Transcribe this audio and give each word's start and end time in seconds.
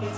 We'll 0.00 0.08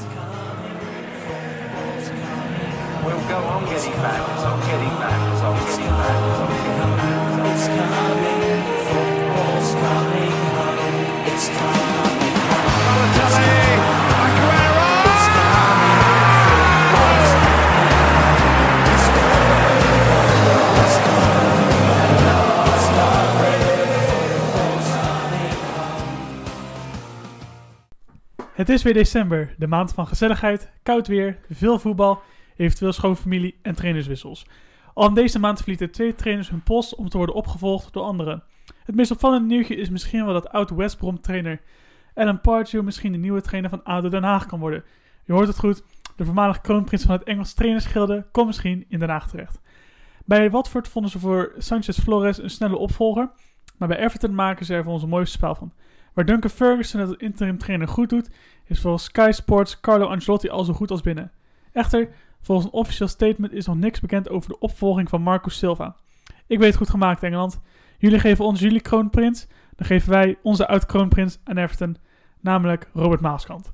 go 3.26 3.34
on 3.34 3.64
getting 3.64 3.92
back, 3.94 4.22
I'm 4.38 4.60
getting 4.60 4.94
back, 5.00 5.20
I'm 5.42 5.58
getting 5.58 5.90
back, 5.90 6.22
I'm 6.38 6.46
getting 6.46 6.78
back. 6.78 7.50
It's 7.50 7.66
coming, 7.66 8.62
football's 8.86 9.70
coming 9.82 10.34
home. 10.54 11.26
It's 11.26 11.48
coming 11.48 11.81
Het 28.62 28.70
is 28.70 28.82
weer 28.82 28.94
december, 28.94 29.54
de 29.58 29.66
maand 29.66 29.92
van 29.92 30.06
gezelligheid, 30.06 30.70
koud 30.82 31.06
weer, 31.06 31.38
veel 31.50 31.78
voetbal, 31.78 32.22
eventueel 32.56 32.92
schoonfamilie 32.92 33.58
en 33.62 33.74
trainerswissels. 33.74 34.46
Al 34.94 35.08
in 35.08 35.14
deze 35.14 35.38
maand 35.38 35.58
verlieten 35.58 35.90
twee 35.90 36.14
trainers 36.14 36.50
hun 36.50 36.62
post 36.62 36.94
om 36.94 37.08
te 37.08 37.16
worden 37.16 37.34
opgevolgd 37.34 37.92
door 37.92 38.02
anderen. 38.02 38.42
Het 38.84 38.94
meest 38.94 39.10
opvallende 39.10 39.46
nieuwtje 39.46 39.76
is 39.76 39.90
misschien 39.90 40.24
wel 40.24 40.32
dat 40.32 40.48
oud-West 40.48 40.96
Brom 40.96 41.20
trainer 41.20 41.60
Alan 42.14 42.40
Pardew 42.40 42.82
misschien 42.82 43.12
de 43.12 43.18
nieuwe 43.18 43.40
trainer 43.40 43.70
van 43.70 43.84
ADO 43.84 44.08
Den 44.08 44.22
Haag 44.22 44.46
kan 44.46 44.60
worden. 44.60 44.84
Je 45.24 45.32
hoort 45.32 45.48
het 45.48 45.58
goed, 45.58 45.82
de 46.16 46.24
voormalige 46.24 46.60
kroonprins 46.60 47.02
van 47.02 47.14
het 47.14 47.24
Engels 47.24 47.54
trainersgilde 47.54 48.26
komt 48.32 48.46
misschien 48.46 48.84
in 48.88 48.98
Den 48.98 49.08
Haag 49.10 49.28
terecht. 49.28 49.60
Bij 50.24 50.50
Watford 50.50 50.88
vonden 50.88 51.10
ze 51.10 51.18
voor 51.18 51.52
Sanchez 51.58 52.00
Flores 52.00 52.42
een 52.42 52.50
snelle 52.50 52.76
opvolger, 52.76 53.30
maar 53.76 53.88
bij 53.88 53.98
Everton 53.98 54.34
maken 54.34 54.66
ze 54.66 54.74
er 54.74 54.82
voor 54.82 54.92
ons 54.92 55.02
een 55.02 55.08
mooi 55.08 55.26
spel 55.26 55.54
van. 55.54 55.72
Waar 56.12 56.24
Duncan 56.24 56.50
Ferguson 56.50 57.00
het 57.00 57.20
interim 57.20 57.58
trainer 57.58 57.88
goed 57.88 58.08
doet, 58.08 58.30
is 58.66 58.80
volgens 58.80 59.04
Sky 59.04 59.30
Sports 59.32 59.80
Carlo 59.80 60.06
Ancelotti 60.06 60.48
al 60.48 60.64
zo 60.64 60.72
goed 60.72 60.90
als 60.90 61.00
binnen. 61.00 61.32
Echter, 61.72 62.08
volgens 62.40 62.66
een 62.66 62.72
officieel 62.72 63.08
statement 63.08 63.52
is 63.52 63.66
nog 63.66 63.76
niks 63.76 64.00
bekend 64.00 64.28
over 64.28 64.48
de 64.48 64.58
opvolging 64.58 65.08
van 65.08 65.22
Marco 65.22 65.48
Silva. 65.48 65.96
Ik 66.46 66.58
weet 66.58 66.68
het 66.68 66.76
goed 66.76 66.90
gemaakt, 66.90 67.22
Engeland. 67.22 67.60
Jullie 67.98 68.18
geven 68.18 68.44
ons 68.44 68.60
jullie 68.60 68.80
kroonprins, 68.80 69.46
dan 69.76 69.86
geven 69.86 70.10
wij 70.10 70.38
onze 70.42 70.68
oud-kroonprins 70.68 71.38
aan 71.44 71.56
Everton, 71.56 71.96
namelijk 72.40 72.88
Robert 72.92 73.20
Maaskant. 73.20 73.70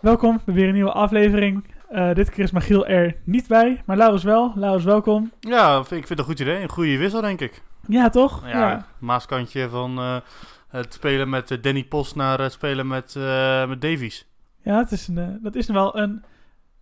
Welkom 0.00 0.40
bij 0.44 0.54
weer 0.54 0.68
een 0.68 0.74
nieuwe 0.74 0.92
aflevering. 0.92 1.64
Eh, 1.88 2.14
dit 2.14 2.30
keer 2.30 2.44
is 2.44 2.50
Magiel 2.50 2.86
er 2.86 3.16
niet 3.24 3.46
bij, 3.46 3.82
maar 3.86 3.96
Laurens 3.96 4.22
wel. 4.22 4.52
Laurens, 4.54 4.84
welkom. 4.84 5.32
Ja, 5.40 5.78
ik 5.78 5.86
vind 5.86 6.08
het 6.08 6.18
een 6.18 6.24
goed 6.24 6.40
idee. 6.40 6.62
Een 6.62 6.68
goede 6.68 6.96
wissel, 6.96 7.20
denk 7.20 7.40
ik. 7.40 7.62
Ja, 7.86 8.08
toch? 8.08 8.48
Ja, 8.48 8.86
Maaskantje 8.98 9.68
van 9.68 9.98
eh, 9.98 10.16
het 10.68 10.94
spelen 10.94 11.28
met 11.28 11.50
eh, 11.50 11.62
Danny 11.62 11.84
Post 11.84 12.14
naar 12.14 12.40
het 12.40 12.52
spelen 12.52 12.86
met, 12.86 13.16
eh 13.16 13.68
met 13.68 13.80
Davies. 13.80 14.26
Ja, 14.62 14.78
het 14.78 14.92
is 14.92 15.08
een, 15.08 15.18
eh, 15.18 15.28
dat 15.42 15.54
is 15.54 15.66
wel 15.66 15.98
een 15.98 16.24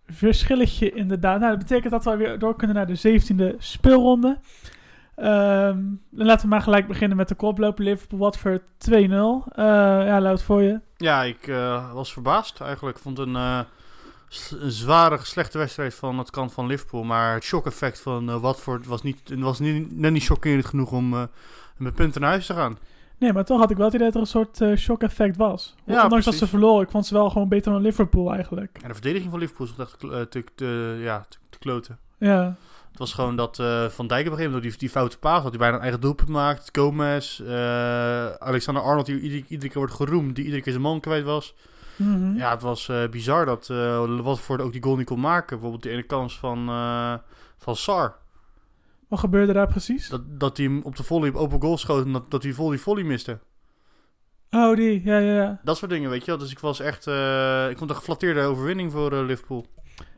verschilletje 0.07 0.91
inderdaad. 0.91 1.39
Nou, 1.39 1.51
dat 1.51 1.67
betekent 1.67 1.91
dat 1.91 2.03
we 2.03 2.15
weer 2.15 2.39
door 2.39 2.55
kunnen 2.55 2.75
naar 2.75 2.87
de 2.87 2.95
17e 2.95 3.55
speelronde. 3.57 4.39
Ehm, 5.15 5.79
dan 6.09 6.25
laten 6.25 6.41
we 6.41 6.47
maar 6.47 6.61
gelijk 6.61 6.87
beginnen 6.87 7.17
met 7.17 7.27
de 7.27 7.35
koploper 7.35 7.83
Liverpool 7.83 8.19
Watford 8.19 8.61
2-0. 8.77 9.45
Eh 9.51 9.65
ja, 10.05 10.21
Loud 10.21 10.43
voor 10.43 10.61
je. 10.61 10.79
Ja, 10.97 11.23
ik 11.23 11.47
eh, 11.47 11.93
was 11.93 12.13
verbaasd 12.13 12.61
eigenlijk. 12.61 12.97
Ik 12.97 13.03
vond 13.03 13.19
een, 13.19 13.35
eh, 13.35 13.59
een 14.59 14.71
zware, 14.71 15.17
slechte 15.21 15.57
wedstrijd 15.57 15.95
van 15.95 16.17
het 16.17 16.29
kant 16.29 16.53
van 16.53 16.67
Liverpool. 16.67 17.03
Maar 17.03 17.33
het 17.33 17.43
shock-effect 17.43 17.99
van 17.99 18.29
eh, 18.29 18.41
Watford 18.41 18.85
was, 18.85 19.03
niet, 19.03 19.21
was 19.35 19.59
niet, 19.59 19.97
net 19.97 20.11
niet 20.11 20.25
chockerend 20.25 20.65
genoeg 20.65 20.91
om 20.91 21.13
eh, 21.13 21.23
met 21.77 21.95
punten 21.95 22.21
naar 22.21 22.29
huis 22.29 22.45
te 22.45 22.53
gaan. 22.53 22.77
Nee, 23.19 23.33
maar 23.33 23.45
toch 23.45 23.59
had 23.59 23.71
ik 23.71 23.77
wel 23.77 23.85
het 23.85 23.95
idee 23.95 24.05
dat 24.07 24.15
er 24.15 24.21
een 24.21 24.27
soort 24.27 24.61
eh, 24.61 24.75
shock-effect 24.75 25.37
was. 25.37 25.75
Ja, 25.85 25.93
Ondanks 25.93 26.11
dat 26.11 26.23
precies. 26.23 26.39
ze 26.39 26.47
verloren, 26.47 26.83
ik 26.83 26.91
vond 26.91 27.05
ze 27.05 27.13
wel 27.13 27.29
gewoon 27.29 27.47
beter 27.49 27.71
dan 27.71 27.81
Liverpool 27.81 28.33
eigenlijk. 28.33 28.77
En 28.81 28.87
de 28.87 28.93
verdediging 28.93 29.31
van 29.31 29.39
Liverpool 29.39 29.67
was 29.75 29.87
echt 29.87 29.99
te, 29.99 30.27
te, 30.29 30.43
te- 30.55 30.97
ja, 31.01 31.25
te, 31.29 31.37
te 31.49 31.57
kloten. 31.59 31.97
Ja, 32.17 32.55
Het 32.89 32.99
was 32.99 33.13
gewoon 33.13 33.35
dat 33.35 33.59
eh, 33.59 33.85
Van 33.85 34.07
Dijk 34.07 34.21
op 34.25 34.31
een 34.31 34.37
gegeven 34.37 34.51
moment 34.51 34.63
die, 34.71 34.79
die 34.79 34.89
foute 34.89 35.17
paas 35.19 35.41
had. 35.41 35.49
Die 35.51 35.59
bijna 35.59 35.75
een 35.75 35.81
eigen 35.81 36.01
doelpunt 36.01 36.29
maakt. 36.29 36.69
Gomez, 36.71 37.39
eh, 37.39 38.25
Alexander 38.31 38.83
Arnold 38.83 39.05
die 39.05 39.19
iedere, 39.19 39.43
iedere 39.47 39.69
keer 39.71 39.77
wordt 39.79 39.93
geroemd. 39.93 40.35
Die 40.35 40.43
iedere 40.45 40.61
keer 40.63 40.71
zijn 40.71 40.83
man 40.85 40.99
kwijt 40.99 41.23
was. 41.23 41.53
Mhm. 41.95 42.35
Ja, 42.35 42.51
het 42.51 42.61
was 42.61 42.89
eh, 42.89 43.07
bizar 43.09 43.45
dat 43.45 43.69
eh 43.69 44.19
Watford 44.21 44.61
ook 44.61 44.71
die 44.71 44.83
goal 44.83 44.95
niet 44.95 45.05
kon 45.05 45.19
maken. 45.19 45.49
Bijvoorbeeld 45.49 45.83
die 45.83 45.91
ene 45.91 46.03
kans 46.03 46.39
van, 46.39 46.69
eh, 46.69 47.13
van 47.57 47.75
Sar. 47.75 48.15
Wat 49.07 49.19
gebeurde 49.19 49.53
daar 49.53 49.67
precies? 49.67 50.09
Dat, 50.09 50.39
dat 50.39 50.57
hij 50.57 50.65
hem 50.65 50.81
op 50.83 50.95
de 50.95 51.03
volley 51.03 51.29
op 51.29 51.35
open 51.35 51.61
goal 51.61 51.77
schoot 51.77 52.05
en 52.05 52.11
dat, 52.11 52.31
dat 52.31 52.43
hij 52.43 52.53
vol 52.53 52.69
die 52.69 52.79
volley 52.79 53.03
miste. 53.03 53.39
Oh, 54.51 54.75
die. 54.75 55.01
Ja, 55.03 55.17
ja, 55.17 55.33
ja. 55.33 55.59
Dat 55.63 55.77
soort 55.77 55.91
dingen, 55.91 56.09
weet 56.09 56.25
je 56.25 56.31
wel. 56.31 56.37
Dus 56.39 56.51
ik 56.51 56.59
was 56.59 56.79
echt... 56.79 57.07
eh, 57.07 57.69
ik 57.69 57.77
vond 57.77 57.89
een 57.89 57.95
geflatteerde 57.95 58.41
overwinning 58.41 58.91
voor 58.91 59.11
eh, 59.13 59.25
Liverpool. 59.25 59.65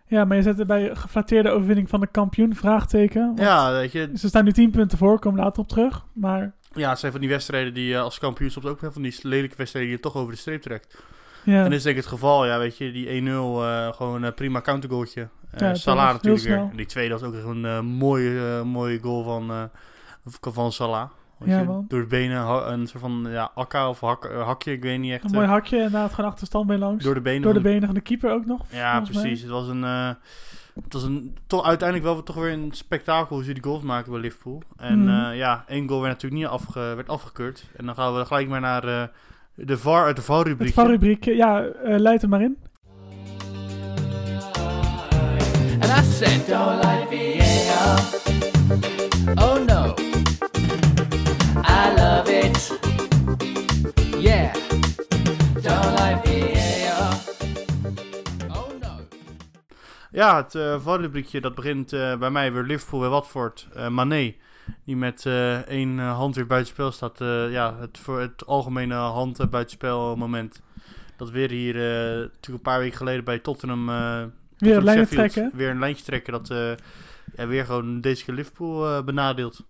Ja, 0.07 0.25
maar 0.25 0.37
je 0.37 0.43
zet 0.43 0.59
erbij 0.59 0.95
geflatteerde 0.95 1.49
overwinning 1.49 1.89
van 1.89 1.99
de 1.99 2.07
kampioen, 2.07 2.55
vraagteken. 2.55 3.33
Ja, 3.35 3.71
weet 3.71 3.91
je. 3.91 4.11
Ze 4.15 4.27
staan 4.27 4.43
nu 4.43 4.51
10 4.51 4.71
punten 4.71 4.97
voor, 4.97 5.19
komen 5.19 5.43
later 5.43 5.61
op 5.61 5.67
terug. 5.67 6.05
Maar 6.13 6.53
Ja, 6.73 6.89
het 6.89 6.99
zijn 6.99 7.11
van 7.11 7.21
die 7.21 7.29
wedstrijden 7.29 7.73
die 7.73 7.93
eh, 7.95 8.01
als 8.01 8.19
kampioen 8.19 8.49
soms 8.51 8.65
ook 8.65 8.79
van 8.91 9.01
die 9.01 9.19
lelijke 9.21 9.55
wedstrijden 9.57 9.91
die 9.91 9.99
je 9.99 10.03
toch 10.03 10.15
over 10.15 10.33
de 10.33 10.39
streep 10.39 10.61
trekt. 10.61 11.03
Ja, 11.43 11.57
En 11.63 11.69
dit 11.69 11.77
is 11.77 11.83
denk 11.83 11.95
ik 11.97 12.01
het 12.03 12.11
geval, 12.11 12.45
ja, 12.45 12.57
weet 12.59 12.77
je, 12.77 12.91
die 12.91 13.07
1-0, 13.07 13.63
eh, 13.63 13.93
gewoon 13.93 14.23
een 14.23 14.33
prima 14.33 14.61
countergoaltje. 14.61 15.21
Eh 15.51 15.59
Ja, 15.59 15.67
dat 15.67 15.77
Salah 15.77 16.13
natuurlijk 16.13 16.43
weer. 16.43 16.57
En 16.57 16.75
die 16.75 16.85
tweede 16.85 17.13
was 17.13 17.23
ook 17.23 17.33
echt 17.33 17.43
een 17.43 17.65
eh, 17.65 17.79
mooie, 17.79 18.57
eh, 18.57 18.61
mooie 18.63 18.99
goal 19.01 19.23
van, 19.23 19.49
eh, 19.51 19.63
van 20.41 20.71
Salah. 20.71 21.09
Ja, 21.45 21.59
je. 21.59 21.83
Door 21.87 22.01
de 22.01 22.07
benen, 22.07 22.71
een 22.71 22.87
soort 22.87 23.01
van 23.03 23.27
ja, 23.29 23.51
akka 23.55 23.89
of 23.89 23.99
hak, 23.99 24.25
eh, 24.25 24.45
hakje, 24.45 24.71
ik 24.71 24.81
weet 24.81 24.99
niet 24.99 25.11
echt. 25.11 25.23
een 25.23 25.29
eh, 25.29 25.35
mooi 25.35 25.47
hakje 25.47 25.77
en 25.77 25.83
inderdaad 25.83 26.13
gewoon 26.13 26.29
achter 26.31 26.47
standbeen 26.47 26.79
langs. 26.79 27.03
door 27.03 27.13
de 27.13 27.21
benen. 27.21 27.41
Door 27.41 27.53
de 27.53 27.59
van 27.61 27.69
benen 27.71 27.85
van 27.85 27.95
de 27.95 28.01
keeper 28.01 28.31
ook 28.31 28.45
nog. 28.45 28.65
Ja, 28.69 28.99
mij. 28.99 29.09
precies. 29.09 29.41
Het 29.41 29.49
was 29.49 29.67
een, 29.67 29.83
eh, 29.83 30.09
het 30.83 30.93
was 30.93 31.03
een 31.03 31.37
toch 31.47 31.63
uiteindelijk 31.65 32.07
wel 32.13 32.23
toch 32.23 32.35
weer 32.35 32.51
een 32.51 32.69
spektakel 32.71 33.35
hoe 33.35 33.45
ze 33.45 33.53
die 33.53 33.63
goals 33.63 33.81
maken 33.83 34.11
bij 34.11 34.21
Liverpool. 34.21 34.61
En 34.77 34.99
Mhm. 35.03 35.09
eh, 35.31 35.37
ja, 35.37 35.63
één 35.67 35.87
goal 35.87 36.01
werd 36.01 36.13
natuurlijk 36.13 36.41
niet 36.41 36.51
afge, 36.51 36.79
werd 36.79 37.09
afgekeurd. 37.09 37.65
En 37.75 37.85
dan 37.85 37.95
gaan 37.95 38.15
we 38.15 38.25
gelijk 38.25 38.47
maar 38.47 38.61
naar 38.61 38.83
eh, 38.87 39.03
de 39.65 39.77
VAR, 39.77 40.05
uit 40.05 40.15
de 40.15 40.21
Het 40.21 40.31
VAR-rubriek. 40.31 40.73
VAR-rubriek, 40.73 41.25
ja, 41.25 41.63
eh 41.65 41.99
leid 41.99 42.21
er 42.21 42.29
maar 42.29 42.41
in. 42.41 42.57
And 45.81 45.91
I 45.91 46.01
said, 46.03 46.47
Don't 46.47 46.83
like 46.83 47.07
VAR. 47.09 47.99
Oh 49.43 49.65
no. 49.65 49.93
I 51.63 51.93
love 51.95 52.29
it. 52.29 52.79
Yeah. 54.19 54.53
Don't 55.53 55.99
like 55.99 56.19
VAR. 56.23 57.13
Oh 58.49 58.67
no. 58.81 58.89
Ja, 60.11 60.35
het 60.35 60.53
uh, 60.53 60.79
VAR-rubriekje 60.81 61.41
dat 61.41 61.55
begint 61.55 61.93
eh, 61.93 62.17
bij 62.17 62.29
mij 62.29 62.53
weer 62.53 62.63
Liverpool 62.63 62.99
bij 62.99 63.09
Watford. 63.09 63.67
Eh 63.75 63.87
Mané, 63.87 64.35
die 64.85 64.95
met 64.95 65.25
eh, 65.25 65.57
één 65.57 65.99
eh, 65.99 66.15
hand 66.15 66.35
weer 66.35 66.47
buitenspel 66.47 66.91
staat. 66.91 67.21
Eh, 67.21 67.51
ja, 67.51 67.75
het, 67.79 67.97
voor 67.97 68.19
het 68.19 68.45
algemene 68.45 68.93
hand 68.93 69.49
buitenspel 69.49 70.15
moment. 70.15 70.61
Dat 71.17 71.29
weer 71.29 71.49
hier 71.49 71.73
natuurlijk 71.73 72.47
een 72.47 72.61
paar 72.61 72.79
weken 72.79 72.97
geleden 72.97 73.23
bij 73.23 73.39
Tottenham... 73.39 73.85
Weer 73.85 73.95
een 73.95 74.31
Tottenham 74.57 74.83
lijn 74.83 74.97
Sheffield 74.97 75.31
trekken. 75.31 75.57
Weer 75.57 75.69
een 75.69 75.79
lijntje 75.79 76.03
trekken 76.03 76.33
dat 76.33 76.47
ja, 77.35 77.47
weer 77.47 77.65
gewoon 77.65 78.01
deze 78.01 78.23
keer 78.23 78.33
Liverpool 78.33 79.03
benadeelt. 79.03 79.65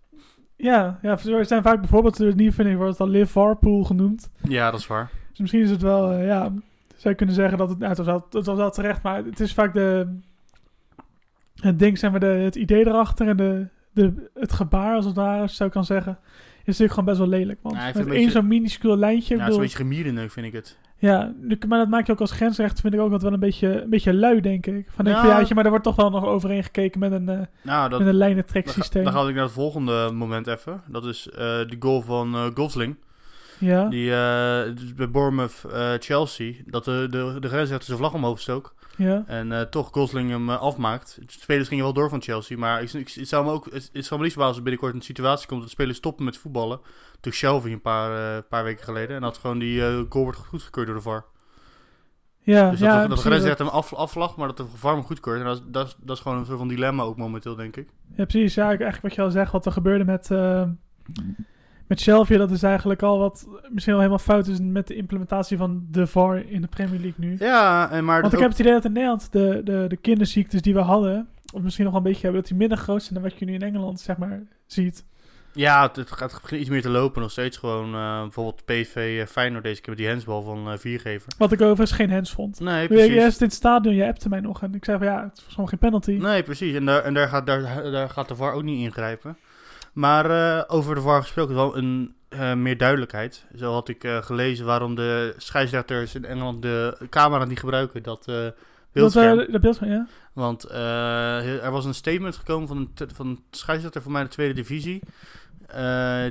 Ja, 0.55 0.99
ja, 1.01 1.17
we 1.23 1.43
zijn 1.43 1.63
vaak 1.63 1.79
bijvoorbeeld 1.79 2.17
het 2.17 2.35
nieuwe 2.35 2.53
vind 2.53 2.67
ik 2.67 2.75
wordt 2.75 2.91
het 2.91 3.01
al 3.01 3.07
Liverpool 3.07 3.83
genoemd. 3.83 4.29
Ja, 4.47 4.71
dat 4.71 4.79
is 4.79 4.88
waar. 4.88 5.09
Dus 5.29 5.39
misschien 5.39 5.61
is 5.61 5.69
het 5.69 5.81
wel, 5.81 6.13
ja, 6.13 6.51
zou 6.88 7.09
je 7.09 7.15
kunnen 7.15 7.35
zeggen 7.35 7.57
dat 7.57 7.69
het, 7.69 7.77
nou, 7.77 7.89
het, 7.89 7.97
was 7.97 8.07
wel, 8.07 8.25
het 8.29 8.45
was 8.45 8.57
wel 8.57 8.71
terecht, 8.71 9.01
maar 9.01 9.23
het 9.23 9.39
is 9.39 9.53
vaak 9.53 9.73
de, 9.73 10.19
het 11.55 11.79
ding, 11.79 11.97
zeg 11.97 12.11
maar, 12.11 12.19
de, 12.19 12.25
het 12.25 12.55
idee 12.55 12.88
erachter 12.88 13.27
en 13.27 13.38
de, 13.38 13.67
de, 13.99 14.29
het 14.33 14.53
gebaar, 14.53 14.95
als 14.95 15.05
het 15.05 15.15
ware, 15.15 15.47
zou 15.47 15.69
ik 15.69 15.75
kan 15.75 15.85
zeggen, 15.85 16.19
is 16.59 16.65
natuurlijk 16.65 16.91
gewoon 16.91 17.05
best 17.05 17.17
wel 17.17 17.27
lelijk. 17.27 17.59
Want 17.61 17.75
Ja, 17.75 17.85
met 17.85 17.95
één 17.95 18.05
beetje- 18.07 18.31
zo'n 18.31 18.47
minuscuul 18.47 18.97
lijntje, 18.97 19.35
Ja, 19.35 19.41
ik 19.41 19.47
het 19.47 19.49
is 19.51 19.57
bedoel, 19.57 19.57
een 19.57 19.61
beetje 19.61 19.77
gemierenneuk, 19.77 20.31
vind 20.31 20.45
ik 20.45 20.53
het. 20.53 20.77
ja, 20.97 21.33
maar 21.67 21.79
dat 21.79 21.87
maak 21.89 22.05
je 22.05 22.11
ook 22.11 22.19
als 22.19 22.31
grensrechter, 22.31 22.81
vind 22.81 22.94
ik 22.94 23.00
ook 23.00 23.06
altijd 23.06 23.24
wel 23.24 23.33
een 23.33 23.39
beetje, 23.39 23.81
een 23.83 23.89
beetje 23.89 24.13
lui, 24.13 24.41
denk 24.41 24.65
ik. 24.65 24.88
Van, 24.89 25.06
denk 25.06 25.18
Ja. 25.18 25.39
je, 25.39 25.53
maar 25.56 25.63
er 25.63 25.69
wordt 25.69 25.85
toch 25.85 25.95
wel 25.95 26.09
nog 26.09 26.25
overheen 26.25 26.63
gekeken 26.63 27.00
met 27.00 27.12
een, 27.12 27.29
eh, 27.29 27.39
Nou, 27.62 27.89
dat, 27.89 27.89
met 27.89 28.00
een 28.00 28.06
dan, 28.06 28.15
lijnentreksysteem. 28.15 29.06
ga, 29.06 29.12
dan 29.12 29.21
ga 29.21 29.27
ik 29.27 29.35
naar 29.35 29.44
het 29.44 29.53
volgende 29.53 30.12
moment 30.13 30.47
even. 30.47 30.81
Dat 30.88 31.06
is 31.06 31.29
eh 31.29 31.38
de 31.38 31.75
goal 31.79 32.01
van 32.01 32.51
Gosling. 32.53 32.95
Ja. 33.59 33.88
Die 33.89 34.13
eh, 34.15 34.75
dus 34.75 34.94
bij 34.94 35.09
Bournemouth 35.09 35.63
eh, 35.71 35.91
Chelsea. 36.00 36.53
Dat 36.65 36.85
de, 36.85 37.07
de, 37.09 37.38
de 37.39 37.47
grensrechter 37.47 37.85
zijn 37.85 37.97
vlag 37.97 38.13
omhoog 38.13 38.39
stook. 38.39 38.73
ja. 38.95 39.23
En 39.27 39.51
eh, 39.51 39.61
toch 39.61 39.89
Gosling 39.91 40.29
hem 40.29 40.50
afmaakt. 40.50 41.15
De 41.19 41.23
spelers 41.27 41.67
gingen 41.67 41.83
wel 41.83 41.94
door 41.94 42.09
van 42.09 42.21
Chelsea. 42.21 42.57
Maar 42.57 42.81
ik, 42.81 42.94
ik, 42.94 43.09
het 43.13 43.27
zou 43.27 43.45
me 43.45 43.51
ook 43.51 43.65
het, 43.71 43.89
het 43.94 44.06
zou 44.06 44.19
me 44.19 44.25
niet 44.25 44.38
als 44.38 44.57
er 44.57 44.63
binnenkort 44.63 44.94
een 44.94 45.01
situatie 45.01 45.47
komt 45.47 45.59
dat 45.59 45.69
de 45.69 45.75
spelers 45.75 45.97
stoppen 45.97 46.25
met 46.25 46.38
voetballen. 46.38 46.79
Toen 47.19 47.31
Shelby 47.33 47.71
een 47.71 47.81
paar, 47.81 48.41
paar 48.44 48.63
weken 48.63 48.83
geleden. 48.83 49.15
En 49.15 49.21
dat 49.21 49.38
gewoon 49.38 49.59
die 49.59 49.81
goal 49.81 50.23
wordt 50.23 50.38
goedgekeurd 50.38 50.88
door 50.88 50.95
de 50.95 51.01
VAR. 51.01 51.25
Ja, 52.41 52.69
Dus 52.69 52.79
ja, 52.79 52.94
dat, 52.94 53.01
de- 53.03 53.07
dat 53.09 53.17
de 53.17 53.23
grensrechter 53.23 53.65
hem 53.65 53.73
af, 53.75 53.94
afvlag, 53.94 54.35
maar 54.38 54.47
dat 54.47 54.57
de 54.57 54.65
VAR 54.75 54.94
hem 54.94 55.03
goedkeurt. 55.03 55.39
En 55.39 55.45
dat, 55.45 55.57
is- 55.57 55.63
dat, 55.67 55.88
is- 55.88 55.95
dat 56.01 56.15
is 56.15 56.21
gewoon 56.21 56.38
een 56.38 56.45
soort 56.45 56.57
van 56.57 56.67
dilemma 56.67 57.03
ook 57.03 57.17
momenteel, 57.17 57.55
denk 57.55 57.75
ik. 57.77 57.89
Ja, 58.15 58.25
precies. 58.25 58.53
Ja, 58.53 58.63
eigenlijk 58.67 59.01
wat 59.01 59.15
je 59.15 59.21
al 59.21 59.31
zegt, 59.31 59.51
wat 59.51 59.65
er 59.65 59.71
gebeurde 59.71 60.05
met, 60.05 60.29
met 61.89 62.01
Shelvey, 62.01 62.38
dat 62.38 62.51
is 62.51 62.63
eigenlijk 62.63 63.01
al 63.01 63.19
wat 63.19 63.47
misschien 63.69 63.94
wel 63.94 64.01
helemaal 64.03 64.25
fout 64.25 64.47
is 64.47 64.59
met 64.62 64.88
de 64.88 64.95
implementatie 64.95 65.57
van 65.57 65.88
de 65.91 66.07
VAR 66.07 66.50
in 66.50 66.62
de 66.62 66.68
Premier 66.68 67.00
League 67.00 67.13
nu. 67.18 67.36
Ja, 67.39 67.91
en 67.91 68.06
maar 68.06 68.21
Want 68.21 68.33
ik 68.33 68.39
heb 68.39 68.50
het 68.50 68.59
idee 68.59 68.74
dat 68.74 68.86
in 68.86 68.91
Nederland 68.91 69.31
de, 69.31 69.62
de, 69.63 69.86
de 69.88 69.97
kinderziektes 69.97 70.62
die 70.62 70.74
we 70.74 70.80
hadden, 70.80 71.27
of 71.53 71.62
misschien 71.62 71.83
nog 71.83 71.94
wel 71.94 72.01
een 72.01 72.07
beetje 72.07 72.24
hebben, 72.24 72.41
dat 72.41 72.50
die 72.50 72.59
minder 72.59 72.77
groot 72.77 73.01
zijn 73.01 73.13
dan 73.13 73.24
wat 73.30 73.39
je 73.39 73.45
nu 73.45 73.53
in 73.53 73.62
Engeland, 73.62 74.00
zeg 74.00 74.18
maar, 74.18 74.41
ziet. 74.65 75.06
Ja, 75.53 75.88
het, 75.88 75.95
het 75.95 76.12
gaat 76.12 76.39
begint 76.41 76.62
iets 76.62 76.69
meer 76.69 76.81
te 76.81 76.89
lopen. 76.89 77.21
Nog 77.21 77.31
steeds 77.31 77.57
gewoon 77.57 77.95
eh, 77.95 78.21
bijvoorbeeld 78.21 78.65
PV 78.65 79.18
eh, 79.19 79.25
Feyenoord 79.27 79.63
deze 79.63 79.81
keer 79.81 79.89
met 79.89 79.97
die 79.97 80.07
hensbal 80.07 80.41
van 80.41 80.71
eh 80.71 80.77
Viergever. 80.77 81.33
Wat 81.38 81.51
ik 81.51 81.62
overigens 81.62 81.91
geen 81.91 82.12
hands 82.12 82.31
vond. 82.31 82.59
Nee, 82.59 82.81
je, 82.81 82.88
precies. 82.88 83.13
eerst 83.13 83.41
in 83.41 83.45
het 83.45 83.56
stadion, 83.56 83.95
je 83.95 84.07
appte 84.07 84.30
mij 84.30 84.39
nog 84.39 84.62
en 84.62 84.75
ik 84.75 84.86
zei 84.86 84.97
van 84.97 85.07
ja, 85.07 85.24
het 85.24 85.41
was 85.45 85.53
gewoon 85.53 85.69
geen 85.69 85.80
penalty. 85.80 86.12
Nee, 86.12 86.44
precies. 86.44 86.75
En 86.75 86.86
daar, 86.86 87.03
en 87.03 87.13
daar, 87.13 87.27
gaat, 87.27 87.45
daar, 87.45 87.91
daar 87.91 88.09
gaat 88.09 88.27
de 88.27 88.36
VAR 88.36 88.53
ook 88.53 88.63
niet 88.63 88.80
ingrijpen. 88.80 89.38
Maar 90.00 90.30
eh, 90.30 90.63
over 90.68 90.96
de 90.96 91.01
VAR 91.01 91.22
gesproken, 91.22 91.56
wel 91.56 91.78
een 91.78 92.16
eh, 92.30 92.54
meer 92.54 92.78
duidelijkheid. 92.78 93.46
Zo 93.56 93.74
had 93.74 93.90
ik 93.90 94.04
eh, 94.04 94.22
gelezen 94.22 94.66
waarom 94.66 94.96
de 94.96 95.34
scheidsrechters 95.38 96.16
in 96.16 96.25
Engeland 96.25 96.62
de 96.62 96.98
camera 97.10 97.46
niet 97.46 97.60
gebruiken. 97.60 98.04
Dat 98.04 98.25
dat, 98.25 98.54
beeldscherm. 98.92 99.51
dat 99.51 99.62
beeld 99.62 99.78
van, 99.78 99.88
ja. 99.88 100.07
Want 100.34 100.69
er 100.69 101.72
was 101.72 101.86
een 101.86 101.94
statement 101.94 102.36
gekomen 102.36 102.68
van 102.68 102.78
een, 102.78 103.10
van 103.13 103.28
een 103.28 103.44
scheidsrechter 103.51 104.01
van 104.01 104.12
mij 104.12 104.24
de 104.24 104.30
tweede 104.30 104.54
divisie. 104.54 105.01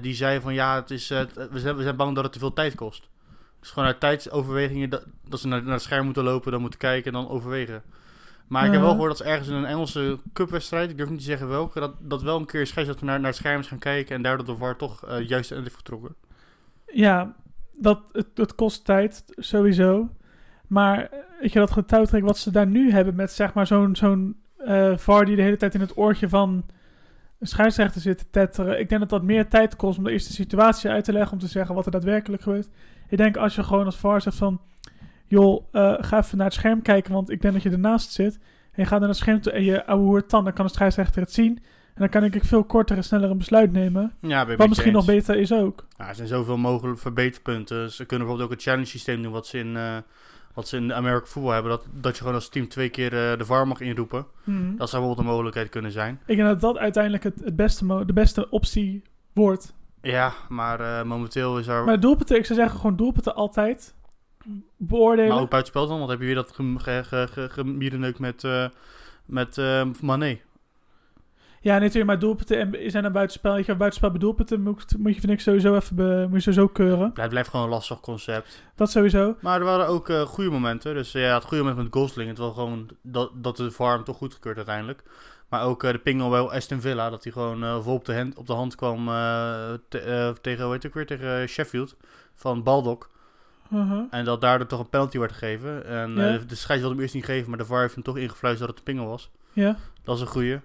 Die 0.01 0.15
zei 0.15 0.41
van 0.41 0.55
ja, 0.55 0.75
het 0.75 0.91
is, 0.91 1.09
we, 1.09 1.59
zijn, 1.59 1.77
we 1.77 1.83
zijn 1.83 1.97
bang 1.97 2.15
dat 2.15 2.25
het 2.25 2.33
te 2.33 2.39
veel 2.39 2.53
tijd 2.53 2.75
kost. 2.75 3.09
Dus 3.61 3.71
gewoon 3.71 3.89
uit 3.89 4.01
tijdsoverwegingen 4.01 4.91
dat, 4.91 5.05
dat 5.29 5.41
ze 5.41 5.49
naar, 5.49 5.63
naar 5.63 5.73
het 5.73 5.83
scherm 5.83 6.05
moeten 6.05 6.25
lopen, 6.25 6.53
dan 6.53 6.61
moeten 6.61 6.79
kijken 6.79 7.13
en 7.13 7.21
dan 7.21 7.31
overwegen. 7.31 7.83
Maar 8.49 8.65
ik 8.65 8.71
heb 8.73 8.81
wel 8.81 8.89
Ja. 8.89 8.95
gehoord 8.95 9.17
dat 9.19 9.27
ze 9.27 9.33
ergens 9.33 9.49
in 9.49 9.55
een 9.55 9.65
Engelse 9.65 10.19
cupwedstrijd, 10.33 10.91
ik 10.91 10.97
durf 10.97 11.09
niet 11.11 11.19
te 11.19 11.25
zeggen 11.25 11.49
welke, 11.49 11.81
dat, 11.81 11.95
dat 12.01 12.23
wel 12.23 12.37
een 12.39 12.47
keer 12.47 12.67
scheidsrechter 12.67 13.07
naar, 13.07 13.19
naar 13.21 13.29
het 13.31 13.39
scherm 13.39 13.61
is 13.61 13.67
gaan 13.67 13.79
kijken 13.79 14.17
en 14.17 14.23
daardoor 14.23 14.47
de 14.47 14.57
VAR 14.57 14.77
toch 14.77 15.05
eh, 15.07 15.29
juist 15.29 15.51
eind 15.51 15.63
heeft 15.65 15.77
getrokken. 15.77 16.15
Ja, 16.87 17.35
dat, 17.79 18.01
het, 18.13 18.27
het 18.35 18.55
kost 18.55 18.85
tijd, 18.85 19.25
sowieso. 19.37 20.09
Maar 20.67 20.99
eh, 21.03 21.19
weet 21.41 21.53
je, 21.53 21.59
dat 21.59 21.71
getouwtrek 21.71 22.23
wat 22.25 22.39
ze 22.39 22.51
daar 22.51 22.67
nu 22.67 22.91
hebben 22.93 23.15
met 23.15 23.33
zeg 23.33 23.55
maar 23.55 23.67
zo'n 23.67 23.97
zo'n 23.97 24.37
eh 24.59 24.97
VAR 24.97 25.25
die 25.25 25.37
de 25.37 25.43
hele 25.43 25.57
tijd 25.57 25.75
in 25.75 25.81
het 25.81 25.97
oortje 25.97 26.29
van 26.29 26.65
een 27.39 27.47
scheidsrechter 27.47 28.01
zit 28.01 28.19
te 28.19 28.31
tetteren. 28.31 28.81
Ik 28.81 28.89
denk 28.89 29.01
dat 29.01 29.11
dat 29.11 29.23
meer 29.23 29.49
tijd 29.49 29.77
kost 29.77 29.99
om 29.99 30.05
de 30.05 30.11
eerste 30.11 30.33
situatie 30.33 30.91
uit 30.91 31.05
te 31.05 31.13
leggen, 31.13 31.33
om 31.33 31.39
te 31.39 31.47
zeggen 31.47 31.75
wat 31.75 31.87
er 31.87 31.91
daadwerkelijk 31.93 32.43
gebeurt. 32.43 32.69
Ik 33.09 33.19
denk 33.19 33.37
als 33.37 33.55
je 33.55 33.63
gewoon 33.63 33.85
als 33.85 33.97
VAR 33.97 34.21
zegt 34.23 34.37
van, 34.37 34.61
joh, 35.29 35.65
eh, 35.73 35.95
ga 35.99 36.19
even 36.19 36.37
naar 36.37 36.47
het 36.47 36.55
scherm 36.55 36.83
kijken, 36.83 37.13
want 37.13 37.31
ik 37.31 37.41
denk 37.41 37.55
dat 37.55 37.63
je 37.63 37.71
ernaast 37.71 38.13
zit. 38.13 38.39
En 38.73 38.83
je 38.83 38.87
gaat 38.87 39.01
naar 39.01 39.09
het 39.09 39.19
scherm 39.19 39.41
toe 39.41 39.53
en 39.53 39.65
je 39.65 39.87
ouwe 39.87 40.05
hoert 40.05 40.31
dan, 40.31 40.45
dan 40.45 40.53
kan 40.53 40.67
de 40.67 40.73
scheidsrechter 40.73 41.23
het 41.23 41.33
zien. 41.33 41.57
En 41.95 42.05
dan 42.05 42.09
kan 42.09 42.25
ik 42.25 42.45
veel 42.45 42.65
korter 42.65 42.97
en 42.97 43.05
sneller 43.05 43.31
een 43.31 43.39
besluit 43.39 43.73
nemen. 43.73 44.13
Ja, 44.21 44.57
Wat 44.57 44.69
misschien 44.69 44.93
nog 44.93 45.07
beter 45.07 45.37
is 45.37 45.53
ook. 45.53 45.87
Ja, 45.97 46.09
er 46.09 46.15
zijn 46.15 46.29
zoveel 46.29 46.57
mogelijke 46.57 47.01
verbeterpunten. 47.01 47.91
Ze 47.91 48.05
kunnen 48.05 48.27
bijvoorbeeld 48.27 48.43
ook 48.43 48.55
het 48.55 48.63
challenge 48.63 48.87
systeem 48.87 49.23
doen 49.23 49.33
wat 49.33 49.47
ze 49.47 49.59
in, 49.59 49.77
eh 49.77 49.97
wat 50.55 50.69
ze 50.69 50.77
in 50.77 50.89
de 50.89 50.95
American 50.95 51.27
voetbal 51.29 51.53
hebben. 51.53 51.71
Dat, 51.71 51.87
dat 51.91 52.13
je 52.13 52.19
gewoon 52.19 52.35
als 52.35 52.49
team 52.49 52.69
twee 52.69 52.89
keer 52.89 53.31
eh, 53.31 53.39
de 53.39 53.45
VAR 53.45 53.67
mag 53.67 53.81
inroepen. 53.81 54.27
Mhm. 54.45 54.77
Dat 54.77 54.89
zou 54.89 55.03
bijvoorbeeld 55.03 55.19
een 55.19 55.33
mogelijkheid 55.33 55.69
kunnen 55.69 55.93
zijn. 55.93 56.21
Ik 56.27 56.37
denk 56.37 56.49
dat 56.49 56.61
dat 56.61 56.79
uiteindelijk 56.79 57.25
het, 57.25 57.41
het 57.45 57.57
beste 57.57 58.05
de 58.07 58.13
beste 58.13 58.51
optie 58.51 59.03
wordt. 59.33 59.75
Ja, 60.03 60.33
maar 60.49 61.07
momenteel 61.07 61.59
is 61.59 61.67
er... 61.67 61.85
Maar 61.85 62.01
doelpunten, 62.01 62.37
ik 62.37 62.47
zou 62.47 62.59
zeggen 62.59 62.81
gewoon 62.81 62.97
doelpunten 62.97 63.35
altijd 63.35 63.95
beoordelen. 64.77 65.31
Maar 65.33 65.41
ook 65.43 65.51
buitenspel 65.51 65.87
dan, 65.87 65.99
want 65.99 66.11
heb 66.11 66.21
je 66.21 66.27
weer 66.27 66.35
dat 66.35 66.53
gem- 66.55 66.79
ge- 66.79 67.05
ge- 67.05 67.29
ge- 67.31 67.49
gemierenneuk 67.49 68.19
met, 68.19 68.45
eh 68.45 68.67
met 69.27 69.59
eh, 69.59 69.85
Mané. 70.03 70.39
Ja, 71.61 71.79
natuurlijk, 71.79 72.07
maar 72.07 72.19
doelpunten 72.19 72.59
en 72.83 72.91
zijn 72.91 73.05
een 73.05 73.13
buitenspel. 73.13 73.57
Je 73.57 73.65
gaat 73.65 73.77
buitenspel 73.79 74.11
bij 74.11 74.21
doelpunten, 74.21 74.63
moet, 74.63 74.99
moet 74.99 75.15
je 75.15 75.21
vind 75.21 75.33
ik 75.33 75.41
sowieso 75.41 75.75
even 75.75 75.97
be- 75.97 76.27
moet 76.31 76.45
je 76.45 76.53
sowieso 76.53 76.69
keuren. 76.69 77.11
Het 77.15 77.29
blijft 77.29 77.49
gewoon 77.49 77.65
een 77.65 77.73
lastig 77.73 78.01
concept. 78.01 78.63
Dat 78.75 78.91
sowieso. 78.91 79.37
Maar 79.41 79.59
er 79.59 79.65
waren 79.65 79.87
ook 79.87 80.09
eh, 80.09 80.21
goede 80.21 80.51
momenten. 80.51 80.95
Dus 80.95 81.15
eh, 81.15 81.23
ja, 81.23 81.35
het 81.35 81.45
goede 81.45 81.63
moment 81.65 81.83
met 81.83 82.03
Gosling. 82.03 82.29
Het 82.29 82.39
was 82.39 82.55
gewoon 82.55 82.89
dat, 83.03 83.31
dat 83.35 83.57
de 83.57 83.71
VAR 83.71 83.95
hem 83.95 84.05
toch 84.05 84.17
goedgekeurd 84.17 84.57
uiteindelijk. 84.57 85.03
Maar 85.49 85.63
ook 85.65 85.81
de 85.83 85.99
pingel 85.99 86.31
bij 86.31 86.41
Aston 86.41 86.81
Villa. 86.81 87.11
Dat 87.11 87.23
hij 87.25 87.33
gewoon 87.33 87.65
eh, 87.65 87.81
vol 87.83 87.95
op 87.95 88.05
de, 88.05 88.15
hand, 88.15 88.37
op 88.37 88.47
de 88.47 88.53
hand 88.53 88.75
kwam 88.75 89.05
te- 89.89 90.01
eh, 90.01 90.29
tegen, 90.41 90.69
weer, 90.93 91.07
tegen 91.07 91.49
Sheffield. 91.49 91.97
Van 92.35 92.63
Baldock. 92.63 93.11
Uh-huh. 93.73 94.01
En 94.11 94.25
dat 94.25 94.41
daardoor 94.41 94.67
toch 94.67 94.81
een 94.81 94.89
penalty 94.89 95.19
werd 95.19 95.33
gegeven. 95.33 95.87
En 95.87 96.15
Ja. 96.15 96.29
eh, 96.35 96.41
de 96.47 96.55
scheids 96.55 96.81
wilde 96.83 96.95
hem 96.95 97.03
eerst 97.03 97.15
niet 97.15 97.25
geven. 97.25 97.49
Maar 97.49 97.59
de 97.59 97.65
VAR 97.65 97.81
heeft 97.81 97.95
hem 97.95 98.03
toch 98.05 98.17
ingefluisterd 98.17 98.69
dat 98.69 98.77
het 98.79 98.87
de 98.87 98.93
pingel 98.93 99.09
was. 99.11 99.31
Ja. 99.53 99.77
Dat 100.05 100.15
is 100.17 100.21
een 100.21 100.27
goeie. 100.29 100.61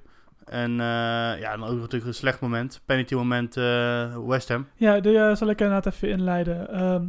En 0.46 0.72
eh, 0.72 1.40
ja, 1.40 1.58
dan 1.58 1.64
ook 1.68 1.78
natuurlijk 1.80 2.06
een 2.06 2.14
slecht 2.14 2.40
moment. 2.40 2.82
Penalty 2.86 3.16
moment 3.16 3.58
eh, 3.58 4.18
West 4.28 4.50
Ham. 4.50 4.68
Ja, 4.76 5.02
eh, 5.02 5.36
zal 5.36 5.50
ik 5.50 5.62
inderdaad 5.62 5.86
even 5.94 6.10
inleiden. 6.10 6.70
Ehm, 6.70 7.04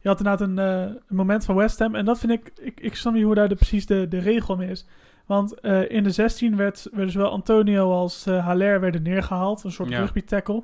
je 0.00 0.08
had 0.08 0.18
inderdaad 0.18 0.40
een, 0.48 0.56
een 0.58 0.98
moment 1.08 1.44
van 1.44 1.54
West 1.54 1.78
Ham. 1.78 1.94
En 1.94 2.04
dat 2.04 2.18
vind 2.18 2.32
ik, 2.32 2.52
ik, 2.60 2.80
ik 2.80 2.94
snap 2.96 3.12
niet 3.14 3.24
hoe 3.24 3.34
daar 3.34 3.48
de, 3.48 3.54
precies 3.54 3.86
de, 3.86 4.08
de 4.08 4.18
regel 4.18 4.56
mee 4.56 4.70
is. 4.70 4.86
Want 5.26 5.60
in 5.88 6.02
de 6.02 6.10
16 6.10 6.56
werd, 6.56 6.88
werden 6.92 7.10
zowel 7.12 7.30
Antonio 7.30 7.92
als 7.92 8.24
Haller 8.24 8.80
werden 8.80 9.02
neergehaald. 9.02 9.64
Een 9.64 9.72
soort 9.72 9.88
Ja. 9.88 9.98
rugby 9.98 10.22
tackle. 10.24 10.62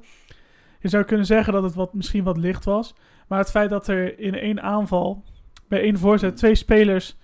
Je 0.80 0.88
zou 0.88 1.04
kunnen 1.04 1.26
zeggen 1.26 1.52
dat 1.52 1.62
het 1.62 1.74
wat, 1.74 1.94
misschien 1.94 2.24
wat 2.24 2.36
licht 2.36 2.64
was. 2.64 2.94
Maar 3.26 3.38
het 3.38 3.50
feit 3.50 3.70
dat 3.70 3.88
er 3.88 4.18
in 4.18 4.34
één 4.34 4.62
aanval, 4.62 5.24
bij 5.68 5.80
één 5.80 5.98
voorzet, 5.98 6.36
twee 6.36 6.54
spelers 6.54 7.16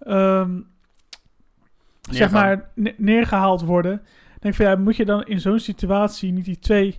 ehm, 0.00 0.60
zeg 2.10 2.30
maar 2.30 2.70
ne- 2.74 2.94
neergehaald 2.96 3.62
worden. 3.62 4.02
denk 4.40 4.54
ik 4.54 4.60
van 4.60 4.70
ja, 4.70 4.76
moet 4.76 4.96
je 4.96 5.04
dan 5.04 5.24
in 5.24 5.40
zo'n 5.40 5.58
situatie 5.58 6.32
niet 6.32 6.44
die 6.44 6.58
twee 6.58 6.98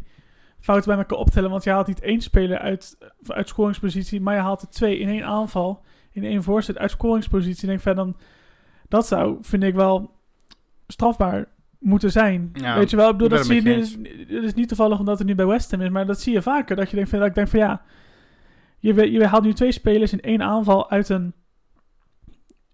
fouten 0.60 0.90
bij 0.90 0.98
elkaar 0.98 1.18
optellen? 1.18 1.50
Want 1.50 1.64
je 1.64 1.70
haalt 1.70 1.88
niet 1.88 2.02
één 2.02 2.22
speler 2.22 2.60
uit, 2.60 2.98
uit 3.28 3.48
scoringspositie, 3.48 4.22
maar 4.22 4.36
je 4.36 4.42
haalt 4.42 4.62
er 4.62 4.70
twee 4.70 5.00
in 5.00 5.08
één 5.08 5.26
aanval, 5.26 5.84
in 6.12 6.24
één 6.24 6.44
voorzet 6.44 6.78
uit 6.78 6.92
scoringspositie. 6.92 7.68
denk 7.68 7.78
ik 7.78 7.84
van 7.84 7.96
dan, 7.96 8.18
dat 8.88 9.08
zou, 9.08 9.38
vind 9.42 9.64
ik 9.64 9.76
wel 9.76 10.12
strafbaar 10.88 11.48
moeten 11.80 12.12
zijn. 12.12 12.50
Ja, 12.54 12.78
Weet 12.78 12.90
je 12.90 12.96
wel, 12.96 13.10
ik 13.10 13.18
bedoel, 13.18 13.38
dat 13.38 13.46
zie 13.46 13.64
je, 13.64 13.76
het 14.36 14.44
is 14.44 14.54
niet 14.54 14.68
toevallig 14.68 15.00
omdat 15.00 15.18
het 15.18 15.28
nu 15.28 15.36
bij 15.36 15.46
West 15.46 15.72
Ham 15.72 15.82
is, 15.82 15.90
maar 15.90 16.06
dat 16.06 16.22
zie 16.22 16.34
je 16.34 16.42
vaker. 16.42 16.76
Dat 16.76 16.90
je 16.90 16.96
denkt 16.96 17.10
van, 17.10 17.20
dat 17.20 17.28
ik 17.28 17.36
denk 17.36 17.48
van 17.48 17.60
ja, 17.60 17.82
je, 18.82 19.12
je 19.12 19.26
haalt 19.26 19.44
nu 19.44 19.54
twee 19.54 19.72
spelers 19.72 20.12
in 20.12 20.22
één 20.22 20.42
aanval 20.42 20.90
uit 20.90 21.10
een, 21.10 21.34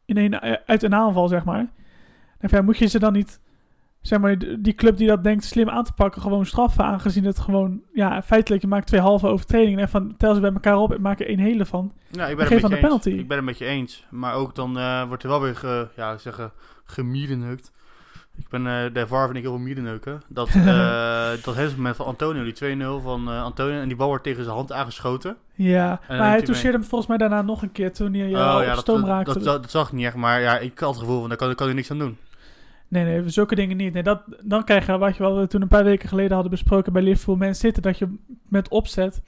in 0.06 0.18
één, 0.18 0.42
eh, 0.42 0.56
uit 0.65 0.83
een 0.83 0.95
aanval, 0.95 1.27
zeg 1.27 1.44
maar. 1.44 1.71
En 2.38 2.65
moet 2.65 2.77
je 2.77 2.86
ze 2.86 3.00
dan 3.00 3.13
niet, 3.13 3.42
zeg 4.01 4.19
maar, 4.19 4.38
die 4.59 4.75
club 4.75 4.98
die 4.98 5.07
dat 5.07 5.24
denkt 5.24 5.44
slim 5.44 5.69
aan 5.69 5.83
te 5.83 5.94
pakken, 5.94 6.21
gewoon 6.21 6.45
straffen, 6.45 6.83
aangezien 6.83 7.25
het 7.25 7.39
gewoon, 7.39 7.81
ja, 7.94 8.21
feitelijk, 8.21 8.62
je 8.62 8.68
maakt 8.68 8.88
twee 8.88 9.01
halve 9.01 9.27
overtredingen 9.27 9.80
en 9.80 9.89
van, 9.89 10.18
tel 10.18 10.33
ze 10.33 10.42
bij 10.42 10.51
elkaar 10.54 10.77
op 10.77 10.94
en 10.94 11.01
maak 11.01 11.19
er 11.19 11.27
één 11.27 11.39
hele 11.39 11.65
van. 11.65 11.94
Ja, 12.09 12.27
ik 12.27 12.38
ben, 12.38 12.48
het 12.48 12.62
dan 12.62 12.69
de 12.69 12.75
je 12.75 12.81
eens. 12.81 12.81
penalty. 12.81 13.09
ik 13.09 13.27
ben 13.27 13.38
het 13.38 13.45
met 13.45 13.57
je 13.57 13.65
eens. 13.65 14.06
Maar 14.09 14.33
ook 14.33 14.56
dan 14.56 14.77
eh, 14.77 15.07
wordt 15.07 15.24
er 15.24 15.30
wel 15.30 15.42
weer 15.42 15.56
ge, 15.56 15.87
ja. 15.95 16.18
Ik 18.37 18.49
ben 18.49 18.67
eh, 18.67 18.94
de 18.94 19.07
VAR 19.07 19.25
vind 19.25 19.37
ik 19.37 19.44
heel 19.44 19.51
veel 19.51 19.61
mierenneuken. 19.61 20.21
Dat, 20.27 20.47
eh 20.56 21.29
dat 21.44 21.75
moment 21.75 21.95
van 21.95 22.06
Antonio, 22.06 22.44
die 22.44 22.77
2-0 22.77 23.03
van 23.03 23.29
eh, 23.29 23.44
Antonio. 23.44 23.79
En 23.81 23.87
die 23.87 23.97
bal 23.97 24.07
wordt 24.07 24.23
tegen 24.23 24.44
zijn 24.44 24.56
hand 24.56 24.71
aangeschoten. 24.71 25.37
Ja, 25.53 25.99
maar 26.07 26.29
hij 26.29 26.41
toucheerde 26.41 26.77
hem 26.77 26.87
volgens 26.87 27.09
mij 27.09 27.17
daarna 27.17 27.41
nog 27.41 27.61
een 27.61 27.71
keer 27.71 27.94
toen 27.94 28.13
hij 28.13 28.29
uh, 28.29 28.37
oh 28.37 28.56
op 28.56 28.63
ja, 28.63 28.75
stoom 28.75 28.99
dat, 28.99 29.09
raakte. 29.09 29.33
dat, 29.33 29.44
dat, 29.44 29.61
dat 29.61 29.71
zag 29.71 29.87
ik 29.87 29.94
niet 29.94 30.06
echt. 30.06 30.15
Maar 30.15 30.41
ja, 30.41 30.57
ik 30.57 30.79
had 30.79 30.89
het 30.89 30.99
gevoel 30.99 31.19
van, 31.19 31.29
daar 31.29 31.37
kan, 31.37 31.56
kan 31.56 31.65
hij 31.65 31.75
niks 31.75 31.91
aan 31.91 31.99
doen. 31.99 32.17
Nee, 32.87 33.03
nee, 33.03 33.29
zulke 33.29 33.56
dingen 33.56 33.77
niet. 33.77 33.94
Nee, 33.94 34.03
dat, 34.03 34.21
dan 34.41 34.63
krijg 34.63 34.85
je 34.85 34.97
wat 34.97 35.17
je 35.17 35.23
wel 35.23 35.39
we 35.39 35.47
toen 35.47 35.61
een 35.61 35.67
paar 35.67 35.83
weken 35.83 36.09
geleden 36.09 36.31
hadden 36.31 36.51
besproken 36.51 36.94
bij 36.94 37.01
Liverpool 37.01 37.35
Man 37.35 37.56
City, 37.56 37.81
dat 37.81 37.97
je 37.97 38.15
met 38.49 38.69
opzet 38.69 39.21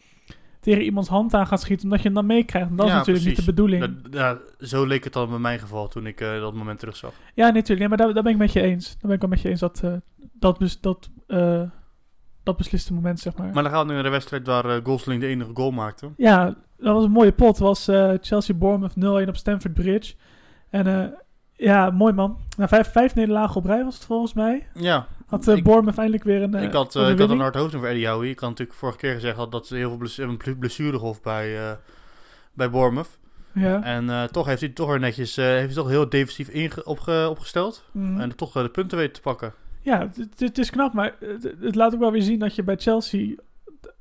tegen 0.69 0.83
iemands 0.83 1.09
hand 1.09 1.33
aan 1.33 1.47
gaat 1.47 1.61
schieten, 1.61 1.83
omdat 1.83 1.99
je 1.99 2.05
hem 2.05 2.15
dan 2.15 2.25
meekrijgt. 2.25 2.69
En 2.69 2.75
dat 2.75 2.87
Ja, 2.87 2.91
is 2.91 2.97
natuurlijk 2.97 3.25
precies. 3.25 3.37
niet 3.45 3.47
de 3.47 3.53
bedoeling. 3.61 4.01
Dat, 4.01 4.13
ja, 4.13 4.37
zo 4.65 4.85
leek 4.85 5.03
het 5.03 5.13
dan 5.13 5.33
in 5.33 5.41
mijn 5.41 5.59
geval 5.59 5.87
toen 5.87 6.05
ik 6.05 6.21
eh, 6.21 6.39
dat 6.39 6.53
moment 6.53 6.79
terugzag. 6.79 7.11
Ja, 7.33 7.45
natuurlijk. 7.49 7.79
Nee, 7.79 7.87
maar 7.87 7.97
daar, 7.97 8.13
daar 8.13 8.23
ben 8.23 8.31
ik 8.31 8.37
met 8.37 8.53
je 8.53 8.61
eens. 8.61 8.87
Daar 8.87 8.97
ben 9.01 9.11
ik 9.11 9.21
wel 9.21 9.29
met 9.29 9.41
je 9.41 9.49
eens 9.49 9.59
dat 9.59 9.81
eh, 9.83 9.93
dat, 10.33 10.57
bes, 10.57 10.81
dat, 10.81 11.09
eh, 11.27 11.61
dat 12.43 12.57
besliste 12.57 12.93
moment, 12.93 13.19
zeg 13.19 13.37
maar. 13.37 13.53
Maar 13.53 13.63
dan 13.63 13.71
gaan 13.71 13.81
we 13.81 13.87
nu 13.87 13.93
naar 13.93 14.03
de 14.03 14.09
wedstrijd 14.09 14.47
waar 14.47 14.79
Gosling 14.83 15.21
de 15.21 15.27
enige 15.27 15.51
goal 15.53 15.71
maakte. 15.71 16.09
Ja, 16.17 16.45
dat 16.77 16.93
was 16.93 17.03
een 17.03 17.11
mooie 17.11 17.31
pot. 17.31 17.47
Het 17.47 17.59
was 17.59 17.87
eh, 17.87 18.13
Chelsea-Bournemouth 18.21 19.25
0-1 19.25 19.27
op 19.29 19.35
Stamford 19.35 19.73
Bridge. 19.73 20.13
En 20.69 21.13
ja, 21.53 21.89
mooi 21.89 22.13
man. 22.13 22.37
Na 22.57 22.67
vijf, 22.67 22.91
vijf 22.91 23.15
nederlagen 23.15 23.55
op 23.55 23.65
rij 23.65 23.83
was 23.83 23.95
het 23.95 24.05
volgens 24.05 24.33
mij. 24.33 24.67
Ja, 24.73 25.07
Had 25.29 25.47
uh, 25.47 25.61
Bournemouth 25.63 25.97
eindelijk 25.97 26.23
weer 26.23 26.41
een 26.41 26.53
eh, 26.53 26.63
ik, 26.63 26.73
had, 26.73 26.95
eh, 26.95 27.01
ik 27.01 27.07
had 27.07 27.07
een 27.07 27.11
overwinning. 27.13 27.41
hard 27.41 27.55
hoofd 27.55 27.75
over 27.75 27.87
Eddie 27.89 28.07
Howe. 28.07 28.29
Ik 28.29 28.39
had 28.39 28.49
natuurlijk 28.49 28.77
vorige 28.77 28.97
keer 28.97 29.13
gezegd 29.13 29.37
dat, 29.37 29.51
dat 29.51 29.67
ze 29.67 29.75
heel 29.75 29.89
veel 29.89 29.97
bles- 29.97 30.17
een 30.17 30.37
bij, 31.23 31.57
eh 31.69 31.71
bij 32.53 32.69
Bournemouth. 32.69 33.17
Ja. 33.53 33.83
En 33.83 34.09
eh, 34.09 34.23
toch 34.23 34.45
heeft 34.45 34.61
hij 34.61 34.69
toch 34.69 34.89
weer 34.89 34.99
netjes 34.99 35.37
eh, 35.37 35.45
heeft 35.45 35.65
hij 35.65 35.73
toch 35.75 35.87
heel 35.89 36.09
defensief 36.09 36.49
inge- 36.49 36.83
opge- 36.85 37.27
opgesteld. 37.29 37.83
Mhm. 37.91 38.19
En 38.19 38.35
toch 38.35 38.55
eh, 38.55 38.63
de 38.63 38.69
punten 38.69 38.97
weten 38.97 39.13
te 39.13 39.21
pakken. 39.21 39.53
Ja, 39.81 39.99
het- 39.99 40.57
is 40.57 40.69
knap, 40.69 40.93
maar 40.93 41.15
het, 41.61 41.75
laat 41.75 41.93
ook 41.93 41.99
wel 41.99 42.11
weer 42.11 42.21
zien 42.21 42.39
dat 42.39 42.55
je 42.55 42.63
bij 42.63 42.75
Chelsea 42.77 43.35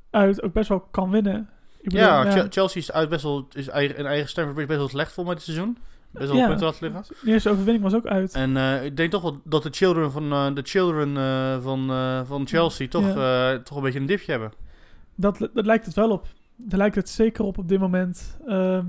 uit 0.09 0.41
ook 0.43 0.53
best 0.53 0.69
wel 0.69 0.79
kan 0.91 1.09
winnen. 1.09 1.49
Ik 1.77 1.83
bedoel, 1.89 1.99
Ja, 1.99 2.31
Che- 2.31 2.47
Chelsea 2.49 2.81
is 2.81 2.91
uit 2.91 3.09
best 3.09 3.23
wel 3.23 3.47
is 3.53 3.67
eigen, 3.67 3.97
in 3.97 4.05
eigen 4.05 4.29
Bridge 4.53 4.65
best 4.67 4.79
wel 4.79 4.87
slecht 4.89 5.11
voor 5.11 5.23
met 5.25 5.33
het 5.33 5.43
seizoen. 5.43 5.77
Best 6.11 6.27
wel 6.27 6.37
Ja. 6.37 6.47
punten 6.47 6.65
laten 6.65 6.91
liggen. 6.91 7.15
De 7.23 7.31
eerste 7.31 7.49
overwinning 7.49 7.83
was 7.83 7.93
ook 7.93 8.05
uit. 8.05 8.33
En 8.33 8.57
eh, 8.57 8.85
ik 8.85 8.97
denk 8.97 9.11
toch 9.11 9.21
wel 9.21 9.41
dat 9.43 9.63
de 9.63 9.69
children 9.71 10.11
van, 10.11 10.31
eh, 10.31 10.53
de 10.53 10.61
children, 10.63 11.17
eh, 11.17 11.61
van, 11.61 11.87
van 12.25 12.47
Chelsea 12.47 12.87
toch, 12.87 13.05
toch 13.63 13.77
een 13.77 13.83
beetje 13.83 13.99
een 13.99 14.05
dipje 14.05 14.31
hebben. 14.31 14.51
dat, 15.15 15.49
dat 15.53 15.65
lijkt 15.65 15.85
het 15.85 15.95
wel 15.95 16.09
op. 16.09 16.27
Daar 16.55 16.79
lijkt 16.79 16.95
het 16.95 17.09
zeker 17.09 17.43
op 17.43 17.57
op 17.57 17.67
dit 17.67 17.79
moment. 17.79 18.37
Ehm 18.47 18.85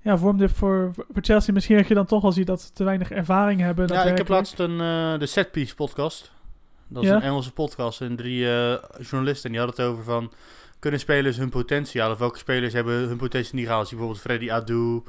ja, 0.00 0.18
vormdip 0.18 0.50
voor, 0.50 0.90
voor 0.94 1.22
Chelsea. 1.22 1.52
Misschien 1.54 1.76
dat 1.76 1.88
je 1.88 1.94
dan 1.94 2.06
toch 2.06 2.22
wel 2.22 2.32
ziet 2.32 2.46
dat 2.46 2.60
ze 2.60 2.72
te 2.72 2.84
weinig 2.84 3.10
ervaring 3.10 3.60
hebben. 3.60 3.86
Ja, 3.88 4.02
ik 4.02 4.16
heb 4.18 4.28
laatst 4.28 4.58
een, 4.58 4.78
de 5.18 5.26
Setpiece 5.26 5.74
podcast. 5.74 6.32
Dat 6.88 7.02
is 7.02 7.08
Ja? 7.08 7.14
een 7.16 7.22
Engelse 7.22 7.52
podcast 7.52 8.00
en 8.00 8.16
drie 8.16 8.38
journalisten. 9.00 9.44
En 9.44 9.50
die 9.56 9.58
hadden 9.60 9.76
het 9.84 9.92
over 9.92 10.04
van... 10.04 10.32
Kunnen 10.78 11.00
spelers 11.02 11.36
hun 11.36 11.48
potentie 11.48 12.00
halen? 12.00 12.14
Of 12.14 12.20
welke 12.20 12.38
spelers 12.38 12.72
hebben 12.72 12.94
hun 12.94 13.16
potentie 13.16 13.54
niet 13.54 13.66
gehaald? 13.66 13.88
Bijvoorbeeld 13.88 14.20
Freddy 14.20 14.50
Adu 14.50 15.02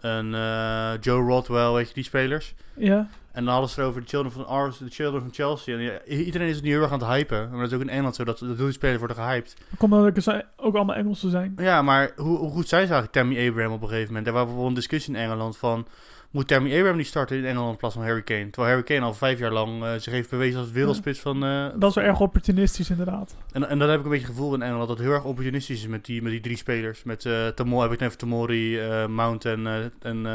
en 0.00 0.34
eh, 0.34 0.92
Joe 1.00 1.22
Rodwell, 1.22 1.72
weet 1.72 1.88
je, 1.88 1.94
die 1.94 2.04
spelers. 2.04 2.54
Ja, 2.74 3.08
En 3.32 3.44
dan 3.44 3.52
hadden 3.52 3.70
ze 3.70 3.80
het 3.80 3.88
over 3.88 4.00
de 4.00 4.06
Children 4.08 4.32
van 4.32 4.46
Ars, 4.46 4.78
de 4.78 4.88
Children 4.88 5.20
van 5.20 5.32
Chelsea. 5.32 5.76
En 5.76 5.82
ja, 5.82 6.04
iedereen 6.04 6.48
is 6.48 6.54
het 6.54 6.64
nu 6.64 6.70
heel 6.70 6.82
erg 6.82 6.92
aan 6.92 6.98
het 6.98 7.08
hypen. 7.08 7.50
Maar 7.50 7.58
dat 7.58 7.68
is 7.68 7.74
ook 7.74 7.80
in 7.80 7.88
Engeland 7.88 8.14
zo, 8.14 8.24
dat 8.24 8.38
de 8.38 8.72
spelers 8.72 8.98
worden 8.98 9.16
gehyped. 9.16 9.54
dat 9.70 9.78
komt 9.78 9.92
omdat 9.92 10.22
ze 10.22 10.44
ook 10.56 10.74
allemaal 10.74 10.96
Engelsen 10.96 11.30
zijn. 11.30 11.52
Ja, 11.56 11.82
maar 11.82 12.10
hoe, 12.16 12.38
hoe 12.38 12.50
goed 12.50 12.68
zijn 12.68 12.86
ze 12.86 12.92
eigenlijk, 12.92 13.12
Tammy 13.12 13.48
Abraham 13.48 13.72
op 13.72 13.82
een 13.82 13.88
gegeven 13.88 14.08
moment? 14.08 14.26
Er 14.26 14.32
was 14.32 14.42
bijvoorbeeld 14.42 14.70
een 14.74 14.80
discussie 14.80 15.14
in 15.14 15.20
Engeland 15.20 15.56
van... 15.56 15.86
Moet 16.30 16.48
Tammy 16.48 16.72
Abraham 16.74 16.96
niet 16.96 17.06
starten 17.06 17.36
in 17.36 17.44
Engeland 17.44 17.70
in 17.72 17.76
plaats 17.76 17.94
van 17.94 18.04
Harry 18.04 18.22
Kane? 18.22 18.50
Terwijl 18.50 18.68
Harry 18.74 18.82
Kane 18.82 19.00
al 19.06 19.14
vijf 19.14 19.38
jaar 19.38 19.52
lang 19.52 19.82
eh, 19.84 19.92
zich 19.92 20.12
heeft 20.12 20.30
bewezen 20.30 20.60
als 20.60 20.70
wereldspits 20.70 21.20
van... 21.20 21.44
eh, 21.44 21.66
Dat 21.76 21.88
is 21.88 21.94
wel 21.94 22.04
erg 22.04 22.20
opportunistisch 22.20 22.90
inderdaad. 22.90 23.36
en, 23.52 23.68
en 23.68 23.78
dat 23.78 23.88
heb 23.88 23.98
ik 23.98 24.04
een 24.04 24.10
beetje 24.10 24.26
het 24.26 24.34
gevoel 24.36 24.54
in 24.54 24.62
Engeland, 24.62 24.88
dat 24.88 24.96
het 24.96 25.06
heel 25.06 25.14
erg 25.16 25.24
opportunistisch 25.24 25.80
is 25.80 25.86
met 25.86 26.04
die, 26.04 26.22
met 26.22 26.32
die 26.32 26.40
drie 26.40 26.56
spelers. 26.56 27.02
Met 27.02 27.26
Tomo, 27.54 27.80
heb 27.82 27.92
ik 27.92 27.98
het 28.00 28.22
eh, 28.22 29.06
Mount 29.06 29.44
en, 29.44 29.66
eh, 29.66 30.10
en 30.10 30.26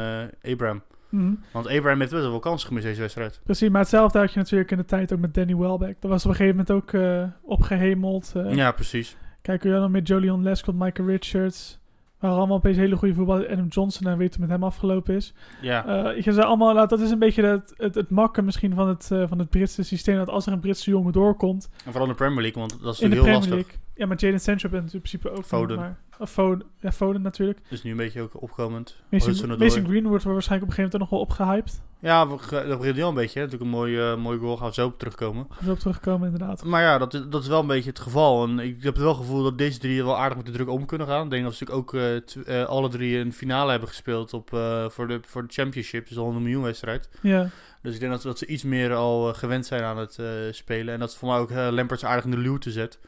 Abraham. 0.52 0.82
Mhm. 1.08 1.34
Want 1.52 1.66
Abraham 1.66 2.00
heeft 2.00 2.12
best 2.12 2.22
wel 2.28 2.38
kansen 2.38 2.68
gemist 2.68 2.86
deze 2.86 3.00
wedstrijd. 3.00 3.40
Precies, 3.44 3.68
maar 3.68 3.80
hetzelfde 3.80 4.18
had 4.18 4.32
je 4.32 4.38
natuurlijk 4.38 4.70
in 4.70 4.76
de 4.76 4.84
tijd 4.84 5.12
ook 5.12 5.18
met 5.18 5.34
Danny 5.34 5.56
Welbeck. 5.56 5.96
Dat 6.00 6.10
was 6.10 6.24
op 6.24 6.30
een 6.30 6.36
gegeven 6.36 6.56
moment 6.56 6.82
ook 6.82 6.92
eh, 6.92 7.22
opgehemeld. 7.42 8.32
eh. 8.36 8.54
Ja, 8.54 8.72
precies. 8.72 9.16
Kijk, 9.42 9.62
we 9.62 9.70
dan 9.70 9.90
met 9.90 10.08
Jolion 10.08 10.42
Lescott, 10.42 10.78
Michael 10.78 11.08
Richards. 11.08 11.78
Waren 12.18 12.36
allemaal 12.36 12.56
opeens 12.56 12.76
hele 12.76 12.96
goede 12.96 13.14
voetballers. 13.14 13.48
Adam 13.48 13.66
Johnson 13.68 14.06
en 14.06 14.18
weet 14.18 14.18
hoe 14.18 14.28
het 14.30 14.38
met 14.40 14.48
hem 14.48 14.62
afgelopen 14.62 15.14
is. 15.14 15.34
Ja. 15.60 15.86
Eh, 16.14 16.24
je 16.24 16.32
zei 16.32 16.46
allemaal, 16.46 16.74
nou, 16.74 16.88
dat 16.88 17.00
is 17.00 17.10
een 17.10 17.18
beetje 17.18 17.42
het, 17.44 17.74
het, 17.76 17.94
het 17.94 18.10
makken 18.10 18.44
misschien 18.44 18.74
van 18.74 18.88
het, 18.88 19.06
van 19.06 19.38
het 19.38 19.50
Britse 19.50 19.82
systeem. 19.82 20.16
Dat 20.16 20.28
als 20.28 20.46
er 20.46 20.52
een 20.52 20.60
Britse 20.60 20.90
jongen 20.90 21.12
doorkomt 21.12 21.68
En 21.76 21.82
vooral 21.84 22.02
in 22.02 22.08
de 22.08 22.14
Premier 22.14 22.40
League, 22.42 22.60
want 22.60 22.82
dat 22.82 22.94
is 22.94 23.00
in 23.00 23.10
de 23.10 23.16
natuurlijk 23.16 23.38
Premier 23.40 23.56
heel 23.58 23.66
lastig. 23.66 23.78
League. 23.78 23.94
Ja, 23.94 24.06
maar 24.06 24.16
Jaden 24.16 24.40
Sancho 24.40 24.68
bent 24.68 24.82
in 24.94 25.00
principe 25.00 25.30
ook. 25.30 25.44
Foden. 25.44 25.76
Maar, 25.76 25.98
Foden, 26.26 26.66
ja, 26.80 26.92
Foden 26.92 27.22
natuurlijk. 27.22 27.58
Dus 27.68 27.82
nu 27.82 27.90
een 27.90 27.96
beetje 27.96 28.22
ook 28.22 28.42
opkomend. 28.42 28.96
Mason. 29.10 29.48
Mason 29.58 29.84
Greenwood 29.84 30.02
wordt 30.10 30.24
waarschijnlijk 30.24 30.70
op 30.72 30.78
een 30.78 30.84
gegeven 30.84 30.98
moment 30.98 30.98
nog 30.98 31.10
wel 31.10 31.20
opgehyped. 31.20 31.80
Ja, 32.00 32.24
dat 32.24 32.78
begint 32.78 32.96
heel 32.96 33.08
een 33.08 33.14
beetje. 33.14 33.38
Hè. 33.38 33.44
Natuurlijk 33.44 33.70
een 33.72 33.76
mooie, 33.78 33.96
uh, 34.16 34.16
mooie 34.22 34.38
goal, 34.38 34.56
gaan 34.56 34.68
we 34.68 34.74
zo 34.74 34.86
op 34.86 34.98
terugkomen. 34.98 35.46
Gaan 35.50 35.66
we 35.66 35.72
op 35.72 35.78
terugkomen 35.78 36.30
inderdaad. 36.30 36.64
Maar 36.64 36.82
ja, 36.82 36.98
dat, 36.98 37.14
is- 37.14 37.24
dat 37.30 37.42
is 37.42 37.48
wel 37.48 37.60
een 37.60 37.66
beetje 37.66 37.88
het 37.90 37.98
geval. 37.98 38.44
En 38.44 38.58
ik 38.58 38.82
heb 38.82 38.92
het 38.94 39.02
wel 39.02 39.08
het 39.12 39.20
gevoel 39.20 39.42
dat 39.42 39.58
deze 39.58 39.78
drie 39.78 40.04
wel 40.04 40.18
aardig 40.18 40.36
met 40.36 40.46
de 40.46 40.52
druk 40.52 40.68
om 40.68 40.86
kunnen 40.86 41.06
gaan. 41.06 41.24
Ik 41.24 41.30
denk 41.30 41.44
dat 41.44 41.54
ze 41.54 41.64
natuurlijk 41.64 41.94
ook 41.94 42.00
eh, 42.46 42.60
eh, 42.62 42.68
alle 42.68 42.88
drie 42.88 43.18
een 43.18 43.32
finale 43.32 43.70
hebben 43.70 43.88
gespeeld 43.88 44.32
op, 44.32 44.52
eh, 44.52 44.88
voor, 44.88 45.08
de, 45.08 45.20
voor 45.26 45.42
de 45.46 45.52
championship. 45.52 46.08
Dus 46.08 46.16
al 46.18 46.28
een 46.30 46.42
miljoen 46.42 46.62
wedstrijd. 46.62 47.08
Ja, 47.22 47.48
Dus 47.82 47.94
ik 47.94 48.00
denk 48.00 48.12
dat, 48.12 48.22
dat 48.22 48.38
ze 48.38 48.46
iets 48.46 48.62
meer 48.62 48.94
al 48.94 49.28
eh, 49.28 49.34
gewend 49.34 49.66
zijn 49.66 49.82
aan 49.82 49.98
het 49.98 50.18
eh, 50.18 50.26
spelen. 50.50 50.94
En 50.94 51.00
dat 51.00 51.08
is 51.10 51.16
voor 51.16 51.28
mij 51.28 51.38
ook 51.38 51.50
uh, 51.50 51.68
Lampert 51.70 52.04
aardig 52.04 52.24
in 52.24 52.30
de 52.30 52.36
luwte 52.36 52.70
zet. 52.70 52.98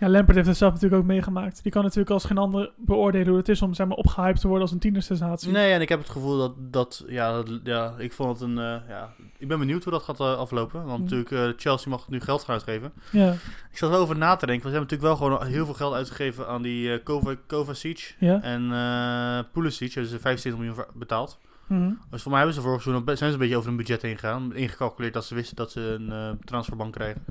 Ja, 0.00 0.08
Lampert 0.08 0.36
heeft 0.36 0.48
het 0.48 0.56
zelf 0.56 0.72
natuurlijk 0.72 1.02
ook 1.02 1.08
meegemaakt. 1.08 1.62
Die 1.62 1.72
kan 1.72 1.82
natuurlijk 1.82 2.10
als 2.10 2.24
geen 2.24 2.38
ander 2.38 2.70
beoordelen 2.76 3.28
hoe 3.28 3.36
het 3.36 3.48
is 3.48 3.62
om 3.62 3.74
zeg 3.74 3.86
maar, 3.86 3.96
opgehyped 3.96 4.40
te 4.40 4.46
worden 4.46 4.62
als 4.64 4.72
een 4.72 4.78
tienersensatie. 4.78 5.52
Nee, 5.52 5.72
en 5.72 5.80
ik 5.80 5.88
heb 5.88 5.98
het 5.98 6.08
gevoel 6.10 6.38
dat, 6.38 6.52
dat 6.58 7.04
ja, 7.08 7.32
dat- 7.32 7.60
ja, 7.64 7.94
ik 7.98 8.12
vond 8.12 8.40
het 8.40 8.48
een, 8.48 8.58
eh, 8.58 8.88
ja, 8.88 9.12
ik 9.38 9.48
ben 9.48 9.58
benieuwd 9.58 9.84
hoe 9.84 9.92
dat 9.92 10.02
gaat 10.02 10.20
eh, 10.20 10.36
aflopen. 10.36 10.84
Want 10.84 10.98
Mm. 10.98 11.02
natuurlijk, 11.04 11.30
eh, 11.30 11.60
Chelsea 11.62 11.90
mag 11.90 12.08
nu 12.08 12.20
geld 12.20 12.44
gaan 12.44 12.54
uitgeven. 12.54 12.92
Ja, 13.12 13.32
Ik 13.70 13.78
zat 13.78 13.90
wel 13.90 14.00
over 14.00 14.16
na 14.16 14.36
te 14.36 14.46
denken, 14.46 14.62
want 14.70 14.74
ze 14.74 14.80
hebben 14.80 14.98
natuurlijk 14.98 15.20
wel 15.30 15.38
gewoon 15.38 15.52
heel 15.54 15.64
veel 15.64 15.74
geld 15.74 15.94
uitgegeven 15.94 16.48
aan 16.48 16.62
die 16.62 16.98
Kova, 17.02 17.34
Kovacic 17.46 18.16
ja. 18.18 18.42
en 18.42 18.72
eh 18.72 19.52
Pulisic. 19.52 19.92
Hebben 19.92 20.10
ze 20.12 20.18
75 20.18 20.60
miljoen 20.62 20.84
betaald. 20.94 21.38
Mhm. 21.66 21.92
Dus 22.10 22.22
voor 22.22 22.30
mij 22.30 22.40
hebben 22.40 22.56
ze 22.58 22.62
vorig 22.66 22.82
seizoen 22.82 23.04
zijn 23.06 23.16
ze 23.18 23.24
een 23.26 23.38
beetje 23.38 23.56
over 23.56 23.68
hun 23.68 23.76
budget 23.78 24.02
heen 24.02 24.18
gegaan. 24.18 24.54
Ingecalculeerd 24.54 25.14
dat 25.14 25.24
ze 25.24 25.34
wisten 25.34 25.56
dat 25.56 25.70
ze 25.70 25.80
een 25.80 26.38
transferbank 26.44 26.92
krijgen. 26.92 27.24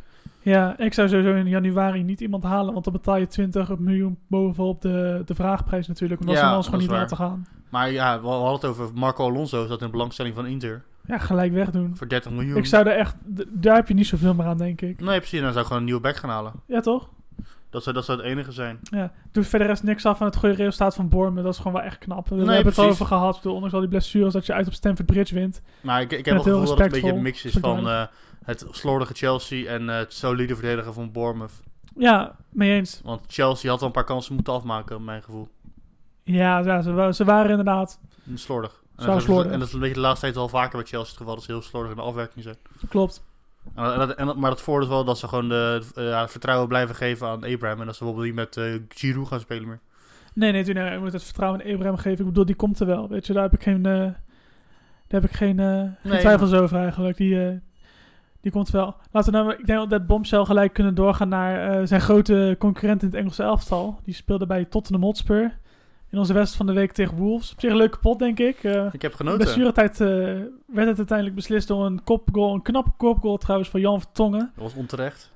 Ja, 0.48 0.78
ik 0.78 0.94
zou 0.94 1.10
sowieso 1.10 1.36
in 1.36 1.48
januari 1.48 2.04
niet 2.04 2.22
iemand 2.22 2.44
halen, 2.44 2.74
want 2.74 2.84
dan 2.84 2.94
betaal 2.94 3.18
je 3.18 3.28
20 3.28 3.78
miljoen 3.78 4.18
bovenop 4.28 4.82
de, 4.82 5.22
de 5.26 5.36
vraagprijs 5.36 5.88
natuurlijk. 5.88 6.20
Omdat 6.20 6.36
Ja, 6.36 6.42
ze 6.42 6.48
anders 6.48 6.66
dat 6.68 6.76
gewoon 6.76 6.90
niet 6.92 7.00
laten 7.00 7.18
gaan. 7.18 7.48
Maar 7.70 7.92
ja, 7.92 8.22
we 8.22 8.28
hadden 8.28 8.52
het 8.54 8.66
over 8.66 8.90
Marco 8.94 9.26
Alonso, 9.26 9.66
zat 9.68 9.80
in 9.80 9.86
de 9.86 9.92
belangstelling 9.92 10.36
van 10.36 10.46
Inter. 10.46 10.84
Ja, 11.08 11.18
gelijk 11.18 11.54
wegdoen. 11.54 11.96
Voor 11.98 12.08
30 12.08 12.32
miljoen. 12.32 12.58
Ik 12.58 12.66
zou 12.66 12.88
er 12.88 12.96
echt, 12.98 13.16
daar 13.50 13.76
heb 13.76 13.88
je 13.88 13.94
niet 13.94 14.08
zoveel 14.08 14.34
meer 14.34 14.46
aan, 14.46 14.58
denk 14.58 14.82
ik. 14.82 15.00
Nee, 15.02 15.18
precies. 15.18 15.40
Dan 15.40 15.50
zou 15.50 15.60
ik 15.60 15.66
gewoon 15.66 15.78
een 15.78 15.86
nieuwe 15.88 16.02
back 16.02 16.16
gaan 16.16 16.30
halen. 16.30 16.52
Ja, 16.66 16.80
toch? 16.80 17.10
Dat 17.70 17.84
zou, 17.84 17.96
dat 17.96 18.06
zou 18.06 18.18
het 18.18 18.28
enige 18.28 18.52
zijn. 18.52 18.80
Ja. 18.82 19.12
Doet 19.32 19.48
verder 19.48 19.68
rest 19.68 19.84
niks 19.84 20.06
af 20.06 20.18
van 20.18 20.28
het 20.28 20.36
goede 20.36 20.56
resultaat 20.56 20.96
van 20.96 21.10
Bournemouth. 21.10 21.44
Dat 21.46 21.54
is 21.54 21.60
gewoon 21.60 21.74
wel 21.74 21.82
echt 21.88 21.98
knap. 21.98 22.28
We 22.30 22.36
Nee, 22.36 22.46
hebben 22.46 22.66
het 22.66 22.74
precies. 22.74 22.92
over 22.92 23.06
gehad. 23.06 23.36
Bedoel, 23.36 23.54
ondanks 23.54 23.74
al 23.76 23.80
die 23.82 23.90
blessures, 23.90 24.34
dat 24.34 24.46
je 24.46 24.54
uit 24.54 24.68
op 24.68 24.74
Stamford 24.74 25.08
Bridge 25.08 25.34
wint. 25.34 25.62
Maar 25.82 26.02
ik, 26.02 26.12
ik 26.12 26.26
heb 26.26 26.36
wel 26.36 26.44
het 26.44 26.44
gevoel 26.44 26.60
dat 26.66 26.78
het 26.78 26.86
een 26.86 26.92
beetje 27.02 27.16
een 27.18 27.22
mix 27.22 27.46
is 27.46 27.54
van 27.54 27.88
het 28.48 28.66
slordige 28.72 29.14
Chelsea 29.14 29.70
en 29.70 29.90
eh, 29.90 29.98
het 29.98 30.14
solide 30.14 30.56
verdedigen 30.56 30.94
van 30.94 31.12
Bournemouth. 31.12 31.62
Ja, 31.98 32.36
mee 32.50 32.72
eens. 32.74 33.02
Want 33.04 33.22
Chelsea 33.28 33.70
had 33.70 33.80
wel 33.80 33.88
een 33.88 33.94
paar 33.96 34.04
kansen 34.04 34.34
moeten 34.36 34.54
afmaken, 34.54 34.96
op 34.96 35.02
mijn 35.02 35.24
gevoel. 35.24 35.48
Ja, 36.24 36.58
ja 36.60 36.82
ze, 36.82 37.10
ze 37.14 37.24
waren 37.26 37.50
inderdaad. 37.50 38.00
Slordig. 38.36 38.82
En 38.96 39.06
dat, 39.06 39.18
is- 39.18 39.24
slordig. 39.24 39.52
en 39.52 39.60
dat 39.60 39.68
is 39.68 39.74
een 39.74 39.80
beetje 39.80 39.96
de 39.96 40.02
laatste 40.02 40.22
tijd 40.22 40.36
wel 40.36 40.50
vaker 40.50 40.78
bij 40.78 40.88
Chelsea 40.88 41.10
het 41.10 41.18
geval, 41.18 41.36
dat 41.36 41.44
ze 41.44 41.52
heel 41.52 41.62
slordig 41.62 41.92
in 41.92 41.98
de 41.98 42.04
afwerking 42.04 42.44
zijn. 42.44 42.56
Klopt. 42.90 43.24
En, 43.76 43.84
dat- 44.00 44.16
en 44.16 44.26
dat, 44.26 44.36
maar 44.36 44.50
dat 44.50 44.62
voordeel 44.62 44.88
is 44.88 44.94
wel 44.94 45.04
dat 45.04 45.18
ze 45.18 45.28
gewoon 45.28 45.50
de, 45.50 45.84
eh, 45.96 46.28
vertrouwen 46.28 46.68
blijven 46.68 46.96
geven 46.96 47.28
aan 47.28 47.44
Abraham. 47.44 47.80
En 47.80 47.86
dat 47.86 47.96
ze 47.96 48.04
bijvoorbeeld 48.04 48.36
niet 48.36 48.46
met 48.46 48.58
eh 48.58 48.80
Giroud 48.90 49.28
gaan 49.28 49.40
spelen 49.40 49.68
meer. 49.68 49.80
Nee, 50.34 50.52
nee, 50.52 50.64
nee, 50.64 50.92
je 50.92 51.00
moet 51.00 51.14
het 51.14 51.24
vertrouwen 51.24 51.62
in 51.66 51.74
Abraham 51.74 51.98
geven. 51.98 52.20
Ik 52.20 52.26
bedoel, 52.26 52.46
die 52.46 52.56
komt 52.56 52.80
er 52.80 52.86
wel. 52.86 53.08
Weet 53.10 53.28
je, 53.28 53.34
daar 53.34 53.44
heb 53.44 53.54
ik 53.54 53.64
geen, 53.64 53.86
eh, 53.86 53.94
daar 53.94 55.22
heb 55.22 55.24
ik 55.24 55.32
geen, 55.32 55.58
geen 55.60 55.96
Nee, 56.04 56.20
twijfels 56.20 56.54
over 56.54 56.78
eigenlijk. 56.78 57.18
Die, 57.18 57.62
die 58.48 58.56
komt 58.56 58.70
wel. 58.70 58.96
Laten 59.12 59.32
we 59.32 59.38
nou, 59.38 59.52
ik 59.52 59.66
denk 59.66 59.90
dat 59.90 60.08
Bombshell 60.08 60.46
gelijk 60.46 60.74
kunnen 60.74 60.96
doorgaan 60.96 61.30
naar 61.30 61.80
eh, 61.80 61.88
zijn 61.88 62.02
grote 62.02 62.56
concurrent 62.60 63.02
in 63.02 63.08
het 63.08 63.18
Engelse 63.18 63.44
elftal. 63.44 64.00
Die 64.04 64.14
speelde 64.14 64.46
bij 64.46 64.66
Tottenham 64.66 65.04
Hotspur. 65.04 65.58
In 66.10 66.18
onze 66.20 66.34
wedstrijd 66.34 66.58
van 66.66 66.66
de 66.76 66.82
week 66.82 66.92
tegen 66.92 67.18
Wolves. 67.18 67.52
Op 67.52 67.60
zich 67.60 67.72
een 67.72 67.78
leuke 67.78 67.98
pot, 67.98 68.20
denk 68.20 68.40
ik. 68.40 68.64
Eh 68.64 68.88
Ik 68.92 69.02
heb 69.02 69.14
genoten. 69.14 69.40
blessuretijd 69.40 70.02
eh 70.02 70.08
werd 70.66 70.88
het 70.88 70.98
uiteindelijk 70.98 71.36
beslist 71.36 71.68
door 71.68 71.86
een 71.86 72.04
kopgoal. 72.04 72.54
Een 72.54 72.62
knappe 72.62 72.92
kopgoal 72.98 73.38
trouwens 73.38 73.70
van 73.70 73.80
Jan 73.80 74.00
Vertongen. 74.02 74.52
Dat 74.56 74.64
was 74.64 74.74
onterecht. 74.74 75.32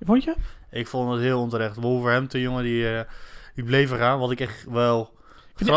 Vond 0.00 0.24
je? 0.24 0.34
Ik 0.70 0.86
vond 0.86 1.10
het 1.10 1.20
heel 1.20 1.40
onterecht. 1.40 1.76
Wolverhampton, 1.76 2.40
jongen, 2.40 2.62
die, 2.62 2.88
eh, 2.88 3.00
die 3.54 3.64
bleef 3.64 3.90
eraan. 3.90 4.18
Wat 4.18 4.30
ik 4.30 4.40
echt 4.40 4.66
wel... 4.70 5.10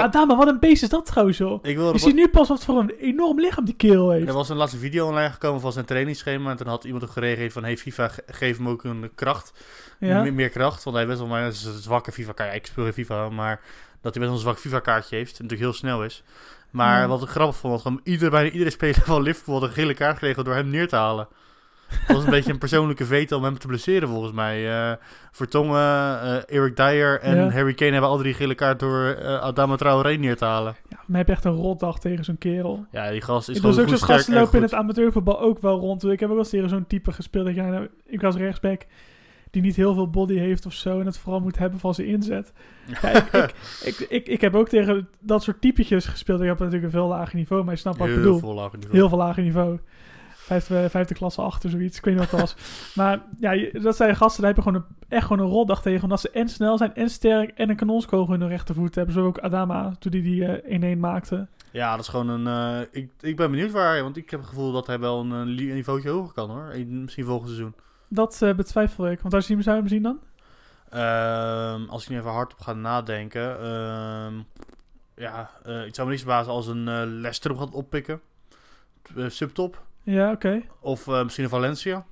Adama, 0.04 0.36
wat 0.36 0.48
een 0.48 0.60
beest 0.60 0.84
is 0.84 0.90
dat 0.90 1.06
trouwens, 1.06 1.40
ik 1.40 1.78
Je 1.94 2.00
ziet 2.00 2.16
nu 2.16 2.28
pas 2.28 2.48
wat 2.48 2.66
voor 2.66 2.80
een 2.80 2.90
enorm 3.00 3.40
lichaam 3.40 3.66
die 3.66 3.74
keel 3.76 4.10
heeft. 4.12 4.28
Er 4.28 4.34
was 4.34 4.50
een 4.50 4.56
laatste 4.58 4.78
video 4.78 5.08
online 5.08 5.32
gekomen 5.32 5.62
van 5.62 5.72
zijn 5.72 5.86
trainingsschema. 5.86 6.52
En 6.52 6.58
toen 6.58 6.68
had 6.68 6.84
iemand 6.84 7.04
ook 7.04 7.10
gereageerd 7.12 7.54
van... 7.54 7.64
Hey 7.64 7.78
FIFA, 7.78 8.08
ge- 8.08 8.24
geef 8.28 8.58
hem 8.58 8.70
ook 8.70 8.84
een 8.84 9.12
kracht. 9.16 9.54
Ja? 10.00 10.22
Me- 10.24 10.32
meer 10.32 10.50
kracht. 10.50 10.84
Want 10.84 10.96
hij 10.96 11.08
best 11.08 11.20
wel 11.20 11.28
maar 11.28 11.46
een 11.46 11.54
zwakke 11.82 12.12
FIFA 12.12 12.32
kaart. 12.32 12.56
Ik 12.56 12.66
speel 12.66 12.84
geen 12.84 12.94
FIFA, 12.94 13.30
maar 13.30 13.60
dat 14.02 14.14
hij 14.16 14.24
best 14.24 14.26
wel 14.26 14.32
een 14.32 14.38
zwak 14.38 14.58
FIFA 14.60 14.80
kaartje 14.80 15.16
heeft. 15.16 15.40
En 15.40 15.44
natuurlijk 15.44 15.62
heel 15.72 15.80
snel 15.80 16.04
is. 16.04 16.24
Maar 16.70 17.08
wat 17.08 17.22
ik 17.24 17.30
grappig 17.30 17.56
vond, 17.56 17.74
was 17.74 17.82
gewoon 17.82 18.00
ieder, 18.04 18.30
bijna 18.30 18.50
iedere 18.50 18.70
speler 18.70 19.02
van 19.12 19.22
Liverpool 19.22 19.60
had 19.60 19.64
een 19.64 19.74
gele 19.76 19.94
kaart 19.94 20.14
gekregen 20.14 20.44
door 20.44 20.54
hem 20.54 20.70
neer 20.70 20.88
te 20.88 20.96
halen. 20.96 21.28
Dat 22.08 22.16
was 22.16 22.26
een 22.26 22.32
beetje 22.32 22.52
een 22.52 22.58
persoonlijke 22.58 23.06
veto 23.06 23.38
om 23.38 23.44
hem 23.44 23.58
te 23.60 23.68
blesseren 23.68 24.08
volgens 24.08 24.32
mij. 24.34 24.70
Eh 24.90 24.96
Vertongen, 25.32 25.78
eh 26.22 26.58
Eric 26.58 26.76
Dyer 26.76 27.20
en 27.20 27.36
Ja. 27.36 27.50
Harry 27.50 27.74
Kane 27.74 27.92
hebben 27.92 28.10
al 28.10 28.18
drie 28.18 28.34
gele 28.34 28.56
kaart 28.56 28.80
door 28.80 29.06
eh 29.06 29.40
Adama 29.40 29.76
Traoré 29.76 30.14
neer 30.16 30.38
te 30.38 30.46
halen. 30.46 30.76
Ja, 30.90 31.00
maar 31.08 31.18
heb 31.18 31.28
je 31.28 31.34
echt 31.34 31.46
een 31.46 31.56
rotdag 31.56 32.00
tegen 32.00 32.24
zo'n 32.26 32.38
kerel. 32.38 32.86
Ja, 32.92 33.12
die 33.12 33.22
gast 33.22 33.50
is 33.50 33.56
ik 33.56 33.62
gewoon 33.62 33.76
was 33.76 34.02
ook 34.12 34.22
zo'n 34.22 34.36
lopen 34.36 34.58
in 34.58 34.64
het 34.64 34.74
amateurvoetbal 34.74 35.40
ook 35.42 35.60
wel 35.60 35.80
rond. 35.80 36.04
Ik 36.04 36.10
heb 36.20 36.22
ook 36.22 36.36
wel 36.36 36.38
eens 36.38 36.50
tegen 36.50 36.70
zo'n 36.70 36.88
type 36.88 37.12
gespeeld. 37.12 37.56
Ja, 37.56 37.70
nou, 37.70 37.88
ik 38.06 38.22
was 38.22 38.36
rechtsback 38.36 38.86
die 39.52 39.62
niet 39.62 39.76
heel 39.76 39.94
veel 39.94 40.10
body 40.10 40.38
heeft 40.38 40.66
of 40.66 40.74
zo. 40.74 41.00
En 41.00 41.06
het 41.06 41.18
vooral 41.18 41.42
moet 41.42 41.58
hebben 41.58 41.80
van 41.80 41.94
zijn 41.94 42.08
inzet. 42.08 42.54
Ja, 43.02 43.10
ik, 43.10 43.34
ik, 43.34 43.54
ik, 43.84 44.00
ik, 44.10 44.28
ik 44.28 44.42
heb 44.42 44.56
ook 44.56 44.70
tegen 44.70 45.08
dat 45.20 45.44
soort 45.44 45.62
typetjes 45.62 46.06
gespeeld. 46.06 46.42
Ik 46.42 46.48
heb 46.48 46.58
natuurlijk 46.58 46.86
een 46.86 46.92
veel 46.92 47.08
lager 47.08 47.36
niveau, 47.36 47.64
maar 47.64 47.74
je 47.74 47.80
snapt 47.80 47.98
wat 47.98 48.08
ik 48.08 48.16
bedoel. 48.16 48.40
veel 48.40 48.54
lager 48.54 48.78
niveau. 48.78 48.98
Heel 48.98 49.10
veel 49.10 49.18
lager 49.18 49.44
niveau. 49.44 49.80
Vijfde, 50.52 50.90
vijfde 50.90 51.14
klasse 51.14 51.42
achter, 51.42 51.70
zoiets. 51.70 51.98
Ik 51.98 52.06
weet 52.06 52.14
niet 52.20 52.30
wat 52.32 52.32
het 52.32 52.40
was. 52.42 52.56
maar 53.00 53.22
ja, 53.40 53.80
dat 53.82 53.96
zijn 53.96 54.16
gasten, 54.16 54.42
daar 54.44 54.54
heb 54.54 54.64
je 54.64 54.70
gewoon 54.72 54.86
een, 54.90 54.96
echt 55.08 55.26
gewoon 55.28 55.46
een 55.46 55.52
rotdag 55.52 55.82
tegen. 55.82 56.04
Omdat 56.04 56.20
ze 56.22 56.30
en 56.30 56.50
snel 56.50 56.78
zijn, 56.78 56.96
en 56.96 57.10
sterk, 57.10 57.50
en 57.58 57.70
een 57.70 57.76
kanonskogel 57.76 58.34
in 58.34 58.40
hun 58.40 58.50
rechtervoet 58.50 58.96
hebben. 58.96 59.14
Zo 59.14 59.26
ook 59.26 59.40
Adama, 59.40 59.94
toen 60.00 60.12
die 60.12 60.22
die 60.22 60.46
eh, 60.46 60.96
1-1 60.96 61.00
maakte. 61.00 61.48
Ja, 61.72 61.92
dat 61.92 62.00
is 62.00 62.08
gewoon 62.08 62.28
een... 62.30 62.48
eh, 62.48 62.88
ik, 63.02 63.12
ik 63.20 63.36
ben 63.36 63.52
benieuwd 63.52 63.72
waar 63.72 63.90
hij... 63.92 64.04
Want 64.04 64.18
ik 64.18 64.30
heb 64.30 64.40
het 64.40 64.50
gevoel 64.50 64.72
dat 64.72 64.88
hij 64.88 65.00
wel 65.00 65.20
een, 65.20 65.32
eh, 65.32 65.42
li- 65.56 65.74
niveautje 65.74 66.10
hoger 66.10 66.34
kan 66.34 66.50
hoor. 66.50 66.74
Misschien 66.88 67.26
volgend 67.26 67.50
seizoen. 67.50 67.74
Dat 68.08 68.42
eh, 68.42 68.54
betwijfel 68.54 69.10
ik. 69.12 69.20
Want 69.20 69.34
waar 69.34 69.42
zou 69.42 69.60
je 69.64 69.72
hem 69.72 69.88
zien 69.88 70.02
dan? 70.04 70.20
Ehm, 70.90 71.90
als 71.90 72.04
ik 72.04 72.10
nu 72.10 72.18
even 72.18 72.32
hardop 72.32 72.60
ga 72.60 72.74
nadenken. 72.74 73.60
ehm, 73.62 74.34
ja, 75.16 75.50
eh 75.64 75.86
ik 75.86 75.96
zou 75.96 76.08
me 76.08 76.14
niet 76.14 76.24
verbazen 76.24 76.54
als 76.54 76.68
een 76.68 76.88
eh 76.88 77.02
Leicester 77.06 77.52
hem 77.52 77.60
gaat 77.60 77.74
oppikken. 77.74 78.22
Eh, 79.16 79.26
subtop. 79.30 79.82
Ja, 80.04 80.32
oké. 80.32 80.62
Of 80.82 81.08
eh, 81.08 81.24
misschien 81.24 81.44
een 81.44 81.50
Valencia. 81.50 82.06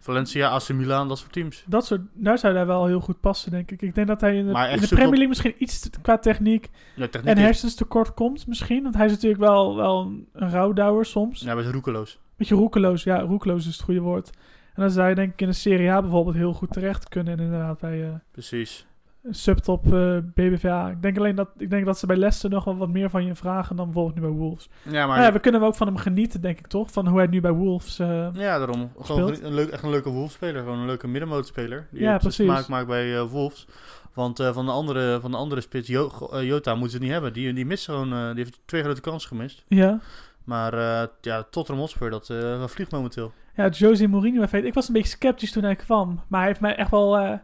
Valencia, 0.00 0.48
AC 0.48 0.68
Milan, 0.68 1.08
dat 1.08 1.18
soort 1.18 1.32
teams. 1.32 1.64
Dat 1.66 1.86
soort, 1.86 2.00
daar 2.12 2.38
zou 2.38 2.54
hij 2.54 2.66
wel 2.66 2.86
heel 2.86 3.00
goed 3.00 3.20
passen, 3.20 3.50
denk 3.50 3.70
ik. 3.70 3.82
Ik 3.82 3.94
denk 3.94 4.06
dat 4.06 4.20
hij 4.20 4.36
in 4.36 4.46
de, 4.52 4.68
in 4.72 4.80
de 4.80 4.86
Premier 4.88 5.08
League 5.08 5.28
misschien 5.28 5.54
iets 5.58 5.80
te- 5.80 6.00
qua 6.02 6.18
techniek 6.18 6.68
Ja, 6.96 7.06
techniek 7.08 7.30
en 7.36 7.38
hersens 7.42 7.74
tekort 7.74 8.14
komt 8.14 8.46
misschien. 8.46 8.82
Want 8.82 8.94
hij 8.94 9.06
is 9.06 9.12
natuurlijk 9.12 9.40
wel, 9.40 9.76
wel 9.76 10.00
een, 10.00 10.28
een 10.32 10.50
rouwdouwer 10.50 11.04
soms. 11.06 11.40
Ja, 11.40 11.56
we 11.56 11.60
zijn 11.62 11.74
roekeloos. 11.74 12.18
Beetje 12.36 12.54
roekeloos. 12.54 13.02
Ja, 13.02 13.18
roekeloos 13.20 13.66
is 13.66 13.72
het 13.76 13.84
goede 13.84 14.00
woord. 14.00 14.30
En 14.74 14.82
dan 14.82 14.90
zou 14.90 15.08
je 15.08 15.14
denk 15.14 15.32
ik 15.32 15.40
in 15.40 15.46
de 15.46 15.52
Serie 15.52 15.90
A 15.90 16.00
bijvoorbeeld 16.00 16.36
heel 16.36 16.52
goed 16.52 16.72
terecht 16.72 17.08
kunnen. 17.08 17.38
En 17.38 17.44
inderdaad 17.44 17.78
bij 17.80 18.04
eh, 18.04 18.14
Precies. 18.32 18.86
Subtop 19.30 19.92
eh, 19.92 20.16
BBVA. 20.34 20.88
Ik 20.90 21.02
denk 21.02 21.18
alleen 21.18 21.34
dat, 21.34 21.48
ik 21.56 21.70
denk 21.70 21.84
dat 21.86 21.98
ze 21.98 22.06
bij 22.06 22.16
Leicester 22.16 22.50
nog 22.50 22.64
wel 22.64 22.76
wat 22.76 22.88
meer 22.88 23.10
van 23.10 23.24
je 23.24 23.34
vragen 23.34 23.76
dan 23.76 23.84
bijvoorbeeld 23.84 24.14
nu 24.14 24.20
bij 24.20 24.30
Wolves. 24.30 24.68
Ja, 24.82 24.90
maar... 25.06 25.06
Maar 25.16 25.22
ja, 25.26 25.32
we 25.32 25.38
kunnen 25.40 25.62
ook 25.62 25.74
van 25.74 25.86
hem 25.86 25.96
genieten, 25.96 26.40
denk 26.40 26.58
ik 26.58 26.66
toch? 26.66 26.90
Van 26.92 27.06
hoe 27.08 27.18
hij 27.18 27.26
nu 27.26 27.40
bij 27.40 27.52
Wolves... 27.52 27.98
eh, 27.98 28.28
Ja, 28.32 28.58
daarom. 28.58 28.90
Gewoon 29.00 29.36
een 29.42 29.54
leuk, 29.54 29.68
echt 29.68 29.82
een 29.82 29.90
leuke 29.90 30.10
Wolves-speler. 30.10 30.62
Gewoon 30.62 30.78
een 30.78 30.86
leuke 30.86 31.08
middenmootspeler. 31.08 31.86
Die 31.90 32.00
Ja, 32.00 32.18
precies. 32.18 32.44
smaak 32.46 32.68
maakt 32.68 32.86
bij 32.86 33.16
eh, 33.16 33.22
Wolves. 33.30 33.66
Want 34.14 34.42
van, 34.52 34.66
de 34.66 34.72
andere, 34.72 35.20
van 35.20 35.30
de 35.30 35.36
andere 35.36 35.60
spits, 35.60 35.88
Jo- 35.88 36.12
Jota, 36.40 36.70
moeten 36.72 36.90
ze 36.90 36.96
het 36.96 37.04
niet 37.04 37.12
hebben. 37.12 37.32
Die, 37.32 37.52
die 37.52 37.66
mist 37.66 37.84
gewoon... 37.84 38.10
die 38.10 38.44
heeft 38.44 38.60
twee 38.64 38.82
grote 38.82 39.00
kansen 39.00 39.28
gemist. 39.28 39.64
ja. 39.68 40.00
Maar 40.44 40.74
ja, 41.20 41.42
Tottenham 41.50 41.82
Hotspur, 41.84 42.10
dat 42.10 42.32
vliegt 42.70 42.90
momenteel. 42.90 43.32
Ja, 43.54 43.68
Jose 43.68 44.06
Mourinho 44.06 44.42
effect. 44.42 44.64
Ik 44.64 44.74
was 44.74 44.86
een 44.88 44.92
beetje 44.94 45.16
sceptisch 45.16 45.52
toen 45.52 45.62
hij 45.62 45.76
kwam. 45.76 46.20
Maar 46.28 46.38
hij 46.40 46.48
heeft 46.48 46.60
mij 46.60 46.76
echt 46.76 46.90
wel... 46.90 47.40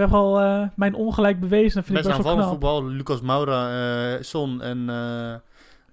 heeft 0.00 0.10
wel 0.12 0.40
eh, 0.40 0.68
mijn 0.74 0.94
ongelijk 0.94 1.40
bewezen. 1.40 1.74
Dat 1.74 1.84
vind 1.84 1.98
Best 1.98 2.08
ik 2.08 2.14
best 2.16 2.28
wel 2.28 2.38
aanvallend 2.42 2.60
knap. 2.60 2.72
voetbal. 2.72 2.96
Lucas 2.96 3.20
Moura, 3.20 4.14
eh, 4.14 4.22
Son 4.22 4.62
en 4.62 4.88
eh, 4.88 4.94
Harry, 4.94 5.40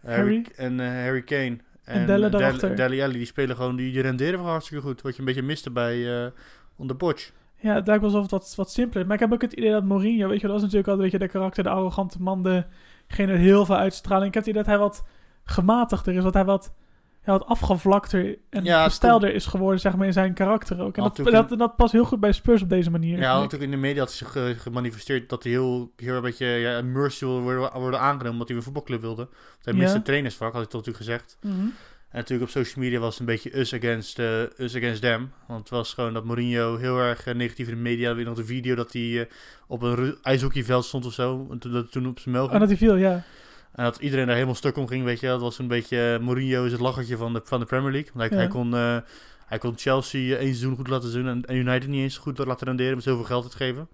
Harry. 0.05 0.45
en, 0.55 1.03
Harry 1.03 1.21
Kane. 1.21 1.57
En 1.83 2.05
Delle 2.05 2.29
Del- 2.29 2.39
daarachter. 2.39 2.75
Dele 2.75 3.03
Alli, 3.03 3.17
die 3.17 3.25
spelen 3.25 3.55
gewoon, 3.55 3.75
die, 3.75 3.91
die 3.91 4.01
renderen 4.01 4.33
gewoon 4.33 4.49
hartstikke 4.51 4.83
goed. 4.83 5.01
Wat 5.01 5.13
je 5.13 5.19
een 5.19 5.25
beetje 5.25 5.41
miste 5.41 5.71
bij 5.71 6.23
eh 6.25 6.31
onder 6.75 6.95
Poch. 6.95 7.19
Ja, 7.55 7.73
het 7.75 7.87
lijkt 7.87 8.01
wel 8.01 8.11
alsof 8.11 8.21
het 8.21 8.31
wat, 8.31 8.53
wat 8.55 8.71
simpeler 8.71 9.01
is. 9.01 9.05
Maar 9.05 9.15
ik 9.15 9.21
heb 9.23 9.33
ook 9.33 9.41
het 9.41 9.53
idee 9.53 9.71
dat 9.71 9.83
Mourinho... 9.83 10.27
Weet 10.27 10.41
je, 10.41 10.47
dat 10.47 10.51
was 10.51 10.61
natuurlijk 10.61 10.87
altijd 10.87 11.05
een 11.05 11.11
beetje 11.11 11.27
de 11.27 11.33
karakter, 11.39 11.63
de 11.63 11.69
arrogante 11.69 12.21
man. 12.21 12.43
Degene 12.43 13.31
met 13.31 13.41
heel 13.41 13.65
veel 13.65 13.75
uitstraling. 13.75 14.27
Ik 14.27 14.33
heb 14.33 14.43
het 14.43 14.51
idee 14.51 14.63
dat 14.63 14.71
hij 14.71 14.81
wat 14.81 15.03
gematigder 15.43 16.13
is. 16.13 16.23
Dat 16.23 16.33
hij 16.33 16.45
wat, 16.45 16.73
ja, 17.25 17.31
wat 17.31 17.45
afgevlakter 17.45 18.37
en 18.49 18.63
Ja, 18.63 18.83
gestelder 18.83 19.33
is 19.33 19.45
geworden, 19.45 19.79
zeg 19.79 19.95
maar, 19.95 20.07
in 20.07 20.13
zijn 20.13 20.33
karakter 20.33 20.79
ook. 20.81 20.97
En 20.97 21.03
dat, 21.03 21.15
dat, 21.49 21.59
dat 21.59 21.75
past 21.75 21.91
heel 21.91 22.05
goed 22.05 22.19
bij 22.19 22.31
Spurs 22.31 22.61
op 22.61 22.69
deze 22.69 22.91
manier. 22.91 23.17
Ja, 23.19 23.33
ik. 23.35 23.41
natuurlijk 23.41 23.63
in 23.63 23.71
de 23.71 23.77
media 23.87 23.99
had 24.01 24.11
zich 24.11 24.31
ge- 24.31 24.55
gemanifesteerd 24.57 25.29
dat 25.29 25.43
hij 25.43 25.51
heel, 25.51 25.91
heel 25.95 26.15
een 26.15 26.21
beetje 26.21 26.45
ja, 26.45 26.81
mercy 26.81 27.25
wil 27.25 27.41
worden, 27.41 27.79
worden 27.79 27.99
aangenomen 27.99 28.31
omdat 28.31 28.47
hij 28.47 28.57
een 28.57 28.63
voetbalclub 28.63 29.01
wilde. 29.01 29.25
Want 29.25 29.65
hij 29.65 29.73
Ja. 29.73 29.79
miste 29.79 30.01
trainersvak, 30.01 30.51
had 30.53 30.61
hij 30.61 30.69
tot 30.71 30.85
natuurlijk 30.85 31.05
gezegd. 31.05 31.37
Mhm. 31.41 31.65
En 32.09 32.19
natuurlijk 32.19 32.49
op 32.49 32.55
social 32.55 32.83
media 32.85 32.99
was 32.99 33.09
het 33.11 33.19
een 33.19 33.25
beetje 33.25 33.57
us 33.59 33.73
against, 33.73 34.19
eh, 34.19 34.41
us 34.57 34.75
against 34.75 35.01
them. 35.01 35.31
Want 35.47 35.59
het 35.59 35.69
was 35.69 35.93
gewoon 35.93 36.13
dat 36.13 36.23
Mourinho 36.25 36.77
heel 36.77 36.97
erg 36.97 37.25
eh, 37.25 37.35
negatief 37.35 37.67
in 37.67 37.75
de 37.75 37.81
media. 37.81 38.15
Weer 38.15 38.25
nog 38.25 38.35
de 38.35 38.45
video 38.45 38.75
dat 38.75 38.93
hij 38.93 39.19
eh, 39.19 39.25
op 39.67 39.81
een 39.81 40.17
ijshockeyveld 40.21 40.85
stond 40.85 41.05
of 41.05 41.13
zo. 41.13 41.47
En 41.51 41.59
toen, 41.59 41.71
dat 41.71 41.91
toen 41.91 42.07
op 42.07 42.19
zijn 42.19 42.33
mel 42.35 42.43
Oh, 42.43 42.49
ging. 42.49 42.59
dat 42.59 42.69
hij 42.69 42.77
viel, 42.77 42.95
ja. 42.95 43.23
En 43.73 43.83
dat 43.83 43.97
iedereen 43.97 44.25
daar 44.25 44.35
helemaal 44.35 44.55
stuk 44.55 44.77
om 44.77 44.87
ging, 44.87 45.03
weet 45.03 45.19
je. 45.19 45.27
Dat 45.27 45.41
was 45.41 45.59
een 45.59 45.67
beetje, 45.67 46.13
eh, 46.13 46.25
Mourinho 46.25 46.65
is 46.65 46.71
het 46.71 46.81
lachertje 46.81 47.17
van 47.17 47.33
de, 47.33 47.41
van 47.43 47.59
de 47.59 47.65
Premier 47.65 47.91
League. 47.91 48.11
Want 48.13 48.29
hij, 48.29 48.37
Ja. 48.39 48.43
hij, 48.43 48.53
kon, 48.53 48.75
eh, 48.75 48.97
hij 49.45 49.57
kon 49.57 49.73
Chelsea 49.77 50.35
één 50.37 50.47
seizoen 50.47 50.75
goed 50.75 50.87
laten 50.87 51.11
doen 51.11 51.27
en, 51.27 51.55
United 51.55 51.89
niet 51.89 52.01
eens 52.01 52.17
goed 52.17 52.37
laten 52.37 52.67
renderen 52.67 52.95
met 52.95 53.03
zoveel 53.03 53.23
geld 53.25 53.43
uitgeven. 53.43 53.87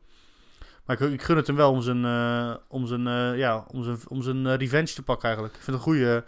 Maar 0.85 1.01
ik, 1.01 1.11
ik 1.11 1.21
gun 1.21 1.35
het 1.37 1.47
hem 1.47 1.55
wel 1.55 1.71
om 1.71 1.81
zijn, 1.81 2.05
eh, 2.05 2.53
om 2.67 2.87
zijn, 2.87 3.37
ja, 3.37 3.65
om 3.67 3.83
zijn, 3.83 3.97
om 4.07 4.21
zijn 4.21 4.55
revenge 4.57 4.93
te 4.93 5.03
pakken 5.03 5.25
eigenlijk. 5.25 5.55
Ik 5.55 5.63
vind 5.63 5.77
het 5.77 5.85
een 5.85 5.93
goede... 5.93 6.23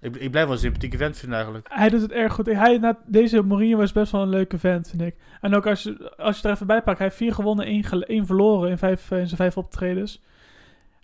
ik, 0.00 0.16
ik 0.16 0.30
blijf 0.30 0.44
wel 0.46 0.54
een 0.54 0.60
sympathieke 0.60 0.96
vent 0.96 1.16
vinden 1.16 1.36
eigenlijk. 1.36 1.66
Hij 1.70 1.88
doet 1.88 2.00
het 2.00 2.12
erg 2.12 2.32
goed. 2.32 2.46
Hij, 2.46 2.78
na, 2.78 2.98
deze 3.06 3.42
Mourinho 3.42 3.76
was 3.76 3.92
best 3.92 4.12
wel 4.12 4.22
een 4.22 4.28
leuke 4.28 4.58
vent, 4.58 4.88
vind 4.88 5.02
ik. 5.02 5.14
En 5.40 5.54
ook 5.54 5.66
als 5.66 5.82
je, 5.82 6.12
als 6.16 6.40
je 6.40 6.48
er 6.48 6.54
even 6.54 6.66
bij 6.66 6.82
pakt, 6.82 6.98
hij 6.98 7.06
heeft 7.06 7.18
vier 7.18 7.34
gewonnen, 7.34 7.66
één, 7.66 7.84
één 8.06 8.26
verloren 8.26 8.70
in, 8.70 8.78
vijf, 8.78 9.10
in 9.10 9.26
zijn 9.26 9.36
vijf 9.36 9.56
optredens. 9.56 10.22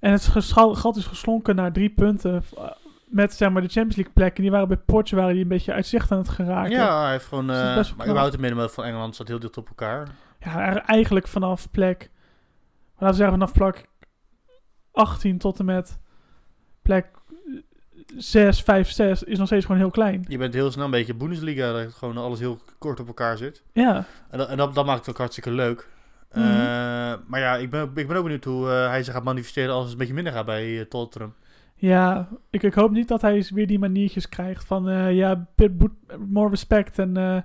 En 0.02 0.12
het 0.12 0.24
gat 0.54 0.96
is 0.96 1.06
geslonken 1.06 1.54
naar 1.56 1.72
drie 1.72 1.90
punten. 1.90 2.42
eh, 2.58 2.64
Met 3.06 3.32
zeg 3.34 3.50
maar 3.50 3.62
de 3.62 3.68
Champions 3.68 3.96
League 3.96 4.14
plekken. 4.14 4.42
Die 4.42 4.50
waren 4.50 4.68
bij 4.68 4.76
Portje 4.76 5.16
waren 5.16 5.32
die 5.32 5.42
een 5.42 5.48
beetje 5.48 5.72
uit 5.72 5.86
zicht 5.86 6.12
aan 6.12 6.18
het 6.18 6.28
geraken. 6.28 6.70
Ja, 6.70 7.02
hij 7.02 7.10
heeft 7.10 7.24
gewoon... 7.26 7.46
Dus 7.46 7.56
wel 7.56 7.74
maar 7.74 8.06
überhaupt 8.06 8.32
het 8.32 8.40
middenveld 8.40 8.72
van 8.72 8.84
Engeland 8.84 9.14
staat 9.14 9.28
heel 9.28 9.38
dicht 9.38 9.56
op 9.56 9.68
elkaar. 9.68 10.08
Ja, 10.40 10.84
eigenlijk 10.86 11.28
vanaf 11.28 11.70
plek. 11.70 12.10
Laten 12.92 13.06
we 13.08 13.14
zeggen, 13.14 13.30
vanaf 13.38 13.52
plek 13.52 13.86
18 14.92 15.38
tot 15.38 15.58
en 15.58 15.64
met 15.64 15.98
plek 16.82 17.06
6, 18.16 18.62
5, 18.62 18.90
6 18.90 19.22
is 19.22 19.38
nog 19.38 19.46
steeds 19.46 19.64
gewoon 19.64 19.80
heel 19.80 19.90
klein. 19.90 20.24
Je 20.28 20.38
bent 20.38 20.54
heel 20.54 20.70
snel 20.70 20.84
een 20.84 20.90
beetje 20.90 21.14
Bundesliga, 21.14 21.72
dat 21.72 21.92
gewoon 21.94 22.16
alles 22.16 22.38
heel 22.38 22.58
kort 22.78 23.00
op 23.00 23.06
elkaar 23.06 23.36
zit. 23.36 23.62
Ja, 23.72 24.04
En 24.30 24.38
dat, 24.38 24.48
en 24.48 24.56
dat, 24.56 24.74
dat 24.74 24.86
maakt 24.86 24.98
het 25.00 25.08
ook 25.08 25.18
hartstikke 25.18 25.50
leuk. 25.50 25.88
Mhm. 26.34 26.44
Eh, 26.44 27.14
maar 27.26 27.40
ja, 27.40 27.56
ik 27.56 27.70
ben, 27.70 27.90
ik 27.94 28.06
ben 28.08 28.16
ook 28.16 28.22
benieuwd 28.22 28.44
hoe 28.44 28.70
eh, 28.70 28.88
hij 28.88 29.02
zich 29.02 29.14
gaat 29.14 29.24
manifesteren 29.24 29.74
als 29.74 29.82
het 29.82 29.92
een 29.92 29.98
beetje 29.98 30.14
minder 30.14 30.32
gaat 30.32 30.46
bij 30.46 30.78
eh, 30.78 30.84
Tottenham. 30.84 31.34
ja 31.74 32.28
ik, 32.50 32.62
ik 32.62 32.74
hoop 32.74 32.90
niet 32.90 33.08
dat 33.08 33.22
hij 33.22 33.46
weer 33.54 33.66
die 33.66 33.78
maniertjes 33.78 34.28
krijgt 34.28 34.64
van 34.64 35.14
ja, 35.14 35.46
more 36.28 36.50
respect 36.50 36.98
en 36.98 37.16
eh 37.16 37.38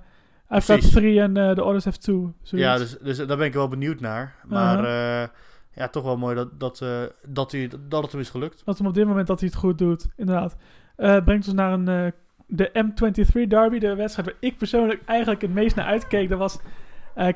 I've 0.50 0.72
got 0.72 0.92
three 0.92 1.20
en 1.20 1.36
eh, 1.36 1.50
the 1.50 1.64
others 1.64 1.84
have 1.84 1.98
two. 1.98 2.32
zoiets. 2.42 2.68
Ja, 2.68 2.76
dus, 2.76 2.98
dus 2.98 3.16
daar 3.16 3.36
ben 3.36 3.46
ik 3.46 3.52
wel 3.52 3.68
benieuwd 3.68 4.00
naar. 4.00 4.34
Maar 4.46 4.84
eh, 4.84 5.28
ja, 5.74 5.88
toch 5.88 6.04
wel 6.04 6.16
mooi 6.16 6.34
dat, 6.34 6.60
dat, 6.60 6.84
dat, 7.26 7.52
hij, 7.52 7.70
dat 7.88 8.02
het 8.02 8.12
hem 8.12 8.20
is 8.20 8.30
gelukt. 8.30 8.62
Dat 8.64 8.78
hem 8.78 8.86
op 8.86 8.94
dit 8.94 9.06
moment 9.06 9.26
dat 9.26 9.40
hij 9.40 9.48
het 9.48 9.58
goed 9.58 9.78
doet, 9.78 10.08
inderdaad. 10.16 10.56
Brengt 10.96 11.46
ons 11.46 11.52
naar 11.52 11.72
een, 11.72 12.12
de 12.46 12.70
M23 12.84 13.48
derby, 13.48 13.78
de 13.78 13.94
wedstrijd 13.94 14.28
waar 14.28 14.38
ik 14.40 14.58
persoonlijk 14.58 15.02
eigenlijk 15.04 15.40
het 15.40 15.54
meest 15.54 15.76
naar 15.76 15.86
uitkeek. 15.86 16.28
Dat 16.28 16.38
was 16.38 16.58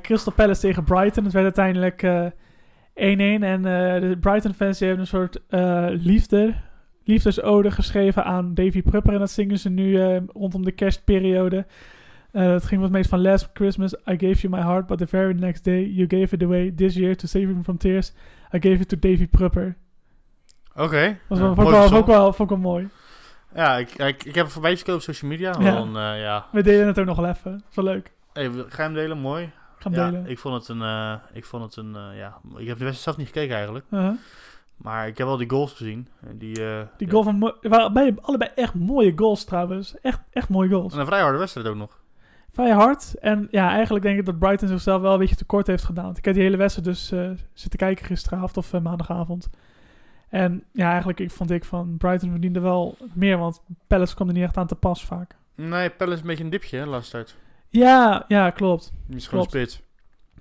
Crystal 0.02 0.32
Palace 0.32 0.60
tegen 0.60 0.84
Brighton. 0.84 1.24
Het 1.24 1.32
werd 1.32 1.44
uiteindelijk 1.44 2.02
eh 2.02 2.26
1-1 2.94 2.94
en 2.94 3.40
eh, 3.40 4.00
de 4.00 4.16
Brighton 4.20 4.54
fans 4.54 4.78
die 4.78 4.88
hebben 4.88 5.04
een 5.04 5.10
soort 5.10 5.40
eh, 5.48 5.86
liefde, 5.88 6.54
liefdesode 7.04 7.70
geschreven 7.70 8.24
aan 8.24 8.54
Davy 8.54 8.82
Prupper. 8.82 9.12
En 9.12 9.18
dat 9.18 9.30
zingen 9.30 9.58
ze 9.58 9.68
nu 9.68 10.00
eh, 10.00 10.20
rondom 10.26 10.64
de 10.64 10.72
kerstperiode. 10.72 11.66
Eh, 12.32 12.52
het 12.52 12.64
ging 12.64 12.80
wat 12.80 12.90
meest 12.90 13.08
van 13.08 13.20
Last 13.20 13.50
Christmas, 13.52 13.92
I 13.94 14.16
gave 14.18 14.34
you 14.34 14.48
my 14.48 14.60
heart, 14.60 14.86
but 14.86 14.98
the 14.98 15.06
very 15.06 15.32
next 15.32 15.64
day 15.64 15.84
you 15.84 16.06
gave 16.08 16.34
it 16.34 16.42
away. 16.42 16.72
This 16.76 16.94
year, 16.94 17.16
to 17.16 17.26
save 17.26 17.46
me 17.46 17.62
from 17.62 17.76
tears, 17.76 18.12
I 18.54 18.58
gave 18.60 18.80
it 18.80 18.88
to 18.88 18.98
Davy 18.98 19.28
Prupper. 19.28 19.76
Oké. 20.74 21.18
Dat 21.28 21.38
was 21.38 21.38
Ja, 21.38 21.44
vond, 21.44 21.58
ik 21.58 21.64
mooi 21.64 21.76
wel, 21.76 21.88
vond, 21.88 22.00
ik 22.00 22.06
wel, 22.06 22.32
vond 22.32 22.50
ik 22.50 22.56
wel 22.56 22.72
mooi. 22.72 22.88
Ja, 23.54 23.76
ik, 23.76 23.92
ik, 23.92 24.24
ik 24.24 24.34
heb 24.34 24.44
het 24.44 24.52
voorbij 24.52 24.76
gekomen 24.76 25.00
op 25.00 25.02
social 25.06 25.30
media. 25.30 25.54
Ja. 25.58 25.72
Dan, 25.72 25.96
eh, 25.96 26.20
ja. 26.20 26.46
We 26.52 26.62
delen 26.62 26.86
het 26.86 26.98
ook 26.98 27.06
nog 27.06 27.16
wel 27.16 27.28
even. 27.28 27.52
Dat 27.52 27.62
is 27.70 27.76
wel 27.76 27.84
leuk. 27.84 28.12
Hey, 28.32 28.50
ga 28.50 28.76
je 28.76 28.82
hem 28.82 28.94
delen? 28.94 29.18
Mooi. 29.18 29.50
Ja, 29.90 30.10
delen. 30.10 30.26
ik 30.26 30.38
vond 30.38 30.54
het 30.54 30.68
een... 30.68 30.82
eh, 30.82 31.14
ik 31.32 31.44
vond 31.44 31.62
het 31.64 31.76
een 31.76 31.96
eh, 31.96 32.18
ja, 32.18 32.38
ik 32.56 32.66
heb 32.66 32.78
de 32.78 32.84
wedstrijd 32.84 32.96
zelf 32.96 33.16
niet 33.16 33.26
gekeken 33.26 33.54
eigenlijk. 33.56 33.84
Maar 34.76 35.06
ik 35.06 35.18
heb 35.18 35.26
wel 35.26 35.36
die 35.36 35.50
goals 35.50 35.72
gezien. 35.72 36.08
En 36.26 36.38
Die, 36.38 36.64
eh, 36.66 36.80
Die 36.96 37.06
ja. 37.06 37.12
goal 37.12 37.22
van... 37.22 37.54
Waren 37.62 37.92
bij- 37.92 38.14
allebei 38.20 38.50
echt 38.54 38.74
mooie 38.74 39.12
goals 39.16 39.44
trouwens. 39.44 39.94
Echt, 40.00 40.20
echt 40.30 40.48
mooie 40.48 40.68
goals. 40.70 40.92
En 40.94 41.00
een 41.00 41.06
vrij 41.06 41.20
harde 41.20 41.38
wedstrijd 41.38 41.66
ook 41.66 41.76
nog. 41.76 42.00
Vrij 42.52 42.70
hard. 42.70 43.14
En 43.14 43.48
ja, 43.50 43.70
eigenlijk 43.70 44.04
denk 44.04 44.18
ik 44.18 44.24
dat 44.26 44.38
Brighton 44.38 44.68
zichzelf 44.68 45.00
wel 45.02 45.12
een 45.12 45.18
beetje 45.18 45.36
tekort 45.36 45.66
heeft 45.66 45.84
gedaan. 45.84 46.04
Want 46.04 46.18
Ik 46.18 46.24
heb 46.24 46.34
die 46.34 46.42
hele 46.42 46.56
wedstrijd 46.56 46.88
dus 46.88 47.06
zitten 47.52 47.78
kijken 47.78 48.06
gisteravond 48.06 48.56
of 48.56 48.72
maandagavond. 48.80 49.50
En 50.28 50.64
ja, 50.72 50.88
eigenlijk 50.88 51.20
ik, 51.20 51.30
vond 51.30 51.50
ik 51.50 51.64
van 51.64 51.96
Brighton 51.98 52.30
verdiende 52.30 52.60
wel 52.60 52.96
meer. 53.12 53.38
Want 53.38 53.60
Palace 53.86 54.14
kwam 54.14 54.28
er 54.28 54.34
niet 54.34 54.42
echt 54.42 54.56
aan 54.56 54.66
te 54.66 54.74
pas 54.74 55.04
vaak. 55.04 55.36
Nee, 55.54 55.90
is 55.98 56.20
een 56.20 56.26
beetje 56.26 56.44
een 56.44 56.50
dipje, 56.50 56.78
hè. 56.78 56.86
Ja, 57.72 58.24
ja, 58.28 58.50
klopt. 58.50 58.92
Die 59.06 59.16
is 59.16 59.26
gewoon 59.26 59.44
een 59.44 59.50
Klopt. 59.50 59.70
spits. 59.70 59.90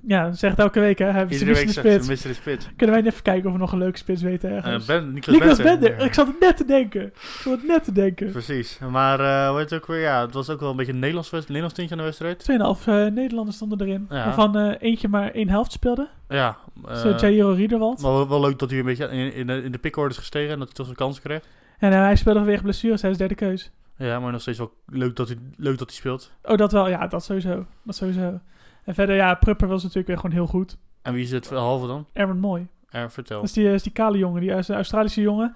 Ja, 0.08 0.32
zegt 0.32 0.60
elke 0.60 0.80
week 0.80 0.98
hè. 1.00 1.06
Hij 1.06 1.26
Iedere 1.28 1.54
week 1.54 1.64
een 1.68 1.74
spits. 1.74 2.08
mister 2.08 2.30
de 2.30 2.36
spits. 2.36 2.68
Kunnen 2.76 2.96
wij 2.96 3.06
even 3.06 3.22
kijken 3.24 3.46
of 3.48 3.54
we 3.54 3.60
nog 3.60 3.72
een 3.72 3.78
leuke 3.78 3.98
spits 3.98 4.22
weten 4.22 4.50
Eh 4.50 4.56
ergens? 4.56 4.86
ben, 4.86 5.14
Niklas, 5.14 5.36
Niklas 5.36 5.58
Bender. 5.58 5.90
Bender. 5.90 6.06
Ik 6.06 6.14
zat 6.14 6.28
het 6.28 6.40
net 6.40 6.58
te 6.58 6.66
denken. 6.66 7.02
Ik 7.06 7.14
zat 7.44 7.54
het 7.58 7.68
net 7.68 7.84
te 7.84 7.92
denken. 7.92 8.32
Precies. 8.32 8.80
Maar 8.90 9.20
het 9.64 9.74
ook 9.74 9.86
weer? 9.88 10.00
Ja, 10.00 10.22
het 10.26 10.34
was 10.34 10.50
ook 10.50 10.60
wel 10.60 10.70
een 10.70 10.76
beetje 10.76 10.92
een 10.92 11.00
Nederlands, 11.00 11.32
Nederlands 11.32 11.74
tintje 11.74 11.92
aan 11.96 11.98
de 12.02 12.04
wedstrijd. 12.04 12.44
2,5 12.80 12.88
eh 12.88 13.06
Nederlanders 13.06 13.56
stonden 13.56 13.82
erin. 13.82 14.06
Ja. 14.10 14.26
Waarvan 14.26 14.58
eentje 14.72 15.08
maar 15.08 15.32
één 15.32 15.50
helft 15.50 15.72
speelde. 15.72 16.08
Ja. 16.30 16.58
Uh, 16.90 17.18
Jairo 17.18 17.52
Riederwald. 17.52 18.02
maar 18.02 18.12
wel, 18.12 18.28
wel 18.30 18.42
leuk 18.42 18.60
dat 18.60 18.70
hij 18.70 18.80
een 18.80 18.86
beetje 18.86 19.08
in, 19.10 19.34
in, 19.34 19.48
de, 19.48 19.64
in 19.64 19.72
de 19.72 19.78
pickorde 19.78 20.10
is 20.10 20.18
gestegen 20.18 20.52
en 20.52 20.58
dat 20.60 20.68
hij 20.68 20.76
toch 20.76 20.86
zijn 20.86 20.98
kans 20.98 21.22
kreeg. 21.22 21.42
En 21.80 21.92
hij 21.92 22.16
speelde 22.16 22.40
vanwege 22.40 22.64
blessures. 22.64 23.02
Hij 23.02 23.12
is 23.12 23.18
derde 23.18 23.36
keus. 23.36 23.72
Ja, 24.02 24.20
maar 24.20 24.32
nog 24.32 24.42
steeds 24.42 24.58
wel 24.58 24.74
leuk 24.86 25.16
dat 25.16 25.28
hij, 25.28 25.38
leuk 25.56 25.78
dat 25.78 25.88
hij 25.88 25.98
speelt. 25.98 26.32
Oh, 26.44 26.58
dat 26.58 26.72
wel. 26.72 26.90
Ja, 26.90 27.08
dat 27.08 27.24
sowieso. 27.24 27.66
Dat 27.84 27.96
sowieso. 27.96 28.40
En 28.84 28.94
verder, 28.94 29.16
ja, 29.16 29.34
Prupper 29.34 29.68
was 29.68 29.82
natuurlijk 29.82 30.08
weer 30.08 30.18
gewoon 30.18 30.36
heel 30.36 30.48
goed. 30.48 30.78
En 31.02 31.14
wie 31.14 31.24
is 31.24 31.32
het 31.32 31.50
halve 31.50 31.88
dan? 31.88 32.06
Erwin 32.14 32.40
Mooi. 32.40 32.68
Er, 32.90 33.12
vertel. 33.12 33.40
Dat 33.40 33.50
is 33.50 33.54
die, 33.54 33.74
is 33.74 33.84
die 33.84 33.92
kale 33.92 34.18
jongen. 34.18 34.42
Die 34.42 34.52
is 34.52 34.68
een 34.68 34.76
Australische 34.76 35.22
jongen. 35.22 35.56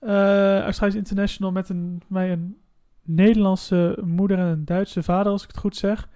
Eh 0.00 0.60
Australisch 0.60 0.94
international 0.96 1.52
met 1.52 1.68
een, 1.68 2.02
mij 2.06 2.32
een 2.32 2.56
Nederlandse 3.02 3.98
moeder 4.04 4.38
en 4.38 4.46
een 4.46 4.64
Duitse 4.64 5.02
vader, 5.02 5.32
als 5.32 5.42
ik 5.42 5.48
het 5.48 5.58
goed 5.58 5.76
zeg. 5.76 6.08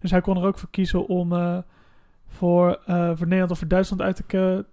Dus 0.00 0.10
hij 0.10 0.20
kon 0.20 0.36
er 0.36 0.46
ook 0.46 0.58
voor 0.58 0.70
kiezen 0.70 1.06
om 1.06 1.32
eh, 1.32 1.58
voor, 2.26 2.80
eh, 2.86 3.10
voor 3.14 3.26
Nederland 3.26 3.50
of 3.50 3.58
voor 3.58 3.68
Duitsland 3.68 4.02
uit 4.02 4.22
te, 4.26 4.64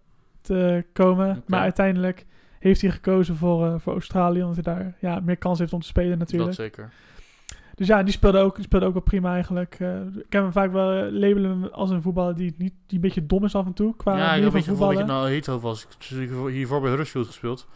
te 0.42 0.86
komen. 0.94 1.44
Maar 1.48 1.62
uiteindelijk 1.62 2.26
heeft 2.62 2.82
hij 2.82 2.90
gekozen 2.90 3.36
voor, 3.36 3.66
eh, 3.66 3.74
voor 3.78 3.94
Australië, 3.94 4.44
omdat 4.44 4.66
hij 4.66 4.74
daar 4.76 4.94
ja, 5.00 5.20
meer 5.24 5.38
kans 5.38 5.60
heeft 5.60 5.74
om 5.74 5.82
te 5.82 5.88
spelen 5.88 6.18
natuurlijk. 6.18 6.50
Dat 6.50 6.60
zeker. 6.60 6.92
Dus 7.76 7.88
ja, 7.88 8.04
die 8.04 8.14
speelde 8.14 8.40
ook, 8.40 8.56
die 8.56 8.64
speelde 8.64 8.86
ook 8.86 8.94
wel 8.94 9.02
prima 9.02 9.34
eigenlijk. 9.34 9.76
Eh, 9.80 10.02
ik 10.02 10.34
heb 10.34 10.42
hem 10.42 10.52
vaak 10.52 10.72
wel 10.72 10.92
eh, 10.92 11.12
labelen 11.12 11.72
als 11.72 11.90
een 11.90 12.02
voetballer 12.02 12.36
die, 12.36 12.56
niet, 12.58 12.74
die 12.86 12.96
een 12.96 13.02
beetje 13.02 13.26
dom 13.26 13.44
is 13.44 13.56
af 13.56 13.66
en 13.66 13.74
toe. 13.74 13.96
Qua 13.96 14.18
ja, 14.18 14.24
ik 14.24 14.30
manier 14.30 14.42
weet 14.42 14.52
van 14.52 14.60
je 14.60 14.66
voordat 14.66 14.90
je 14.90 14.98
voetballen. 14.98 15.22
nou 15.22 15.34
Heethoofd 15.34 15.64
was. 15.64 15.88
Ik 16.10 16.30
heb 16.30 16.48
hiervoor 16.48 16.80
bij 16.80 16.90
Huddersfield 16.90 17.28
gespeeld. 17.28 17.68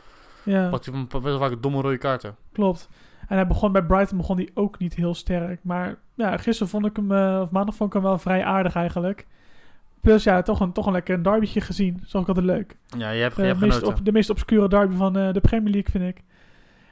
Ja, 0.43 0.69
Had 0.69 0.85
hij 0.85 1.05
best 1.07 1.23
wel 1.23 1.37
vaak 1.37 1.61
domme 1.61 1.81
rode 1.81 1.97
kaarten. 1.97 2.35
klopt. 2.51 2.89
En 3.27 3.35
hij 3.35 3.47
begon 3.47 3.71
bij 3.71 3.83
Brighton 3.83 4.17
begon 4.17 4.35
hij 4.35 4.49
ook 4.53 4.79
niet 4.79 4.95
heel 4.95 5.13
sterk. 5.13 5.59
Maar 5.63 5.95
ja, 6.13 6.37
gisteren 6.37 6.69
vond 6.69 6.85
ik 6.85 6.95
hem, 6.95 7.11
of 7.41 7.51
maandag 7.51 7.75
vond 7.75 7.89
ik 7.89 7.95
hem 7.95 8.05
wel 8.09 8.17
vrij 8.17 8.43
aardig 8.43 8.75
eigenlijk. 8.75 9.25
Plus 10.05 10.23
ja, 10.23 10.41
toch 10.41 10.59
een, 10.59 10.71
toch 10.71 10.85
een 10.85 10.91
lekker 10.91 11.15
een 11.15 11.23
derbytje 11.23 11.61
gezien. 11.61 11.93
Dat 11.93 12.05
is 12.05 12.15
ook 12.15 12.27
altijd 12.27 12.45
leuk. 12.45 12.77
Ja, 12.97 13.09
je 13.09 13.21
hebt, 13.21 13.35
je 13.35 13.41
De 13.41 13.47
hebt 13.47 13.59
meest, 13.59 13.83
op, 13.83 14.05
de 14.05 14.11
meest 14.11 14.29
obscure 14.29 14.67
derby 14.67 14.95
van 14.95 15.17
eh, 15.17 15.33
de 15.33 15.41
Premier 15.41 15.71
League, 15.73 15.91
vind 15.91 16.17
ik. 16.17 16.23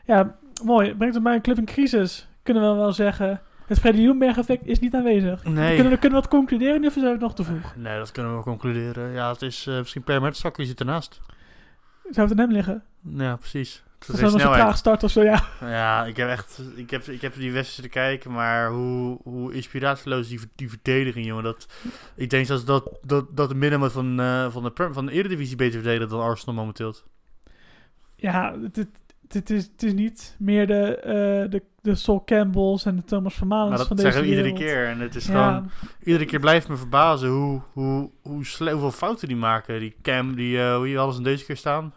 Ja, 0.06 0.36
mooi. 0.64 0.96
Brengt 0.96 1.16
het 1.16 1.24
bij 1.24 1.36
een 1.36 1.42
club 1.42 1.58
in 1.58 1.66
crisis. 1.66 2.28
Kunnen 2.44 2.72
we 2.72 2.76
wel 2.76 2.92
zeggen. 2.92 3.42
Het 3.66 3.80
Freddy 3.80 4.02
Ljungberg 4.02 4.38
effect 4.38 4.68
is 4.68 4.80
niet 4.80 4.94
aanwezig. 4.94 5.44
Nee. 5.44 5.76
Kunnen 5.76 5.92
we, 5.94 6.00
kunnen 6.00 6.20
we 6.20 6.26
wat 6.26 6.28
concluderen 6.28 6.86
of 6.86 6.96
is 6.96 7.02
het 7.04 7.20
nog 7.20 7.36
te 7.36 7.44
vroeg? 7.44 7.76
Nee, 7.76 7.98
dat 7.98 8.12
kunnen 8.12 8.38
we 8.38 8.44
concluderen. 8.44 9.12
Ja, 9.12 9.32
het 9.32 9.42
is 9.42 9.68
eh, 9.68 9.78
misschien 9.78 10.04
per 10.04 10.22
Mertesacker, 10.22 10.58
die 10.58 10.68
zit 10.68 10.80
ernaast. 10.80 11.22
Zou 12.10 12.28
het 12.28 12.40
aan 12.40 12.46
hem 12.46 12.52
liggen? 12.52 12.84
Ja, 13.18 13.36
precies. 13.36 13.84
Dat 14.08 14.16
is 14.16 14.22
wel 14.22 14.34
een 14.34 14.40
traag 14.40 14.78
start 14.78 15.04
of 15.04 15.12
zo, 15.12 15.24
ja. 15.24 15.44
Ja, 15.62 16.06
ik 16.06 16.18
heb 16.18 16.30
echt, 16.30 16.62
ik 16.76 16.90
heb, 16.90 17.04
ik 17.08 17.22
heb 17.22 17.36
die 17.36 17.52
wedstrijd 17.52 17.92
te 17.92 18.00
kijken, 18.00 18.32
maar 18.32 18.70
hoe, 18.70 19.18
hoe 19.24 19.54
inspiratieloos 19.54 20.28
die, 20.28 20.40
die 20.56 20.70
verdediging, 20.70 21.26
jongen. 21.26 21.44
Dat, 21.44 21.68
ik 22.16 22.30
denk 22.30 22.46
zelfs 22.46 22.66
dat, 22.66 22.98
dat, 23.02 23.26
dat 23.38 23.50
de 23.50 23.56
middenmoot 23.56 23.92
van, 23.92 24.20
eh, 24.20 24.52
van, 24.52 24.64
de, 24.64 24.72
Prem- 24.72 24.94
van 24.94 25.06
de 25.06 25.12
Eredivisie 25.12 25.56
beter 25.56 25.82
verdedigen 25.82 26.10
dan 26.10 26.22
Arsenal 26.22 26.56
momenteel. 26.56 26.96
Ja, 28.16 28.56
het, 28.62 28.76
het, 28.76 28.90
het 29.28 29.50
is, 29.50 29.64
het 29.72 29.84
is 29.84 29.94
niet 29.94 30.36
meer 30.40 30.68
de, 30.68 30.96
eh, 30.96 31.52
de, 31.52 31.62
de 31.82 31.96
Sol 31.96 32.24
Campbells 32.24 32.86
en 32.86 32.96
de 32.96 33.04
Thomas 33.04 33.34
Vermalens 33.34 33.84
van 33.84 33.96
deze 33.96 34.12
zeggen 34.12 34.30
we 34.30 34.36
iedere 34.36 34.54
keer. 34.54 34.88
En 34.88 35.00
het 35.00 35.16
is 35.16 35.26
Ja, 35.26 35.32
gewoon, 35.32 35.70
iedere 36.04 36.26
keer 36.26 36.40
blijft 36.40 36.68
me 36.68 36.76
verbazen 36.76 37.30
hoe, 37.30 37.62
hoe, 37.74 38.10
hoe 38.22 38.44
hoeveel 38.58 38.92
fouten 38.92 39.28
die 39.28 39.38
maken. 39.38 39.80
Die 39.80 39.96
Cam, 40.02 40.36
die, 40.36 40.60
eh 40.60 40.76
hoe 40.76 40.96
hadden 40.96 41.16
ze 41.16 41.22
deze 41.22 41.46
keer 41.46 41.58
staan? 41.58 41.94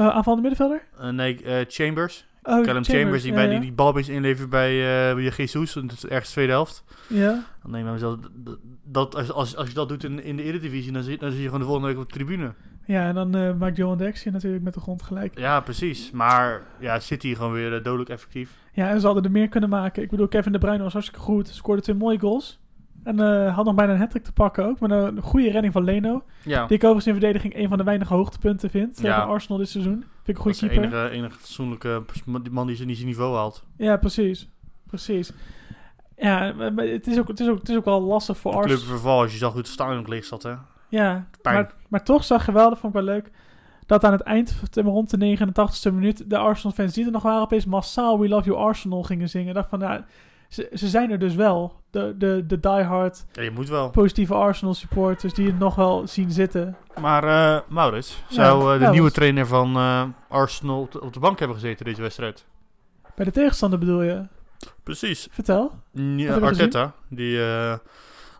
Uh, 0.00 0.08
aanvallende 0.08 0.48
middenvelder? 0.48 0.86
Eh, 0.98 1.08
nee, 1.08 1.42
eh, 1.42 1.64
Chambers. 1.68 2.26
Oh, 2.42 2.64
Callum 2.64 2.84
Chambers, 2.84 3.22
die, 3.22 3.32
bij 3.32 3.52
ja. 3.52 3.60
die, 3.60 3.74
die 3.94 4.14
inlevert 4.14 4.50
bij, 4.50 4.70
bij 5.14 5.32
Jesus, 5.36 5.76
ergens 6.08 6.30
tweede 6.30 6.52
helft. 6.52 6.84
Ja, 7.06 7.44
Dan 7.62 7.70
neem 7.70 7.86
ik 7.86 7.92
mezelf, 7.92 8.16
dat, 8.84 9.14
als, 9.14 9.32
als, 9.32 9.56
als 9.56 9.68
je 9.68 9.74
dat 9.74 9.88
doet 9.88 10.04
in, 10.04 10.24
in 10.24 10.36
de 10.36 10.42
Eredivisie, 10.42 10.92
dan 10.92 11.02
zie, 11.02 11.18
dan 11.18 11.30
zie 11.30 11.40
je 11.40 11.44
gewoon 11.44 11.60
de 11.60 11.66
volgende 11.66 11.88
week 11.88 11.98
op 12.02 12.08
de 12.08 12.14
tribune. 12.14 12.52
ja, 12.84 13.08
en 13.08 13.14
dan 13.14 13.58
maakt 13.58 13.76
Johan 13.76 13.98
Dex 13.98 14.22
je 14.22 14.30
natuurlijk 14.30 14.62
met 14.62 14.74
de 14.74 14.80
grond 14.80 15.02
gelijk. 15.02 15.38
Ja, 15.38 15.60
precies. 15.60 16.10
Maar 16.10 16.62
ja, 16.78 16.98
City 16.98 17.34
gewoon 17.34 17.52
weer 17.52 17.82
dodelijk 17.82 18.10
effectief. 18.10 18.58
Ja, 18.72 18.88
en 18.88 19.00
ze 19.00 19.06
hadden 19.06 19.24
er 19.24 19.30
meer 19.30 19.48
kunnen 19.48 19.70
maken. 19.70 20.02
Ik 20.02 20.10
bedoel, 20.10 20.28
Kevin 20.28 20.52
De 20.52 20.58
Bruyne 20.58 20.82
was 20.82 20.92
hartstikke 20.92 21.24
goed. 21.24 21.48
Scoorde 21.48 21.82
twee 21.82 21.96
mooie 21.96 22.18
goals. 22.18 22.60
En 23.04 23.20
eh, 23.20 23.54
had 23.54 23.64
nog 23.64 23.74
bijna 23.74 23.92
een 23.92 23.98
hat 23.98 24.24
te 24.24 24.32
pakken 24.32 24.66
ook. 24.66 24.80
Met 24.80 24.90
een 24.90 25.22
goede 25.22 25.50
redding 25.50 25.72
van 25.72 25.84
Leno. 25.84 26.22
Ja, 26.42 26.66
Die 26.66 26.76
ik 26.76 26.84
overigens 26.84 27.06
in 27.06 27.12
verdediging 27.12 27.56
een 27.56 27.68
van 27.68 27.78
de 27.78 27.84
weinige 27.84 28.14
hoogtepunten 28.14 28.70
vind. 28.70 29.00
Ja. 29.00 29.20
Van 29.20 29.28
Arsenal 29.28 29.58
dit 29.58 29.68
seizoen. 29.68 30.04
Vind 30.22 30.38
ik 30.38 30.44
een 30.44 30.50
dat 30.50 30.58
goede 30.58 30.58
de 30.58 30.80
keeper. 30.80 30.98
enige, 30.98 31.16
enige 31.16 31.38
fatsoenlijke 31.38 32.02
man 32.50 32.66
die 32.66 32.76
zijn 32.76 32.88
niveau 32.88 33.36
haalt. 33.36 33.64
Ja, 33.76 33.96
precies. 33.96 34.48
Precies. 34.86 35.32
Ja, 36.16 36.52
maar 36.52 36.72
het 36.84 37.06
is 37.06 37.18
ook, 37.18 37.28
het 37.28 37.40
is 37.40 37.48
ook, 37.48 37.58
het 37.58 37.68
is 37.68 37.76
ook 37.76 37.84
wel 37.84 38.00
lastig 38.02 38.36
voor 38.38 38.50
Club 38.52 38.62
Arsenal. 38.64 38.86
verval 38.86 39.20
als 39.20 39.32
je 39.32 39.38
zag 39.38 39.50
hoe 39.50 39.60
het 39.60 39.68
stadion 39.68 40.08
leeg 40.08 40.24
zat, 40.24 40.42
hè. 40.42 40.54
Ja, 40.88 41.26
maar, 41.42 41.74
maar 41.88 42.04
toch 42.04 42.24
zag 42.24 42.46
je 42.46 42.52
wel, 42.52 42.68
dat 42.68 42.78
vond 42.78 42.94
ik 42.94 43.00
wel 43.04 43.14
leuk, 43.14 43.30
dat 43.86 44.04
aan 44.04 44.12
het 44.12 44.20
eind, 44.20 44.62
rond 44.74 45.10
de 45.10 45.36
89ste 45.38 45.92
minuut, 45.94 46.30
de 46.30 46.36
Arsenal-fans 46.36 46.94
die 46.94 47.04
er 47.04 47.10
nog 47.10 47.22
waren, 47.22 47.42
opeens 47.42 47.64
massaal 47.64 48.18
We 48.18 48.28
Love 48.28 48.44
You 48.44 48.58
Arsenal 48.58 49.02
gingen 49.02 49.28
zingen. 49.28 49.48
Ik 49.48 49.54
dacht 49.54 49.68
van, 49.68 49.78
nou, 49.78 50.00
ze, 50.52 50.70
ze 50.74 50.88
zijn 50.88 51.10
er 51.10 51.18
dus 51.18 51.34
wel. 51.34 51.80
De, 51.90 52.14
de, 52.18 52.44
de 52.46 52.60
diehard, 52.60 53.24
Ja, 53.32 53.42
je 53.42 53.50
moet 53.50 53.68
wel. 53.68 53.90
positieve 53.90 54.34
Arsenal-supporters 54.34 55.34
die 55.34 55.46
het 55.46 55.58
nog 55.58 55.74
wel 55.74 56.06
zien 56.06 56.30
zitten. 56.30 56.76
Maar 57.00 57.24
eh 57.24 57.60
Maurits, 57.68 58.22
zou 58.28 58.74
eh, 58.74 58.80
de 58.86 58.90
nieuwe 58.90 59.10
trainer 59.10 59.46
van 59.46 59.76
eh, 59.76 60.02
Arsenal 60.28 60.80
op 60.80 60.92
de, 60.92 61.00
op 61.00 61.12
de 61.12 61.20
bank 61.20 61.38
hebben 61.38 61.56
gezeten 61.56 61.84
deze 61.84 62.02
wedstrijd? 62.02 62.44
Bij 63.14 63.24
de 63.24 63.30
tegenstander 63.30 63.78
bedoel 63.78 64.02
je? 64.02 64.22
Precies. 64.82 65.28
Vertel. 65.30 65.72
Ja, 65.92 66.34
Arteta, 66.36 66.92
die 67.08 67.40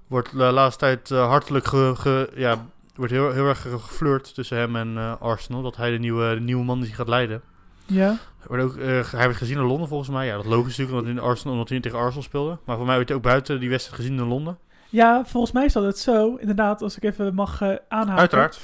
wordt 0.06 0.30
de 0.30 0.36
laatste 0.52 0.78
tijd 0.84 1.08
hartelijk 1.08 1.66
ge, 1.66 1.92
ge- 1.96 2.30
ja, 2.34 2.66
wordt 2.94 3.12
heel, 3.12 3.32
heel 3.32 3.46
erg 3.46 3.60
ge- 3.62 3.78
geflirt 3.78 4.34
tussen 4.34 4.56
hem 4.58 4.76
en 4.76 5.20
Arsenal. 5.20 5.62
Dat 5.62 5.76
hij 5.76 5.90
de 5.90 5.98
nieuwe, 5.98 6.34
de 6.34 6.40
nieuwe 6.40 6.64
man 6.64 6.80
die 6.80 6.92
gaat 6.94 7.08
leiden. 7.08 7.42
Ja. 7.86 8.16
Werd, 8.48 8.62
ook, 8.62 8.76
eh, 8.76 9.12
hij 9.12 9.26
werd 9.26 9.36
gezien 9.36 9.56
in 9.56 9.64
Londen 9.64 9.88
volgens 9.88 10.10
mij. 10.10 10.26
Ja, 10.26 10.34
dat 10.34 10.44
is 10.44 10.50
logisch 10.50 10.76
natuurlijk, 10.76 10.98
omdat 10.98 11.04
hij, 11.04 11.22
in 11.22 11.30
Arsenal, 11.30 11.52
omdat 11.52 11.68
hij 11.68 11.80
tegen 11.80 11.98
Arsenal 11.98 12.22
speelde. 12.22 12.58
Maar 12.64 12.76
voor 12.76 12.86
mij 12.86 12.96
werd 12.96 13.08
hij 13.08 13.16
ook 13.16 13.22
buiten 13.22 13.60
die 13.60 13.68
wedstrijd 13.68 14.00
gezien 14.00 14.18
in 14.18 14.26
Londen. 14.26 14.58
Ja, 14.88 15.24
volgens 15.24 15.52
mij 15.52 15.68
zat 15.68 15.84
het 15.84 15.98
zo, 15.98 16.34
inderdaad, 16.34 16.82
als 16.82 16.96
ik 16.96 17.02
even 17.04 17.34
mag 17.34 17.60
eh, 17.60 17.74
aanhaken. 17.88 18.20
Uiteraard. 18.20 18.60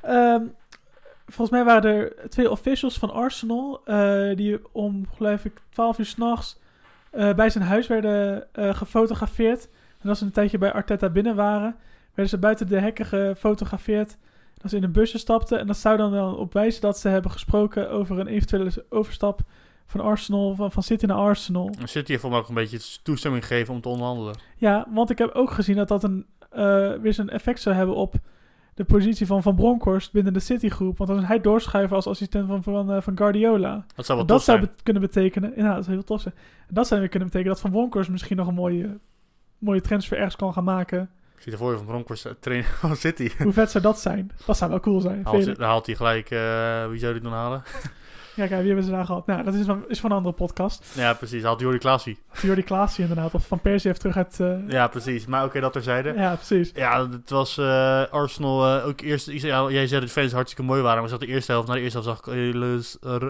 Ehm, 0.00 0.42
volgens 1.26 1.50
mij 1.50 1.64
waren 1.64 1.94
er 1.94 2.28
twee 2.28 2.50
officials 2.50 2.98
van 2.98 3.10
Arsenal 3.10 3.80
eh, 3.84 4.36
die 4.36 4.58
om, 4.72 5.06
geloof 5.16 5.44
ik, 5.44 5.60
12 5.70 5.98
uur 5.98 6.06
s'nachts 6.06 6.58
bij 7.36 7.50
zijn 7.50 7.64
huis 7.64 7.86
werden 7.86 8.46
gefotografeerd. 8.52 9.68
En 10.00 10.08
als 10.08 10.18
ze 10.18 10.24
een 10.24 10.30
tijdje 10.30 10.58
bij 10.58 10.72
Arteta 10.72 11.08
binnen 11.08 11.34
waren, 11.34 11.76
werden 12.14 12.28
ze 12.28 12.38
buiten 12.38 12.68
de 12.68 12.80
hekken 12.80 13.06
gefotografeerd. 13.06 14.16
Dat 14.60 14.70
ze 14.70 14.76
in 14.76 14.82
een 14.82 14.92
busje 14.92 15.18
stapten. 15.18 15.58
En 15.58 15.66
dat 15.66 15.76
zou 15.76 15.96
dan 15.96 16.10
wel 16.10 16.34
op 16.34 16.52
wijzen 16.52 16.80
dat 16.80 16.98
ze 16.98 17.08
hebben 17.08 17.30
gesproken 17.30 17.90
over 17.90 18.18
een 18.18 18.26
eventuele 18.26 18.84
overstap 18.88 19.40
van 19.86 20.00
Arsenal, 20.00 20.54
van, 20.54 20.72
van 20.72 20.82
City 20.82 21.06
naar 21.06 21.16
Arsenal. 21.16 21.74
City 21.84 22.10
heeft 22.12 22.24
ook 22.24 22.48
een 22.48 22.54
beetje 22.54 22.98
toestemming 23.02 23.46
gegeven 23.46 23.74
om 23.74 23.80
te 23.80 23.88
onderhandelen. 23.88 24.34
Ja, 24.56 24.86
want 24.90 25.10
ik 25.10 25.18
heb 25.18 25.30
ook 25.34 25.50
gezien 25.50 25.76
dat 25.76 25.88
dat 25.88 26.04
een, 26.04 26.26
eh, 26.50 26.92
weer 26.92 27.14
zijn 27.14 27.30
effect 27.30 27.60
zou 27.60 27.76
hebben 27.76 27.94
op 27.94 28.14
de 28.74 28.84
positie 28.84 29.26
van 29.26 29.42
Van 29.42 29.54
Bronckhorst 29.54 30.12
binnen 30.12 30.32
de 30.32 30.40
Citygroep. 30.40 30.98
Want 30.98 31.10
dan 31.10 31.18
is 31.18 31.26
hij 31.26 31.40
doorschuiven 31.40 31.96
als 31.96 32.06
assistent 32.06 32.46
van, 32.46 32.62
van, 32.62 32.92
eh, 32.92 33.00
van 33.00 33.16
Guardiola. 33.16 33.84
Dat 33.94 34.06
zou 34.06 34.18
wel 34.18 34.26
dat 34.26 34.36
tof 34.36 34.46
zou 34.46 34.68
kunnen 34.82 35.02
betekenen, 35.02 35.52
ja, 35.56 35.74
dat 35.74 35.84
zou 35.84 35.96
heel 35.96 36.04
tof 36.04 36.20
zijn. 36.20 36.34
En 36.68 36.74
dat 36.74 36.86
zou 36.86 37.00
weer 37.00 37.08
kunnen 37.08 37.28
betekenen 37.28 37.54
dat 37.54 37.62
Van 37.62 37.72
Bronckhorst 37.72 38.10
misschien 38.10 38.36
nog 38.36 38.46
een 38.46 38.54
mooie, 38.54 38.98
mooie 39.58 39.80
transfer 39.80 40.16
ergens 40.16 40.36
kan 40.36 40.52
gaan 40.52 40.64
maken. 40.64 41.10
Ik 41.40 41.46
zie 41.46 41.52
ervoor 41.52 41.70
je 41.70 41.76
van 41.76 41.86
Bronkhorst 41.86 42.26
eh, 42.26 42.32
trainer 42.40 42.70
van 42.80 42.96
City. 42.96 43.30
Hoe 43.38 43.52
vet 43.52 43.70
zou 43.70 43.84
dat 43.84 44.00
zijn? 44.00 44.30
Dat 44.46 44.56
zou 44.56 44.70
wel 44.70 44.80
cool 44.80 45.00
zijn. 45.00 45.20
Haalt, 45.24 45.58
haalt 45.58 45.86
hij 45.86 45.94
gelijk, 45.94 46.30
eh, 46.30 46.88
wie 46.88 46.98
zou 46.98 47.12
die 47.12 47.22
dan 47.22 47.32
halen? 47.32 47.62
Ja, 48.40 48.46
kijk, 48.46 48.58
wie 48.60 48.66
hebben 48.66 48.84
ze 48.84 48.90
daar 48.90 49.04
gehad? 49.04 49.26
Nou, 49.26 49.44
dat 49.44 49.54
is 49.54 49.66
van, 49.66 49.84
is 49.88 50.00
van 50.00 50.10
een 50.10 50.16
andere 50.16 50.34
podcast. 50.34 50.92
Ja, 50.96 51.12
precies. 51.14 51.42
Haalt 51.42 51.60
Jordi 51.60 51.78
Klaasie. 51.78 52.18
Jordi 52.42 52.62
Klaasie 52.62 53.02
inderdaad, 53.02 53.34
of 53.34 53.46
Van 53.46 53.60
Persie 53.60 53.88
heeft 53.88 54.00
terug 54.00 54.16
uit... 54.16 54.40
eh, 54.40 54.68
Ja, 54.68 54.88
precies. 54.88 55.26
Maar 55.26 55.44
oké, 55.44 55.60
dat 55.60 55.72
terzijde. 55.72 56.12
ja, 56.16 56.34
precies. 56.34 56.70
Ja, 56.74 57.08
het 57.10 57.30
was 57.30 57.58
eh, 57.58 58.02
Arsenal 58.10 58.78
eh, 58.78 58.86
ook 58.86 59.00
eerst. 59.00 59.30
Ja, 59.30 59.70
jij 59.70 59.86
zei 59.86 60.00
dat 60.00 60.08
de 60.08 60.20
fans 60.20 60.32
hartstikke 60.32 60.62
mooi 60.70 60.82
waren, 60.82 61.00
maar 61.00 61.08
zat 61.08 61.20
de 61.20 61.26
eerste 61.26 61.52
helft. 61.52 61.68
Na 61.68 61.74
de 61.74 61.80
eerste 61.80 61.98
helft 62.00 62.24
zag 62.24 62.34
ik 62.34 62.40
hele 62.40 62.80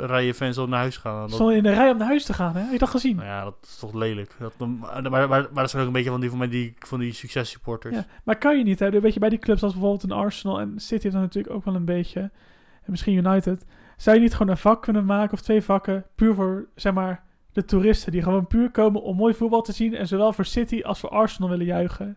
rijen 0.07 0.35
fans 0.35 0.57
al 0.59 0.69
naar 0.69 0.81
huis 0.81 0.97
gaan. 0.97 1.21
Dat, 1.21 1.31
Stonden 1.33 1.57
in 1.57 1.63
de 1.63 1.73
rij 1.75 1.91
om 1.91 1.97
naar 1.99 2.07
huis 2.07 2.25
te 2.25 2.33
gaan, 2.33 2.55
hè? 2.55 2.61
Heb 2.63 2.73
je 2.73 2.79
dat 2.79 2.89
gezien? 2.89 3.17
nou 3.17 3.29
ja, 3.29 3.45
dat 3.45 3.55
is 3.63 3.77
toch 3.77 3.95
lelijk. 3.95 4.33
Dat, 4.39 4.53
maar, 4.59 5.03
maar, 5.03 5.11
maar, 5.11 5.29
maar 5.29 5.49
dat 5.63 5.71
zijn 5.71 5.83
ook 5.83 5.89
een 5.89 5.95
beetje 5.95 6.11
van 6.11 6.21
die, 6.21 6.29
van 6.31 6.39
mij 6.39 6.49
die, 6.49 6.75
van 6.79 6.99
die 7.01 7.13
successupporters. 7.13 7.95
Ja, 7.95 8.07
maar 8.25 8.39
kan 8.39 8.59
je 8.59 8.65
niet, 8.65 8.79
hè? 8.79 8.95
Een 8.95 9.01
beetje 9.01 9.21
bij 9.21 9.29
die 9.29 9.39
clubs 9.39 9.63
als 9.63 9.73
bijvoorbeeld 9.73 10.03
een 10.03 10.13
Arsenal 10.19 10.61
en 10.61 10.73
City 10.77 11.09
dan 11.11 11.21
natuurlijk 11.21 11.55
ook 11.55 11.65
wel 11.65 11.75
een 11.75 11.85
beetje. 11.85 12.21
En 12.21 12.91
misschien 12.91 13.15
United. 13.27 13.65
Zou 14.01 14.17
je 14.17 14.23
niet 14.23 14.33
gewoon 14.35 14.53
een 14.53 14.59
vak 14.59 14.83
kunnen 14.83 15.05
maken 15.05 15.33
of 15.33 15.41
twee 15.41 15.63
vakken 15.63 16.05
puur 16.15 16.35
voor, 16.35 16.69
zeg 16.75 16.93
maar, 16.93 17.23
de 17.53 17.65
toeristen 17.65 18.13
die 18.13 18.23
gewoon 18.23 18.47
puur 18.47 18.71
komen 18.71 19.03
om 19.03 19.17
mooi 19.17 19.35
voetbal 19.35 19.63
te 19.63 19.73
zien 19.73 19.95
en 19.95 20.07
zowel 20.07 20.33
voor 20.33 20.45
City 20.45 20.83
als 20.83 21.01
voor 21.01 21.11
Arsenal 21.11 21.51
willen 21.51 21.67
juichen? 21.67 22.17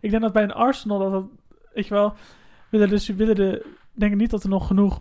Ik 0.00 0.10
denk 0.10 0.22
dat 0.22 0.32
bij 0.32 0.42
een 0.42 0.52
Arsenal 0.52 0.98
dat 0.98 1.12
dat, 1.12 1.24
weet 1.74 1.86
je 1.86 1.94
wel, 1.94 2.14
willen 2.70 2.88
dus 2.88 3.08
willen 3.08 3.34
de, 3.34 3.66
denk 3.92 4.12
ik 4.12 4.18
niet 4.18 4.30
dat 4.30 4.42
er 4.42 4.48
nog 4.48 4.66
genoeg 4.66 5.00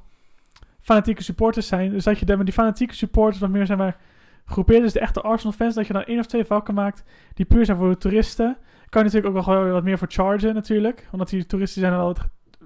fanatieke 0.80 1.24
supporters 1.24 1.68
zijn. 1.68 1.92
Dus 1.92 2.04
dat 2.04 2.20
je 2.20 2.26
dan 2.26 2.38
met 2.38 2.46
die 2.46 2.56
fanatieke 2.56 2.96
supporters 2.96 3.40
wat 3.40 3.50
meer, 3.50 3.66
zeg 3.66 3.78
maar, 3.78 3.98
groepeert. 4.46 4.82
Dus 4.82 4.94
de 4.94 5.00
echte 5.00 5.22
Arsenal 5.22 5.54
fans, 5.54 5.76
dat 5.76 5.88
je 5.88 5.94
dan 5.94 6.04
één 6.04 6.20
of 6.20 6.26
twee 6.26 6.46
vakken 6.46 6.74
maakt 6.74 7.04
die 7.34 7.46
puur 7.46 7.66
zijn 7.66 7.78
voor 7.78 7.90
de 7.90 7.98
toeristen. 7.98 8.58
Kan 8.90 9.04
je 9.04 9.08
natuurlijk 9.08 9.38
ook 9.38 9.46
wel 9.46 9.72
wat 9.72 9.84
meer 9.84 9.98
voor 9.98 10.12
chargen 10.12 10.54
natuurlijk. 10.54 11.08
Omdat 11.12 11.30
die 11.30 11.46
toeristen 11.46 11.82
zijn 11.82 11.94
wel, 11.94 12.16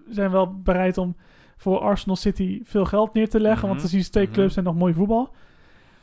zijn 0.10 0.32
wel 0.32 0.62
bereid 0.62 0.98
om 0.98 1.16
voor 1.64 1.80
Arsenal 1.80 2.16
City 2.16 2.62
veel 2.64 2.86
geld 2.86 3.14
neer 3.14 3.30
te 3.30 3.40
leggen. 3.40 3.62
Want 3.62 3.74
Mhm. 3.74 3.82
dan 3.82 3.90
zien 3.90 4.04
ze 4.04 4.10
twee 4.10 4.26
Mhm. 4.26 4.34
clubs 4.34 4.56
en 4.56 4.64
nog 4.64 4.76
mooi 4.76 4.94
voetbal. 4.94 5.34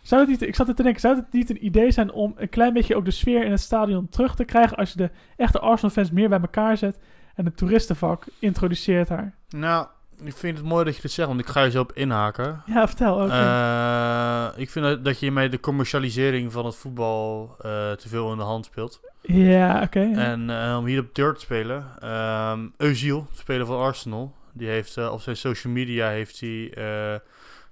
Zou 0.03 0.21
het 0.21 0.31
niet, 0.31 0.43
ik 0.43 0.55
zat 0.55 0.69
er 0.69 0.75
te 0.75 0.83
denken, 0.83 1.01
zou 1.01 1.17
het 1.17 1.33
niet 1.33 1.51
een 1.51 1.65
idee 1.65 1.91
zijn 1.91 2.13
om 2.13 2.35
een 2.37 2.49
klein 2.49 2.73
beetje 2.73 2.97
ook 2.97 3.05
de 3.05 3.11
sfeer 3.11 3.45
in 3.45 3.51
het 3.51 3.61
stadion 3.61 4.09
terug 4.09 4.35
te 4.35 4.45
krijgen 4.45 4.77
als 4.77 4.91
je 4.91 4.97
de 4.97 5.11
echte 5.37 5.59
Arsenal 5.59 5.91
fans 5.91 6.11
meer 6.11 6.29
bij 6.29 6.41
elkaar 6.41 6.77
zet 6.77 6.99
en 7.35 7.45
het 7.45 7.57
toeristenvak 7.57 8.25
introduceert 8.39 9.09
daar? 9.09 9.35
Nou, 9.49 9.87
ik 10.25 10.37
vind 10.37 10.57
het 10.59 10.67
mooi 10.67 10.85
dat 10.85 10.97
je 10.97 11.03
dit 11.03 11.11
zegt, 11.11 11.29
want 11.29 11.41
ik 11.41 11.47
ga 11.47 11.63
je 11.63 11.71
zo 11.71 11.81
op 11.81 11.93
inhaken. 11.93 12.63
Ja, 12.67 12.87
vertel 12.87 13.21
ook. 13.21 13.31
Eh, 13.31 14.47
ik 14.57 14.71
vind 14.71 15.05
dat- 15.05 15.21
je 15.21 15.31
met 15.31 15.51
de 15.51 15.61
commercialisering 15.61 16.53
van 16.53 16.65
het 16.67 16.77
voetbal 16.77 17.55
eh, 17.59 17.93
te 17.93 18.09
veel 18.09 18.33
in 18.33 18.37
de 18.39 18.45
hand 18.45 18.65
speelt. 18.65 19.01
ja, 19.23 19.83
oké. 19.83 20.01
ja. 20.01 20.17
En 20.17 20.51
eh, 20.51 20.77
om 20.79 20.85
hier 20.87 21.01
op 21.01 21.15
deur 21.15 21.35
te 21.35 21.41
spelen, 21.41 21.85
um, 22.05 22.73
Özil, 22.79 23.25
speler 23.33 23.67
van 23.67 23.79
Arsenal, 23.81 24.33
die 24.53 24.69
heeft 24.69 24.97
eh, 24.97 25.13
op 25.13 25.21
zijn 25.21 25.37
social 25.37 25.73
media 25.73 26.09
heeft 26.09 26.41
hij, 26.41 26.75
eh, 26.75 27.21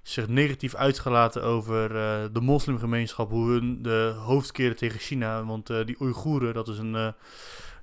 zich 0.01 0.27
negatief 0.27 0.75
uitgelaten 0.75 1.43
over 1.43 1.95
eh, 1.95 2.23
de 2.33 2.41
moslimgemeenschap, 2.41 3.29
hoe 3.29 3.49
hun 3.49 3.81
de 3.81 4.13
hoofd 4.17 4.51
keren 4.51 4.75
tegen 4.75 4.99
China. 4.99 5.45
Want 5.45 5.67
die 5.85 6.01
Oeigoeren, 6.01 6.53
dat 6.53 6.67
is 6.67 6.77
een, 6.77 7.13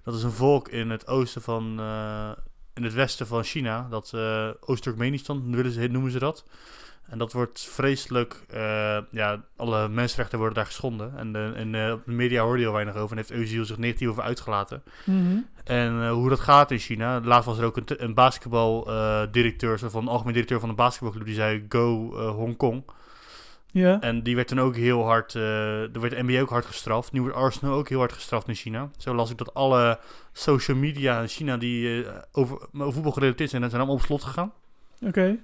dat 0.04 0.14
is 0.14 0.22
een 0.22 0.32
volk 0.32 0.68
in 0.68 0.90
het 0.90 1.06
oosten 1.06 1.42
van, 1.42 1.80
in 2.74 2.82
het 2.82 2.94
westen 2.94 3.26
van 3.26 3.42
China, 3.42 3.86
dat 3.90 4.12
Oost-Turkmenistan 4.60 5.50
noemen 5.90 6.10
ze 6.10 6.18
dat. 6.18 6.44
En 7.08 7.18
dat 7.18 7.32
wordt 7.32 7.60
vreselijk, 7.60 8.44
eh, 8.48 8.98
ja, 9.10 9.44
alle 9.56 9.88
mensenrechten 9.88 10.38
worden 10.38 10.56
daar 10.56 10.66
geschonden. 10.66 11.12
En, 11.16 11.74
eh, 11.74 11.92
op 11.92 12.04
de 12.04 12.12
media 12.12 12.42
hoorde 12.42 12.58
je 12.58 12.64
heel 12.64 12.74
weinig 12.74 12.96
over 12.96 13.16
en 13.16 13.24
heeft 13.26 13.50
Özil 13.50 13.60
zich 13.60 13.78
negatief 13.78 14.08
over 14.08 14.22
uitgelaten. 14.22 14.82
Mhm. 15.04 15.36
En 15.66 16.02
eh, 16.02 16.10
hoe 16.10 16.28
dat 16.28 16.40
gaat 16.40 16.70
in 16.70 16.78
China. 16.78 17.20
Laatst 17.20 17.46
was 17.46 17.58
er 17.58 17.64
ook 17.64 17.76
een, 17.76 17.84
een 17.86 18.14
basketbaldirecteur, 18.14 19.78
van 19.78 20.02
een 20.02 20.08
algemeen 20.08 20.32
directeur 20.32 20.60
van 20.60 20.68
een 20.68 20.74
basketbalclub, 20.74 21.24
die 21.24 21.34
zei 21.34 21.66
Go 21.68 22.16
eh, 22.16 22.30
Hongkong. 22.30 22.84
Ja. 23.66 24.00
En 24.00 24.22
die 24.22 24.34
werd 24.34 24.48
dan 24.48 24.60
ook 24.60 24.76
heel 24.76 25.04
hard, 25.04 25.34
eh 25.34 25.94
er 25.94 26.00
werd 26.00 26.16
de 26.16 26.22
NBA 26.22 26.40
ook 26.40 26.48
hard 26.48 26.66
gestraft. 26.66 27.12
Nu 27.12 27.20
wordt 27.20 27.36
Arsenal 27.36 27.74
ook 27.74 27.88
heel 27.88 27.98
hard 27.98 28.12
gestraft 28.12 28.48
in 28.48 28.54
China. 28.54 28.90
Zo 28.96 29.14
las 29.14 29.30
ik 29.30 29.38
dat 29.38 29.54
alle 29.54 29.98
social 30.32 30.76
media 30.76 31.20
in 31.20 31.28
China 31.28 31.56
die 31.56 32.04
eh, 32.04 32.12
over, 32.32 32.58
over 32.74 32.92
voetbal 32.92 33.12
gerelateerd 33.12 33.50
zijn, 33.50 33.62
dat 33.62 33.70
zijn 33.70 33.82
allemaal 33.82 34.00
op 34.00 34.06
slot 34.06 34.24
gegaan. 34.24 34.52
Oké. 35.00 35.38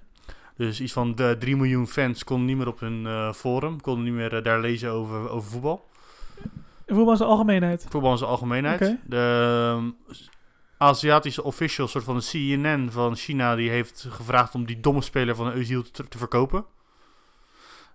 Dus 0.62 0.80
iets 0.80 0.92
van 0.92 1.14
de 1.14 1.36
3 1.38 1.56
miljoen 1.56 1.86
fans 1.86 2.24
konden 2.24 2.46
niet 2.46 2.56
meer 2.56 2.66
op 2.68 2.80
hun 2.80 3.06
eh, 3.06 3.32
forum, 3.32 3.80
konden 3.80 4.04
niet 4.04 4.12
meer 4.12 4.36
eh, 4.36 4.42
daar 4.42 4.60
lezen 4.60 4.90
over, 4.90 5.30
over 5.30 5.50
voetbal. 5.50 5.88
Voetbal 6.86 7.10
in 7.10 7.16
zijn 7.16 7.28
algemeenheid. 7.28 7.86
Voetbal 7.88 8.10
in 8.10 8.18
zijn 8.18 8.30
algemeenheid. 8.30 8.96
De 9.06 9.74
ehm, 9.76 9.90
Aziatische 10.76 11.42
official, 11.42 11.88
soort 11.88 12.04
van 12.04 12.16
de 12.16 12.24
CNN 12.24 12.90
van 12.90 13.16
China, 13.16 13.54
die 13.54 13.70
heeft 13.70 14.06
gevraagd 14.08 14.54
om 14.54 14.66
die 14.66 14.80
domme 14.80 15.02
speler 15.02 15.34
van 15.34 15.52
Özil 15.52 15.90
te, 15.92 16.08
te 16.08 16.18
verkopen. 16.18 16.64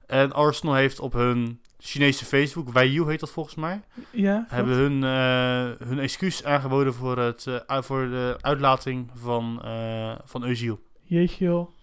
En 0.06 0.34
Arsenal 0.34 0.76
heeft 0.76 1.00
op 1.00 1.14
hun 1.14 1.62
Chinese 1.80 2.26
Facebook, 2.26 2.70
Weiyu 2.70 3.06
heet 3.06 3.20
dat 3.20 3.32
volgens 3.32 3.56
mij, 3.56 3.82
Ja. 4.12 4.46
hebben 4.48 4.74
hun, 4.74 5.04
eh, 5.04 5.88
hun 5.88 6.00
excuus 6.00 6.44
aangeboden 6.44 6.94
voor, 6.94 7.18
het, 7.18 7.48
eh, 7.68 7.82
voor 7.82 8.10
de 8.10 8.38
uitlating 8.42 9.10
van, 9.14 9.62
eh 9.64 10.16
van 10.26 10.44
Özil. 10.44 10.78
Jeetje 11.04 11.46
joh. 11.46 11.76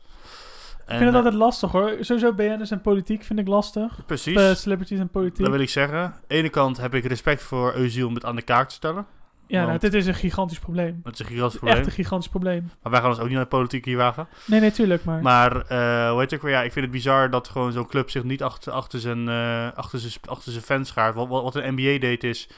Ik 0.86 0.90
vind 0.90 1.00
het 1.00 1.08
eh, 1.08 1.14
altijd 1.16 1.34
lastig 1.34 1.72
hoor. 1.72 1.96
Sowieso 2.00 2.32
BN'ers 2.32 2.70
en 2.70 2.80
politiek 2.80 3.22
vind 3.22 3.38
ik 3.38 3.48
lastig. 3.48 4.00
precies. 4.06 4.36
Eh, 4.36 4.54
celebrities 4.54 4.98
en 4.98 5.08
politiek. 5.08 5.44
Dat 5.44 5.50
wil 5.52 5.60
ik 5.60 5.68
zeggen. 5.68 5.98
Aan 5.98 6.14
de 6.28 6.34
ene 6.34 6.48
kant 6.48 6.76
heb 6.76 6.94
ik 6.94 7.04
respect 7.04 7.42
voor 7.42 7.74
Özil 7.74 8.04
om 8.06 8.14
het 8.14 8.24
aan 8.24 8.36
de 8.36 8.42
kaak 8.42 8.68
te 8.68 8.74
stellen. 8.74 9.06
ja, 9.46 9.66
nou, 9.66 9.78
dit 9.78 9.94
is 9.94 10.06
een 10.06 10.14
gigantisch 10.14 10.58
probleem. 10.58 11.00
Dat 11.02 11.12
is 11.12 11.18
een 11.18 11.26
gigantisch 11.26 11.58
probleem. 11.58 11.78
Echt 11.78 11.86
een 11.86 11.92
gigantisch 11.92 12.28
probleem. 12.28 12.70
Maar 12.82 12.92
wij 12.92 13.00
gaan 13.00 13.10
ons 13.10 13.18
ook 13.18 13.24
niet 13.24 13.34
naar 13.34 13.42
de 13.42 13.48
politiek 13.48 13.84
hier 13.84 13.96
wagen. 13.96 14.28
Nee, 14.46 14.60
nee, 14.60 14.70
tuurlijk. 14.70 15.04
Maar, 15.04 15.22
Maar 15.22 15.56
eh 15.56 16.10
hoe 16.10 16.20
heet 16.20 16.30
het 16.30 16.34
ook 16.34 16.42
weer? 16.42 16.52
Ja, 16.54 16.62
ik 16.62 16.72
vind 16.72 16.84
het 16.84 16.94
bizar 16.94 17.30
dat 17.30 17.48
gewoon 17.48 17.72
zo'n 17.72 17.86
club 17.86 18.10
zich 18.10 18.22
niet 18.24 18.42
achter, 18.42 18.72
achter, 18.72 19.00
zijn, 19.00 19.28
achter, 19.74 19.98
zijn, 19.98 20.12
achter 20.24 20.52
zijn 20.52 20.64
fans 20.64 20.88
schaart. 20.88 21.14
Wat, 21.14 21.28
wat, 21.28 21.42
wat 21.42 21.54
een 21.54 21.74
NBA 21.74 21.98
deed 21.98 22.24
is... 22.24 22.48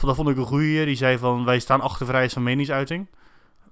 Dat 0.00 0.16
vond 0.16 0.28
ik 0.28 0.36
een 0.36 0.44
goeie. 0.44 0.84
Die 0.84 0.96
zei 0.96 1.18
van, 1.18 1.44
wij 1.44 1.58
staan 1.58 1.80
achter 1.80 2.06
vrijheid 2.06 2.32
van 2.32 2.42
meningsuiting. 2.42 3.06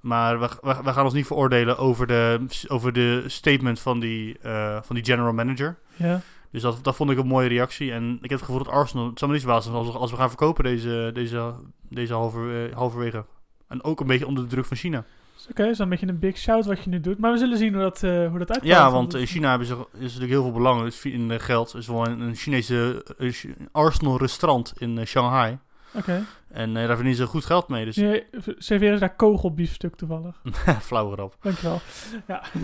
Maar 0.00 0.40
we, 0.40 0.48
we, 0.62 0.76
we 0.84 0.92
gaan 0.92 1.04
ons 1.04 1.14
niet 1.14 1.26
veroordelen 1.26 1.78
over 1.78 2.06
de, 2.06 2.40
over 2.68 2.92
de 2.92 3.24
statement 3.26 3.80
van 3.80 4.00
die, 4.00 4.38
eh, 4.42 4.78
van 4.82 4.94
die 4.96 5.04
general 5.04 5.32
manager. 5.32 5.78
ja. 5.96 6.20
Dus 6.50 6.62
dat, 6.62 6.78
dat 6.84 6.96
vond 6.96 7.10
ik 7.10 7.18
een 7.18 7.26
mooie 7.26 7.48
reactie. 7.48 7.92
En 7.92 8.12
ik 8.22 8.30
heb 8.30 8.38
het 8.38 8.48
gevoel 8.48 8.64
dat 8.64 8.72
Arsenal... 8.72 9.06
Het 9.06 9.18
zou 9.18 9.30
me 9.30 9.36
niet 9.36 9.46
verbazen 9.46 9.72
als, 9.72 9.86
we- 9.92 9.98
als 9.98 10.10
we 10.10 10.16
gaan 10.16 10.28
verkopen 10.28 10.64
deze, 10.64 11.10
deze, 11.14 11.52
deze 11.88 12.12
halver, 12.14 12.66
eh, 12.70 12.76
halverwege. 12.76 13.24
En 13.68 13.82
ook 13.84 14.00
een 14.00 14.06
beetje 14.06 14.26
onder 14.26 14.42
de 14.44 14.50
druk 14.50 14.64
van 14.64 14.76
China. 14.76 15.04
Oké, 15.50 15.62
dat 15.62 15.70
is 15.72 15.78
een 15.78 15.88
beetje 15.88 16.06
een 16.08 16.18
big 16.18 16.36
shout 16.36 16.66
wat 16.66 16.84
je 16.84 16.90
nu 16.90 17.00
doet. 17.00 17.18
Maar 17.18 17.32
we 17.32 17.38
zullen 17.38 17.58
zien 17.58 17.72
hoe 17.72 17.82
dat, 17.82 18.02
eh 18.02 18.10
hoe 18.10 18.38
dat 18.38 18.50
uitpakt. 18.50 18.64
Ja, 18.66 18.90
want 18.90 19.14
in 19.14 19.26
China 19.26 19.48
hebben 19.48 19.66
ze, 19.66 19.74
is 19.92 20.00
natuurlijk 20.00 20.30
heel 20.30 20.42
veel 20.42 20.52
belang 20.52 20.84
is 20.86 21.04
in 21.04 21.40
geld. 21.40 21.72
Er 21.72 21.78
is 21.78 21.86
wel 21.86 22.06
een, 22.06 22.20
een 22.20 22.34
Chinese 22.34 23.04
eh, 23.18 23.32
Ch- 23.32 23.44
Arsenal 23.72 24.18
restaurant 24.18 24.72
in 24.78 25.06
Shanghai. 25.06 25.58
Oké. 25.92 26.24
En 26.48 26.68
eh, 26.68 26.74
daar 26.86 26.86
verdienen 26.96 27.14
ze 27.14 27.26
goed 27.26 27.44
geld 27.44 27.68
mee. 27.68 27.84
Dus 27.84 27.96
Nu 27.96 28.22
serveren 28.58 28.94
ze 28.94 29.00
daar 29.00 29.14
kogelbiefstuk 29.16 29.96
toevallig. 29.96 30.40
flauwe 30.80 31.12
grap. 31.12 31.36
Dankjewel. 31.40 31.80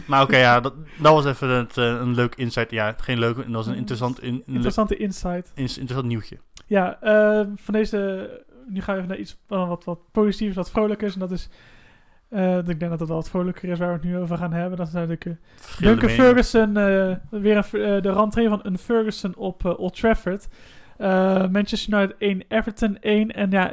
Maar 0.06 0.22
oké, 0.22 0.36
ja, 0.36 0.60
dat, 0.60 0.74
dat 1.00 1.12
was 1.12 1.24
even 1.26 1.48
het, 1.48 1.78
eh, 1.78 1.84
een 1.84 2.14
leuk 2.14 2.34
insight. 2.34 2.70
Ja, 2.70 2.94
geen 2.98 3.18
leuk, 3.18 3.36
dat 3.36 3.46
was 3.46 3.66
een 3.66 3.74
interessant, 3.74 4.22
in, 4.22 4.34
een 4.34 4.54
Interessante 4.54 4.96
insight. 4.96 5.52
ins- 5.54 5.78
interessant 5.78 6.08
nieuwtje. 6.08 6.36
Ja, 6.66 7.00
eh, 7.00 7.46
van 7.56 7.74
deze... 7.74 8.30
Nu 8.68 8.80
gaan 8.80 8.94
we 8.94 9.00
even 9.00 9.10
naar 9.12 9.20
iets 9.20 9.36
wat, 9.46 9.68
wat, 9.68 9.84
wat 9.84 9.98
positiefs, 10.12 10.56
wat 10.56 10.70
vrolijkers. 10.70 11.14
En 11.14 11.20
dat 11.20 11.30
is... 11.30 11.48
eh, 12.28 12.56
ik 12.58 12.66
denk 12.78 12.90
dat 12.90 12.98
het 13.00 13.08
wel 13.08 13.16
wat 13.18 13.28
vrolijker 13.30 13.68
is 13.68 13.78
waar 13.78 13.88
we 13.88 13.94
het 13.94 14.04
nu 14.04 14.18
over 14.18 14.38
gaan 14.38 14.52
hebben. 14.52 14.78
Dat 14.78 14.86
is 14.86 14.92
natuurlijk... 14.92 15.36
Duncan. 15.78 16.08
Ferguson, 16.08 16.72
weer 17.30 17.56
een, 17.72 18.02
de 18.02 18.12
rentree 18.12 18.48
van 18.48 18.60
een 18.62 18.78
Ferguson 18.78 19.36
op 19.36 19.64
Old 19.78 19.94
Trafford. 20.00 20.48
Eh, 20.98 21.48
Manchester 21.48 21.92
United 21.94 22.16
1, 22.18 22.42
Everton 22.48 22.98
1. 23.00 23.30
En 23.35 23.50
ja, 23.50 23.72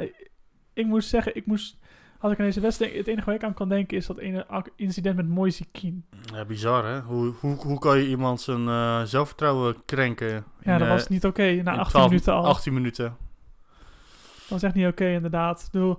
ik, 0.72 0.86
moet 0.86 1.04
zeggen, 1.04 1.36
ik 1.36 1.46
moest, 1.46 1.78
als 2.18 2.32
ik 2.32 2.38
aan 2.38 2.44
deze 2.44 2.60
wedstrijd 2.60 2.94
het 2.94 3.06
enige 3.06 3.26
waar 3.26 3.34
ik 3.34 3.44
aan 3.44 3.54
kan 3.54 3.68
denken 3.68 3.96
is 3.96 4.06
dat 4.06 4.18
ene 4.18 4.46
incident 4.76 5.16
met 5.16 5.28
Moise 5.28 5.64
Keane. 5.72 6.00
Ja, 6.34 6.44
bizar 6.44 6.84
hè. 6.86 7.00
Hoe, 7.00 7.32
hoe, 7.40 7.54
hoe 7.54 7.78
kan 7.78 7.98
je 7.98 8.08
iemand 8.08 8.40
zijn 8.40 8.68
eh, 8.68 9.02
zelfvertrouwen 9.02 9.84
krenken? 9.84 10.28
Ja, 10.28 10.72
in, 10.72 10.78
dat 10.78 10.80
eh, 10.80 10.88
was 10.88 11.08
niet 11.08 11.24
oké. 11.24 11.42
Na 11.42 11.72
in 11.72 11.78
18 11.78 11.84
12 11.90 12.08
minuten 12.08 12.32
al. 12.32 12.44
18 12.46 12.72
minuten. 12.74 13.04
Dat 13.04 14.48
was 14.48 14.62
echt 14.62 14.74
niet 14.74 14.86
oké, 14.86 15.06
inderdaad. 15.08 15.62
Ik 15.62 15.70
bedoel, 15.70 15.98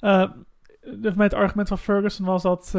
de- 0.00 1.12
met 1.14 1.18
het 1.18 1.34
argument 1.34 1.68
van 1.68 1.78
Ferguson 1.78 2.26
was 2.26 2.42
dat, 2.42 2.70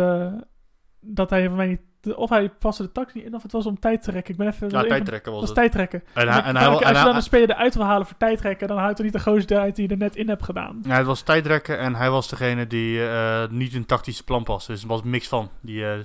dat 0.99 1.29
hij 1.29 1.47
van 1.47 1.55
mij 1.57 1.67
niet... 1.67 1.81
Of 2.13 2.29
hij 2.29 2.49
paste 2.49 2.83
de 2.83 2.91
tax 2.91 3.13
niet 3.13 3.25
in, 3.25 3.35
of 3.35 3.43
het 3.43 3.51
was 3.51 3.65
om 3.65 3.79
tijd 3.79 4.03
te 4.03 4.11
rekken. 4.11 4.31
Ik 4.31 4.37
ben 4.37 4.47
even... 4.47 4.69
Ja, 4.69 4.77
even- 4.77 4.89
tijdrekken 4.89 5.31
Het 5.31 5.41
was 5.41 5.49
was 5.49 5.49
het. 5.49 5.57
tijdrekken. 5.57 6.03
En 6.13 6.27
hij, 6.27 6.41
En 6.41 6.55
hij, 6.55 6.67
als 6.67 6.79
je 6.79 6.85
hij, 6.85 7.03
dan 7.03 7.15
een 7.15 7.21
speler 7.21 7.49
eruit 7.49 7.75
wil 7.75 7.85
halen 7.85 8.07
voor 8.07 8.17
tijdrekken, 8.17 8.67
dan 8.67 8.77
houdt 8.77 8.97
er 8.97 9.03
niet 9.03 9.13
de 9.13 9.19
gozer 9.19 9.57
uit 9.59 9.75
die 9.75 9.85
je 9.87 9.91
er 9.91 9.97
net 9.99 10.15
in 10.15 10.29
hebt 10.29 10.43
gedaan. 10.43 10.79
Ja, 10.83 10.95
het 10.97 11.05
was 11.05 11.21
tijdrekken 11.21 11.77
en 11.79 11.95
hij 11.95 12.09
was 12.09 12.29
degene 12.29 12.67
die 12.67 13.07
eh, 13.07 13.47
niet 13.49 13.71
in 13.73 13.79
het 13.79 13.87
tactische 13.87 14.23
plan 14.23 14.43
paste. 14.43 14.71
Dus 14.71 14.81
er 14.81 14.87
was 14.87 15.01
een 15.01 15.09
mix 15.09 15.27
van, 15.27 15.49
die 15.61 15.85
eh, 15.85 15.99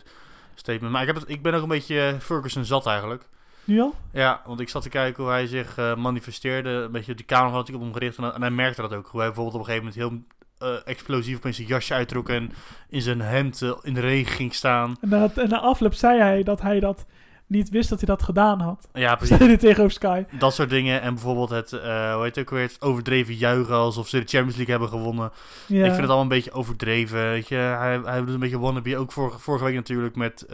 statement. 0.55 0.93
Maar 0.93 1.01
ik, 1.01 1.07
heb 1.07 1.17
het, 1.17 1.29
ik 1.29 1.43
ben 1.43 1.55
ook 1.55 1.63
een 1.63 1.69
beetje 1.69 2.01
eh, 2.01 2.19
Ferguson 2.19 2.65
zat 2.65 2.87
eigenlijk. 2.87 3.29
Nu 3.65 3.81
al? 3.81 3.95
Ja, 4.13 4.41
want 4.47 4.61
ik 4.61 4.69
zat 4.69 4.83
te 4.83 4.89
kijken 4.89 5.23
hoe 5.23 5.33
hij 5.33 5.47
zich 5.47 5.77
manifesteerde. 5.97 6.69
Een 6.71 6.91
beetje 6.93 7.11
op 7.11 7.17
die 7.17 7.27
camera 7.27 7.55
had 7.55 7.69
ik 7.69 7.75
op 7.75 7.81
hem 7.81 7.93
gericht. 7.93 8.17
En, 8.19 8.35
en 8.35 8.41
hij 8.41 8.51
merkte 8.51 8.81
dat 8.81 8.95
ook. 8.95 9.07
Hoe 9.07 9.21
hij 9.21 9.29
bijvoorbeeld 9.29 9.57
op 9.57 9.69
een 9.69 9.75
gegeven 9.75 9.93
moment 9.95 10.25
heel 10.25 10.39
eh, 10.61 10.75
explosief 10.85 11.37
opeens 11.37 11.57
zijn 11.57 11.69
jasje 11.69 11.95
uittrok. 11.95 12.29
En 12.29 12.53
in 12.89 13.03
zijn 13.03 13.21
hemd 13.21 13.63
eh, 13.63 13.73
in 13.83 13.95
de 13.95 14.01
regen 14.01 14.33
ging 14.33 14.55
staan. 14.55 14.97
En 15.01 15.09
na, 15.09 15.31
en 15.35 15.49
na 15.49 15.61
afloop 15.61 15.95
zei 15.95 16.21
hij 16.21 16.43
dat 16.43 16.63
hij 16.63 16.81
dat 16.81 17.07
niet 17.47 17.71
wist 17.71 17.89
dat 17.89 17.99
hij 17.99 18.09
dat 18.09 18.23
gedaan 18.23 18.61
had. 18.61 18.89
Ja, 18.93 19.15
precies. 19.21 19.37
Tegenover 19.39 19.91
Sky. 19.91 20.25
Dat 20.39 20.55
soort 20.55 20.71
dingen. 20.71 21.01
En 21.01 21.15
bijvoorbeeld 21.15 21.51
het, 21.51 21.73
eh 21.73 22.15
hoe 22.15 22.23
heet 22.23 22.35
het 22.35 22.39
ook 22.45 22.51
weer, 22.51 22.63
het 22.63 22.77
overdreven 22.81 23.35
juichen 23.35 23.75
alsof 23.75 24.09
ze 24.09 24.19
de 24.19 24.27
Champions 24.27 24.57
League 24.57 24.79
hebben 24.79 24.89
gewonnen. 24.89 25.33
Ja. 25.67 25.77
Ik 25.77 25.85
vind 25.85 25.97
het 25.97 26.07
allemaal 26.07 26.21
een 26.21 26.29
beetje 26.29 26.53
overdreven. 26.53 27.31
Weet 27.31 27.49
je. 27.49 27.55
Hij, 27.55 28.01
hij 28.05 28.19
doet 28.19 28.35
een 28.35 28.41
beetje 28.41 28.59
wannabe. 28.59 28.97
Ook 28.97 29.13
vorige, 29.13 29.39
vorige 29.39 29.65
week 29.65 29.75
natuurlijk 29.75 30.17
met 30.17 30.47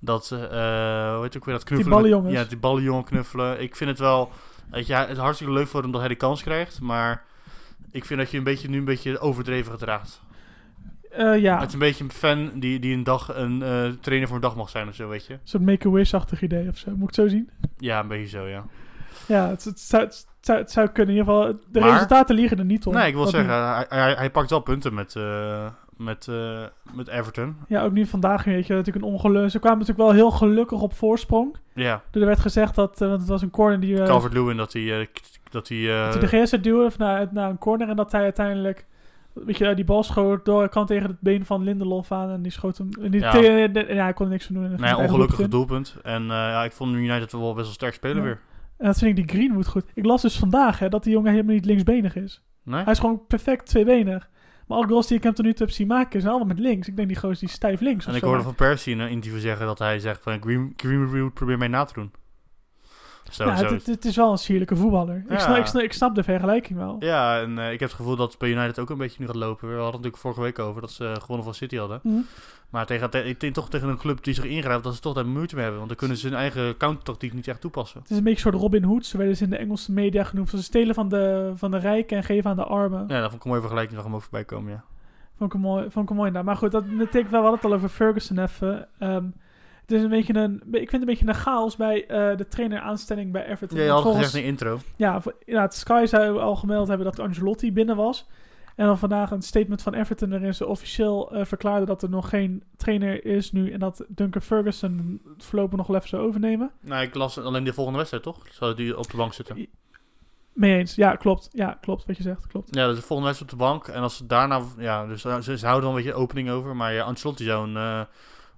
dat, 0.00 0.30
eh 0.30 0.38
hoe 0.38 1.22
heet 1.22 1.22
het 1.22 1.36
ook 1.36 1.44
weer, 1.44 1.54
dat 1.54 1.64
knuffelen. 1.64 1.94
ballenjongens. 1.96 2.34
Ja, 2.34 2.44
die 2.44 2.58
ballenjongen 2.58 3.04
knuffelen. 3.04 3.60
Ik 3.60 3.76
vind 3.76 3.90
het 3.90 3.98
wel, 3.98 4.30
weet 4.70 4.86
je, 4.86 4.94
het 4.94 5.10
is 5.10 5.16
hartstikke 5.16 5.52
leuk 5.52 5.68
voor 5.68 5.82
hem 5.82 5.90
dat 5.92 6.00
hij 6.00 6.08
de 6.08 6.14
kans 6.16 6.42
krijgt. 6.42 6.80
Maar 6.80 7.24
ik 7.92 8.04
vind 8.04 8.20
dat 8.20 8.30
je 8.30 8.38
een 8.38 8.44
beetje, 8.44 8.68
nu 8.68 8.78
een 8.78 8.84
beetje 8.84 9.18
overdreven 9.18 9.72
gedraagt. 9.72 10.20
Eh, 11.10 11.38
ja, 11.38 11.58
Het 11.58 11.66
is 11.68 11.72
een 11.72 11.78
beetje 11.78 12.04
een 12.04 12.12
fan 12.12 12.50
die, 12.54 12.78
die 12.78 12.94
een 12.94 13.04
dag 13.04 13.36
een 13.36 13.62
eh, 13.62 13.88
trainer 14.00 14.26
voor 14.28 14.36
een 14.36 14.42
dag 14.42 14.56
mag 14.56 14.68
zijn 14.68 14.88
of 14.88 14.94
zo, 14.94 15.08
weet 15.08 15.26
je. 15.26 15.32
een 15.32 15.38
soort 15.42 15.62
make-a-wish-achtig 15.62 16.42
idee 16.42 16.68
of 16.68 16.76
zo. 16.76 16.90
Moet 16.90 17.00
ik 17.00 17.06
het 17.06 17.14
zo 17.14 17.28
zien? 17.28 17.50
Ja, 17.78 18.00
een 18.00 18.08
beetje 18.08 18.28
zo, 18.38 18.46
ja. 18.46 18.64
Ja, 19.26 19.48
het, 19.48 19.64
het, 19.64 19.80
zou, 19.80 20.02
het, 20.04 20.26
zou, 20.40 20.58
het 20.58 20.70
zou 20.70 20.88
kunnen. 20.88 21.14
In 21.14 21.20
ieder 21.20 21.34
geval, 21.34 21.58
de 21.72 21.80
Maar- 21.80 21.90
resultaten 21.92 22.34
liegen 22.34 22.58
er 22.58 22.64
niet 22.64 22.86
om. 22.86 22.94
Nee, 22.94 23.08
ik 23.08 23.14
wil 23.14 23.26
zeggen, 23.26 23.54
hij, 23.54 23.86
hij, 23.88 24.12
hij 24.14 24.30
pakt 24.30 24.50
wel 24.50 24.60
punten 24.60 24.94
met, 24.94 25.16
eh, 25.16 25.66
met, 25.96 26.28
met 26.94 27.08
Everton. 27.08 27.56
Ja, 27.68 27.82
ook 27.84 27.92
nu 27.92 28.06
vandaag, 28.06 28.44
weet 28.44 28.66
je, 28.66 28.74
natuurlijk 28.74 29.04
een 29.04 29.10
ongeluk. 29.12 29.50
Ze 29.50 29.58
kwamen 29.58 29.78
natuurlijk 29.78 30.08
wel 30.08 30.16
heel 30.16 30.30
gelukkig 30.30 30.80
op 30.80 30.94
voorsprong. 30.94 31.56
Ja, 31.74 32.02
Er 32.10 32.26
werd 32.26 32.40
gezegd 32.40 32.74
dat, 32.74 32.98
want 32.98 33.20
het 33.20 33.28
was 33.28 33.42
een 33.42 33.50
corner 33.50 33.80
die... 33.80 34.02
Calvert-Lewin 34.02 34.56
dat 34.56 34.72
hij... 34.72 35.08
eh, 35.54 35.60
dat 35.60 35.68
hij 35.68 35.78
eh, 36.06 36.12
dat 36.12 36.30
hij 36.30 36.40
de 36.40 36.46
zou 36.46 36.62
duwen 36.62 36.92
naar, 36.98 37.28
naar 37.30 37.50
een 37.50 37.58
corner 37.58 37.88
en 37.88 37.96
dat 37.96 38.12
hij 38.12 38.22
uiteindelijk... 38.22 38.86
Weet 39.32 39.58
je, 39.58 39.74
die 39.74 39.84
bal 39.84 40.02
schoot 40.02 40.44
door, 40.44 40.68
kwam 40.68 40.86
tegen 40.86 41.08
het 41.08 41.20
been 41.20 41.46
van 41.46 41.62
Lindelof 41.62 42.12
aan 42.12 42.30
en 42.30 42.42
die 42.42 42.52
schoot 42.52 42.78
hem... 42.78 42.88
En 43.02 43.10
die 43.10 43.20
Ja. 43.20 43.30
te- 43.30 43.68
de- 43.72 43.86
ja, 43.94 44.02
hij 44.02 44.12
kon 44.12 44.26
er 44.26 44.32
niks 44.32 44.46
van 44.46 44.54
doen. 44.54 44.64
en 44.64 44.72
ongelukkige 44.96 45.18
eigen 45.42 45.50
doelpunt. 45.50 45.96
En 46.02 46.22
eh, 46.22 46.28
ja, 46.28 46.64
ik 46.64 46.72
vond 46.72 46.94
United 46.94 47.32
wel 47.32 47.52
best 47.54 47.64
wel 47.66 47.74
sterk 47.74 47.94
spelen 47.94 48.16
Ja. 48.16 48.22
weer. 48.22 48.40
En 48.78 48.86
dat 48.86 48.98
vind 48.98 49.18
ik 49.18 49.26
die 49.28 49.36
Greenwood 49.36 49.66
goed. 49.66 49.84
Ik 49.94 50.04
las 50.04 50.22
dus 50.22 50.38
vandaag 50.38 50.78
hè, 50.78 50.88
dat 50.88 51.02
die 51.04 51.12
jongen 51.12 51.30
helemaal 51.30 51.54
niet 51.54 51.64
linksbenig 51.64 52.16
is. 52.16 52.42
Nee? 52.64 52.82
Hij 52.82 52.92
is 52.92 52.98
gewoon 52.98 53.26
perfect 53.26 53.66
tweebenig. 53.66 54.28
Maar 54.66 54.78
alle 54.78 54.86
goals 54.88 55.06
die 55.06 55.16
ik 55.16 55.22
hem 55.22 55.34
tot 55.34 55.44
nu 55.44 55.52
toe 55.52 55.66
heb 55.66 55.74
zien 55.74 55.86
maken, 55.86 56.20
zijn 56.20 56.32
allemaal 56.32 56.54
met 56.54 56.58
links. 56.64 56.88
Ik 56.88 56.96
denk 56.96 57.08
die 57.08 57.16
gozer 57.18 57.38
die 57.38 57.48
stijf 57.48 57.80
links 57.80 58.06
En 58.06 58.14
ik 58.14 58.22
hoorde 58.22 58.42
van 58.42 58.54
Persie 58.54 58.92
in 58.94 59.00
een 59.00 59.08
interview 59.10 59.40
zeggen 59.40 59.66
dat 59.66 59.78
hij 59.78 59.98
zegt 59.98 60.22
van 60.22 60.42
Green, 60.42 60.72
Greenwood 60.76 61.34
probeer 61.34 61.58
mij 61.58 61.68
na 61.68 61.84
te 61.84 61.94
doen. 61.94 62.12
Zo, 63.32 63.44
ja, 63.44 63.56
zo. 63.56 63.74
het, 63.84 64.04
is 64.04 64.16
wel 64.16 64.30
een 64.30 64.38
sierlijke 64.38 64.76
voetballer. 64.76 65.24
Ik, 65.28 65.38
snap, 65.38 65.56
ik, 65.56 65.66
snap, 65.66 65.82
ik 65.82 65.92
snap 65.92 66.14
de 66.14 66.22
vergelijking 66.22 66.78
wel. 66.78 66.96
Ja, 66.98 67.40
en 67.40 67.58
eh, 67.58 67.72
ik 67.72 67.80
heb 67.80 67.88
het 67.88 67.98
gevoel 67.98 68.16
dat 68.16 68.30
het 68.30 68.38
bij 68.38 68.50
United 68.50 68.78
ook 68.78 68.90
een 68.90 68.98
beetje 68.98 69.16
nu 69.20 69.26
gaat 69.26 69.34
lopen. 69.36 69.68
We 69.68 69.74
hadden 69.74 69.84
het 69.84 69.92
natuurlijk 69.92 70.22
vorige 70.22 70.40
week 70.40 70.58
over 70.58 70.80
dat 70.80 70.90
ze 70.90 71.14
gewonnen 71.20 71.44
van 71.44 71.54
City 71.54 71.76
hadden. 71.76 72.00
Mhm. 72.02 72.20
Maar 72.70 72.86
tegen, 72.86 73.10
te- 73.10 73.50
toch 73.52 73.70
tegen 73.70 73.88
een 73.88 73.96
club 73.96 74.24
die 74.24 74.34
zich 74.34 74.44
ingrijpt, 74.44 74.84
dat 74.84 74.94
ze 74.94 75.00
toch 75.00 75.14
daar 75.14 75.26
moeite 75.26 75.54
mee 75.54 75.62
hebben. 75.62 75.78
Want 75.80 75.88
dan 75.90 75.98
kunnen 75.98 76.16
ze 76.16 76.28
hun 76.28 76.36
eigen 76.36 76.76
countertactiek 76.76 77.32
niet 77.32 77.48
echt 77.48 77.60
toepassen. 77.60 78.00
Het 78.00 78.10
is 78.10 78.16
een 78.16 78.22
beetje 78.22 78.44
een 78.44 78.50
soort 78.52 78.62
Robin 78.62 78.82
Hood. 78.82 79.06
Zo 79.06 79.16
werden 79.16 79.36
ze 79.36 79.44
in 79.44 79.50
de 79.50 79.56
Engelse 79.56 79.92
media 79.92 80.24
genoemd. 80.24 80.48
Ze 80.48 80.62
stelen 80.62 80.94
van 80.94 81.08
de, 81.08 81.52
van 81.54 81.70
de 81.70 81.78
rijken 81.78 82.16
en 82.16 82.24
geven 82.24 82.50
aan 82.50 82.56
de 82.56 82.64
armen. 82.64 83.04
Ja, 83.08 83.20
dat 83.20 83.22
vond 83.22 83.34
ik 83.34 83.42
een 83.42 83.48
mooie 83.48 83.60
vergelijking. 83.60 83.96
Zag 83.96 84.04
hem 84.04 84.14
ook 84.14 84.22
voorbij 84.22 84.44
komen, 84.44 84.72
ja. 84.72 84.84
Vond 85.36 85.50
ik 85.54 85.54
een 85.54 85.66
mooi, 85.66 85.90
vond 85.90 86.04
ik 86.04 86.10
een 86.10 86.16
mooi 86.16 86.30
naam. 86.30 86.44
Maar 86.44 86.56
goed, 86.56 86.70
dat 86.72 86.96
betekent 86.96 87.30
wel, 87.30 87.40
we 87.42 87.46
hadden 87.48 87.52
het 87.54 87.64
al 87.64 87.72
over 87.72 87.88
Ferguson 87.88 88.38
even. 88.38 88.88
Ehm, 88.98 89.24
het 89.82 89.92
is 89.92 90.02
een 90.02 90.08
beetje 90.08 90.34
een, 90.34 90.54
ik 90.54 90.70
vind 90.72 90.90
het 90.90 91.00
een 91.00 91.06
beetje 91.06 91.26
een 91.28 91.34
chaos 91.34 91.76
bij 91.76 92.06
eh, 92.06 92.36
de 92.36 92.48
trainer 92.48 92.80
aanstelling 92.80 93.32
bij 93.32 93.46
Everton. 93.46 93.78
Ja, 93.78 93.84
je 93.84 93.90
had 93.90 94.02
Volgens- 94.02 94.24
gezegd 94.24 94.44
in 94.44 94.50
intro. 94.50 94.78
Ja, 94.96 95.20
voor- 95.20 95.34
inderdaad, 95.44 95.74
Sky 95.74 96.04
zou 96.06 96.38
al 96.40 96.56
gemeld 96.56 96.88
hebben 96.88 97.06
dat 97.06 97.18
Angelotti 97.20 97.72
binnen 97.72 97.96
was. 97.96 98.26
En 98.76 98.86
dan 98.86 98.98
vandaag 98.98 99.30
een 99.30 99.42
statement 99.42 99.82
van 99.82 99.94
Everton 99.94 100.30
waarin 100.30 100.54
ze 100.54 100.66
officieel 100.66 101.32
eh 101.34 101.44
verklaarden 101.44 101.86
dat 101.86 102.02
er 102.02 102.10
nog 102.10 102.28
geen 102.28 102.62
trainer 102.76 103.24
is 103.24 103.52
nu. 103.52 103.70
En 103.70 103.78
dat 103.78 104.04
Duncan 104.08 104.42
Ferguson 104.42 105.20
voorlopig 105.38 105.76
nog 105.78 105.86
wel 105.86 105.96
even 105.96 106.08
zou 106.08 106.22
overnemen. 106.26 106.70
Nou, 106.80 107.02
ik 107.02 107.14
las 107.14 107.38
alleen 107.38 107.64
de 107.64 107.72
volgende 107.72 107.98
wedstrijd, 107.98 108.24
toch? 108.24 108.46
Zou 108.50 108.74
die 108.74 108.98
op 108.98 109.10
de 109.10 109.16
bank 109.16 109.32
zitten? 109.32 109.66
Mee 110.52 110.78
eens. 110.78 110.94
Ja, 110.94 111.16
klopt. 111.16 111.48
Ja, 111.52 111.78
klopt 111.80 112.06
wat 112.06 112.16
je 112.16 112.22
zegt. 112.22 112.46
Klopt. 112.46 112.74
Ja, 112.74 112.86
dus 112.86 112.96
de 112.96 113.02
volgende 113.02 113.24
wedstrijd 113.32 113.52
op 113.52 113.58
de 113.58 113.64
bank. 113.64 113.88
En 113.88 114.02
als 114.02 114.16
ze 114.16 114.26
daarna... 114.26 114.60
Ja, 114.78 115.06
dus 115.06 115.24
eh, 115.24 115.40
ze, 115.40 115.58
ze 115.58 115.66
houden 115.66 115.88
wel 115.88 115.98
een 115.98 116.04
beetje 116.04 116.18
opening 116.20 116.50
over. 116.50 116.76
Maar 116.76 116.92
ja, 116.92 117.04
Ancelotti 117.04 117.44
zou 117.44 117.68
een... 117.74 118.06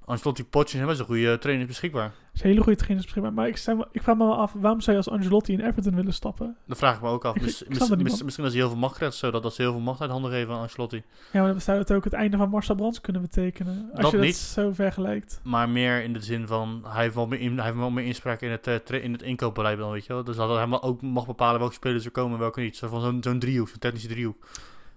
Ancelotti 0.06 0.44
potjes 0.44 0.78
hebben. 0.80 0.98
een 0.98 1.04
goede 1.04 1.38
trainer 1.38 1.66
beschikbaar. 1.66 2.08
Dat 2.08 2.34
is 2.34 2.42
hele 2.42 2.60
goede 2.62 2.78
trainers 2.78 3.04
beschikbaar. 3.04 3.32
Maar 3.32 3.48
ik, 3.48 3.64
ik 3.92 4.02
vraag 4.02 4.16
me 4.16 4.24
wel 4.24 4.36
af, 4.36 4.52
waarom 4.52 4.80
zou 4.80 4.96
je 4.96 5.02
als 5.04 5.12
Angelotti 5.14 5.52
in 5.52 5.60
Everton 5.60 5.94
willen 5.94 6.12
stappen? 6.14 6.56
Dat 6.66 6.78
vraag 6.78 6.94
ik 6.96 7.02
me 7.02 7.08
ook 7.08 7.24
af. 7.24 7.34
Ik- 7.36 7.42
Mis- 7.42 7.62
ik 7.62 7.68
mis- 7.68 7.76
snap 7.76 7.88
dat 7.88 7.98
niet, 7.98 8.06
mis- 8.06 8.16
man. 8.16 8.24
misschien 8.24 8.44
als 8.44 8.54
hij 8.54 8.62
heel 8.62 8.72
veel 8.72 8.80
macht 8.80 8.96
krijgt, 8.96 9.16
zodat 9.16 9.42
dat 9.42 9.54
ze 9.54 9.62
heel 9.62 9.70
veel 9.72 9.80
macht 9.80 10.00
uit 10.00 10.10
handen 10.10 10.30
geven 10.30 10.54
aan 10.54 10.60
Ancelotti. 10.60 11.02
Ja, 11.32 11.40
maar 11.42 11.50
dan 11.52 11.60
zou 11.60 11.78
het 11.78 11.92
ook 11.92 12.04
het 12.04 12.12
einde 12.12 12.36
van 12.36 12.48
Marcel 12.48 12.74
Brands 12.74 13.00
kunnen 13.00 13.22
betekenen. 13.22 13.88
Als 13.92 14.00
Dat 14.02 14.10
je 14.10 14.18
niet. 14.18 14.26
dat 14.26 14.36
zo 14.64 14.72
vergelijkt. 14.72 15.40
Maar 15.42 15.68
meer 15.68 16.02
in 16.02 16.12
de 16.12 16.20
zin 16.20 16.46
van, 16.46 16.84
hij 16.86 17.02
heeft 17.02 17.14
wel 17.14 17.26
meer, 17.26 17.40
in, 17.40 17.56
hij 17.56 17.64
heeft 17.64 17.76
wel 17.78 17.90
meer 17.90 18.04
inspraak 18.04 18.40
in 18.40 18.50
het, 18.50 18.62
tra- 18.84 18.96
in 18.96 19.12
het 19.12 19.22
inkoopbeleid 19.22 19.78
dan, 19.78 19.90
weet 19.90 20.06
je 20.06 20.12
wel. 20.12 20.24
Dus 20.24 20.36
dat 20.36 20.56
hij 20.56 20.80
ook 20.80 21.02
mag 21.02 21.26
bepalen 21.26 21.58
welke 21.60 21.74
spelers 21.74 22.04
er 22.04 22.10
komen 22.10 22.32
en 22.32 22.38
welke 22.38 22.60
niet. 22.60 22.76
Zo 22.76 22.88
van 22.88 23.00
zo'n 23.00 23.22
zo'n 23.22 23.38
driehoek, 23.38 23.68
zo'n 23.68 23.78
technische 23.78 24.08
driehoek. 24.08 24.36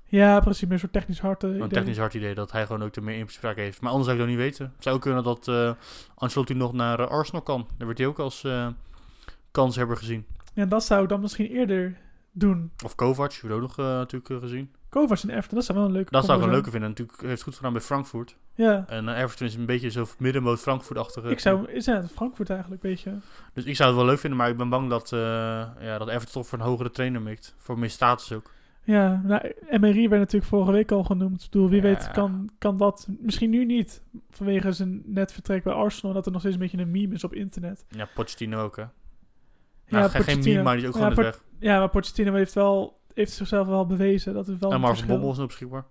Ja, 0.10 0.40
precies. 0.40 0.62
Meer 0.64 0.72
een 0.72 0.80
soort 0.80 0.94
technisch 0.94 1.20
hart. 1.20 1.44
eh, 1.44 1.50
Een 1.50 1.56
idee. 1.56 1.68
technisch 1.70 1.98
hard 1.98 2.14
idee, 2.14 2.36
dat 2.36 2.52
hij 2.52 2.66
gewoon 2.66 2.84
ook 2.84 2.96
er 2.96 3.04
meer 3.04 3.18
inspraak 3.18 3.56
heeft. 3.56 3.82
Maar 3.82 3.92
anders 3.92 4.10
zou 4.10 4.20
ik 4.20 4.26
dat 4.26 4.36
niet 4.36 4.44
weten. 4.44 4.72
Het 4.76 4.84
zou 4.84 4.96
ook 4.96 5.02
kunnen 5.02 5.24
dat 5.24 5.48
eh 5.48 5.72
Ancelotti 6.16 6.54
nog 6.54 6.74
naar 6.74 7.00
eh, 7.00 7.08
Arsenal 7.08 7.42
kan. 7.42 7.68
Daar 7.78 7.88
werd 7.88 8.00
hij 8.00 8.08
ook 8.08 8.20
als 8.20 8.44
eh 8.44 8.68
kanshebber 9.52 9.98
gezien. 9.98 10.26
Ja, 10.54 10.66
dat 10.66 10.84
zou 10.84 11.04
ik 11.04 11.10
dan 11.10 11.20
misschien 11.22 11.48
eerder 11.48 11.98
doen. 12.32 12.72
Of 12.86 12.96
Kovac, 12.96 13.32
hebben 13.34 13.50
we 13.58 13.64
ook 13.64 13.78
nog 13.78 13.78
natuurlijk 13.88 14.42
gezien. 14.44 14.72
Kovacs 14.90 15.24
en 15.24 15.30
Everton, 15.30 15.56
dat 15.58 15.66
zou 15.66 15.78
wel 15.78 15.88
een 15.88 15.94
leuke 15.94 16.12
Dat 16.12 16.26
zou 16.26 16.38
ik 16.38 16.44
wel 16.44 16.54
leuker 16.54 16.72
vinden. 16.72 16.90
Natuurlijk 16.90 17.20
heeft 17.20 17.34
het 17.34 17.44
goed 17.44 17.56
gedaan 17.56 17.72
bij 17.74 17.82
Frankfurt. 17.82 18.36
Ja. 18.56 18.84
En 18.88 19.10
Everton 19.10 19.48
is 19.48 19.56
een 19.56 19.66
beetje 19.66 19.90
zo 19.90 20.06
middenmoot 20.18 20.60
Frankfurt-achtige. 20.60 21.30
Ik 21.30 21.40
zou... 21.40 21.72
Is 21.72 21.86
het 21.86 22.12
Frankfurt 22.12 22.50
eigenlijk, 22.50 22.82
weet 22.82 23.02
je? 23.02 23.12
Dus 23.54 23.64
ik 23.64 23.76
zou 23.76 23.90
het 23.90 23.98
wel 23.98 24.08
leuk 24.08 24.20
vinden, 24.20 24.40
maar 24.40 24.50
ik 24.50 24.58
ben 24.58 24.70
bang 24.70 24.90
dat, 24.90 25.10
ja, 25.10 25.98
dat 25.98 26.08
Everton 26.08 26.32
toch 26.32 26.48
voor 26.48 26.60
een 26.60 26.66
hogere 26.66 26.92
trainer 26.92 27.22
mikt. 27.22 27.56
Voor 27.58 27.80
meer 27.80 27.90
status 27.90 28.34
ook. 28.34 28.52
Ja, 28.88 29.22
nou, 29.24 29.54
Emery 29.70 30.10
werd 30.10 30.22
natuurlijk 30.22 30.52
vorige 30.52 30.72
week 30.72 30.92
al 30.92 31.04
genoemd. 31.04 31.44
Ik 31.44 31.50
bedoel, 31.52 31.70
wie 31.70 31.82
Ja. 31.82 31.88
weet 31.88 32.12
kan, 32.12 32.50
kan 32.58 32.78
dat... 32.78 33.08
Misschien 33.20 33.50
nu 33.50 33.66
niet, 33.66 34.04
vanwege 34.30 34.72
zijn 34.72 35.02
net 35.06 35.32
vertrek 35.34 35.64
bij 35.64 35.74
Arsenal... 35.74 36.14
dat 36.14 36.26
er 36.26 36.32
nog 36.32 36.40
steeds 36.42 36.56
een 36.56 36.62
beetje 36.62 36.78
een 36.78 36.92
meme 36.92 37.14
is 37.14 37.24
op 37.24 37.34
internet. 37.34 37.86
Ja, 37.90 38.08
Pochettino 38.16 38.64
ook, 38.64 38.76
hè. 38.76 38.82
Ja, 38.82 38.90
Nou, 39.90 40.10
geen- 40.10 40.44
meme, 40.44 40.64
maar 40.64 40.74
die 40.76 40.82
is 40.84 40.90
ook 40.90 40.96
gewoon 40.96 41.16
weg. 41.16 41.44
Ja, 41.60 41.80
maar 41.80 41.90
Pochettino 41.90 42.34
heeft, 42.34 42.54
wel, 42.54 43.00
heeft 43.14 43.32
zichzelf 43.32 43.68
wel 43.68 43.86
bewezen. 43.86 44.34
Dat 44.34 44.48
is 44.48 44.58
wel 44.60 44.70
En 44.70 44.76
een 44.76 44.82
Marvin. 44.82 45.08
Bommel 45.08 45.32
is 45.32 45.38
nog 45.38 45.48
beschikbaar. 45.48 45.82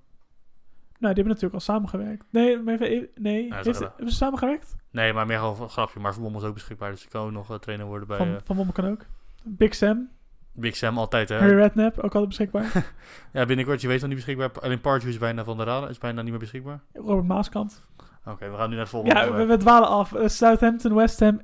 Nou, 0.98 1.14
die 1.14 1.24
hebben 1.24 1.26
natuurlijk 1.26 1.54
al 1.54 1.60
samengewerkt. 1.60 2.24
Nee, 2.30 2.58
maar 2.58 2.80
even, 2.80 3.08
nee. 3.14 3.54
Heeft, 3.54 3.78
hebben 3.78 4.08
ze 4.10 4.14
samengewerkt? 4.16 4.76
Nee, 4.90 5.12
maar 5.12 5.26
meer 5.26 5.38
gewoon 5.38 5.60
een 5.60 5.68
grapje. 5.70 6.00
Marvin 6.00 6.22
Bommel 6.22 6.40
is 6.40 6.46
ook 6.46 6.54
beschikbaar, 6.54 6.90
dus 6.90 7.00
die 7.00 7.08
kan 7.10 7.24
ook 7.26 7.32
nog 7.32 7.50
eh, 7.50 7.56
trainer 7.58 7.86
worden 7.86 8.08
bij 8.08 8.16
van, 8.16 8.26
eh, 8.28 8.34
van 8.42 8.56
Bommel 8.56 8.74
kan 8.74 8.86
ook. 8.86 9.06
Big 9.44 9.74
Sam, 9.74 10.08
Big 10.56 10.76
Sam 10.76 10.98
altijd, 10.98 11.28
hè. 11.28 11.38
Harry 11.38 11.54
Redknapp, 11.54 11.96
ook 11.96 12.14
altijd 12.14 12.28
beschikbaar. 12.28 12.72
Ja, 13.32 13.46
binnenkort, 13.46 13.80
je 13.80 13.88
weet 13.88 13.98
nog 13.98 14.08
niet 14.08 14.16
beschikbaar. 14.16 14.50
Alleen 14.60 14.80
Pardew 14.80 15.08
is 15.08 15.18
bijna 15.18 15.44
van 15.44 15.56
de 15.56 15.64
radar, 15.64 15.90
is 15.90 15.98
bijna 15.98 16.22
niet 16.22 16.30
meer 16.30 16.38
beschikbaar. 16.38 16.80
Robert 16.92 17.26
Maaskant. 17.26 17.82
Oké, 18.26 18.50
we 18.50 18.56
gaan 18.56 18.68
nu 18.68 18.74
naar 18.74 18.84
het 18.84 18.88
volgende. 18.88 19.20
Ja, 19.20 19.46
we, 19.46 19.56
dwalen 19.56 19.88
af. 19.88 20.12
Eh, 20.12 20.28
Southampton, 20.28 20.94
West 20.94 21.20
Ham 21.20 21.40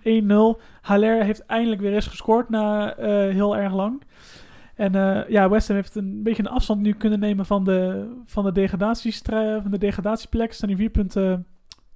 1-0. 0.57 0.61
Haller 0.81 1.25
heeft 1.25 1.46
eindelijk 1.46 1.81
weer 1.81 1.94
eens 1.94 2.07
gescoord 2.07 2.48
na 2.48 2.96
eh, 2.96 3.09
heel 3.09 3.57
erg 3.57 3.72
lang. 3.72 4.03
En 4.75 4.94
eh, 4.94 5.29
ja, 5.29 5.48
West 5.48 5.68
Ham 5.68 5.77
heeft 5.77 5.94
een 5.94 6.22
beetje 6.22 6.42
een 6.42 6.51
afstand 6.51 6.81
nu 6.81 6.92
kunnen 6.92 7.18
nemen 7.18 7.46
van 7.46 7.64
de, 7.64 8.09
van 8.27 8.44
de, 8.44 8.70
van 9.62 9.70
de 9.70 9.79
degradatieplek. 9.79 10.53
Staan 10.53 10.68
nu 10.68 10.77
vier 10.77 10.90
punten 10.90 11.46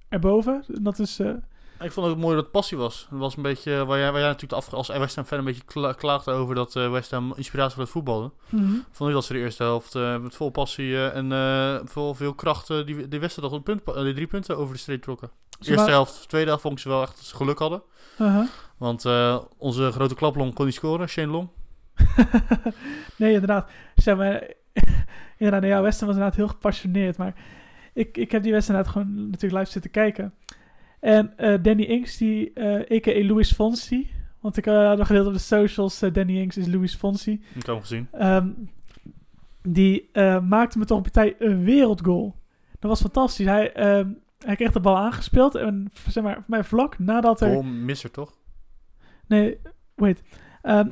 erboven. 0.09 0.63
En 0.75 0.83
Dat 0.83 0.99
is... 0.99 1.21
Ik 1.79 1.91
vond 1.91 2.07
het 2.07 2.15
ook 2.15 2.21
mooi 2.21 2.35
dat 2.35 2.43
het 2.43 2.53
passie 2.53 2.77
was. 2.77 3.07
Het 3.09 3.19
was 3.19 3.37
een 3.37 3.43
beetje, 3.43 3.79
eh, 3.79 3.83
waar 3.83 3.97
jij, 3.97 4.11
waar 4.11 4.19
jij 4.19 4.29
natuurlijk 4.29 4.69
de 4.69 4.75
als 4.75 4.87
West 4.87 5.15
Ham 5.15 5.25
fan 5.25 5.37
een 5.37 5.45
beetje 5.45 5.63
kla 5.63 5.93
klaagde 5.93 6.31
over 6.31 6.55
dat 6.55 6.75
eh, 6.75 6.91
West 6.91 7.11
Ham 7.11 7.33
inspiratie 7.35 7.73
voor 7.73 7.83
het 7.83 7.91
voetballen. 7.91 8.31
mhm. 8.49 8.73
Vond 8.91 9.09
ik 9.09 9.15
dat 9.15 9.25
ze 9.25 9.33
de 9.33 9.39
eerste 9.39 9.63
helft 9.63 9.95
eh, 9.95 10.17
met 10.17 10.35
vol 10.35 10.49
passie 10.49 11.09
en 11.09 11.87
vol 11.87 12.13
veel 12.13 12.33
kracht 12.33 12.67
die, 12.67 13.07
die 13.07 13.19
wedstrijd 13.19 13.49
toch 13.49 13.51
een 13.51 13.63
punt, 13.63 13.81
die 13.85 14.13
drie 14.13 14.27
punten 14.27 14.57
over 14.57 14.73
de 14.73 14.79
streep 14.79 15.01
trokken. 15.01 15.29
Eerste 15.59 15.89
helft, 15.89 16.29
tweede 16.29 16.47
helft 16.47 16.61
vond 16.61 16.73
ik 16.73 16.79
ze 16.79 16.89
wel 16.89 17.01
echt 17.01 17.15
dat 17.15 17.25
ze 17.25 17.35
geluk 17.35 17.59
hadden. 17.59 17.81
Uh-huh. 18.19 18.47
Want 18.77 19.05
onze 19.57 19.91
grote 19.91 20.15
klaplong 20.15 20.53
kon 20.53 20.65
niet 20.65 20.73
scoren, 20.73 21.09
Shane 21.09 21.31
Long. 21.31 21.49
nee, 23.17 23.33
inderdaad. 23.33 23.69
Zeg 23.95 24.17
maar, 24.17 24.53
inderdaad, 25.37 25.63
ja, 25.69 25.81
Weston 25.81 26.07
was 26.07 26.15
inderdaad 26.15 26.39
heel 26.39 26.47
gepassioneerd. 26.47 27.17
Maar 27.17 27.33
ik, 27.93 28.17
ik 28.17 28.31
heb 28.31 28.43
die 28.43 28.51
wedstrijd 28.51 28.79
inderdaad 28.79 29.07
gewoon 29.07 29.29
natuurlijk 29.29 29.59
live 29.59 29.71
zitten 29.71 29.91
kijken. 29.91 30.33
En 30.99 31.37
eh, 31.37 31.53
Danny 31.61 31.83
Inks, 31.83 32.17
die, 32.17 32.53
eh 32.53 32.97
a.k.a. 32.97 33.25
Louis 33.25 33.53
Fonsi. 33.53 34.09
Want 34.39 34.57
ik 34.57 34.65
eh, 34.65 34.87
had 34.87 34.97
nog 34.97 35.07
gedeeld 35.07 35.27
op 35.27 35.33
de 35.33 35.39
socials, 35.39 36.01
eh, 36.01 36.13
Danny 36.13 36.37
Inks 36.37 36.57
is 36.57 36.67
Louis 36.67 36.95
Fonsi. 36.95 37.31
Ik 37.31 37.41
heb 37.55 37.65
hem 37.65 37.79
gezien. 37.79 38.07
Ehm, 38.11 38.49
die 39.61 40.09
eh, 40.11 40.41
maakte 40.41 40.77
me 40.77 40.85
toch 40.85 40.97
een 40.97 41.03
partij 41.03 41.35
een 41.39 41.63
wereldgoal. 41.63 42.35
Dat 42.79 42.89
was 42.89 43.01
fantastisch. 43.01 43.45
Hij, 43.45 43.73
ehm, 43.73 44.09
hij 44.45 44.55
kreeg 44.55 44.71
de 44.71 44.79
bal 44.79 44.97
aangespeeld. 44.97 45.55
En 45.55 45.91
zeg 46.07 46.23
maar, 46.23 46.33
voor 46.33 46.43
mij 46.47 46.63
vlak 46.63 46.99
nadat 46.99 47.41
er... 47.41 47.51
Goal 47.51 47.63
misser 47.63 48.11
toch? 48.11 48.37
Nee, 49.27 49.57
wait. 49.95 50.23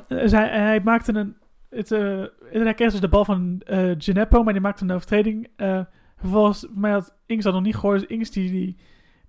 Dus 0.08 0.32
hij, 0.32 0.48
hij 0.48 0.80
maakte 0.80 1.14
een... 1.14 1.36
Het, 1.70 1.92
eh 1.92 2.24
hij 2.50 2.74
kreeg 2.74 2.90
dus 2.90 3.00
de 3.00 3.08
bal 3.08 3.24
van 3.24 3.60
eh 3.64 3.94
Gineppo, 3.98 4.42
maar 4.42 4.52
die 4.52 4.62
maakte 4.62 4.84
een 4.84 4.90
overtreding. 4.90 5.48
Eh 5.56 5.80
vervolgens, 6.16 6.60
voor 6.60 6.80
mij 6.80 6.90
had 6.90 7.14
Ings 7.26 7.44
dat 7.44 7.54
nog 7.54 7.62
niet 7.62 7.76
gehoord. 7.76 8.00
Dus 8.00 8.08
Ings 8.08 8.30
die, 8.30 8.50
die 8.50 8.76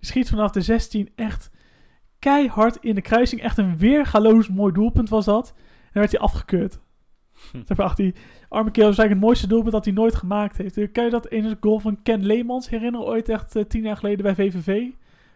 schiet 0.00 0.28
vanaf 0.28 0.50
de 0.50 0.60
16 0.60 1.08
echt 1.14 1.50
keihard 2.18 2.76
in 2.80 2.94
de 2.94 3.00
kruising. 3.00 3.42
Echt 3.42 3.58
een 3.58 3.76
weergaloos 3.78 4.48
mooi 4.48 4.72
doelpunt 4.72 5.08
was 5.08 5.24
dat. 5.24 5.48
En 5.56 5.62
dan 5.92 6.02
werd 6.02 6.10
hij 6.10 6.20
afgekeurd. 6.20 6.78
Hm. 7.52 7.80
Ach, 7.82 7.94
die 7.94 8.14
arme 8.48 8.70
kerel 8.70 8.90
is 8.90 8.98
eigenlijk 8.98 9.10
het 9.10 9.20
mooiste 9.20 9.46
doelpunt 9.46 9.72
dat 9.72 9.84
hij 9.84 9.94
nooit 9.94 10.14
gemaakt 10.14 10.56
heeft. 10.56 10.76
Eh, 10.76 10.92
Kan 10.92 11.04
je 11.04 11.10
dat 11.10 11.28
ene 11.28 11.56
goal 11.60 11.78
van 11.78 12.02
Ken 12.02 12.26
Leemans 12.26 12.68
herinneren? 12.68 13.06
Ooit 13.06 13.28
echt 13.28 13.56
eh, 13.56 13.64
tien 13.64 13.82
jaar 13.82 13.96
geleden 13.96 14.22
bij 14.22 14.34
VVV. 14.34 14.86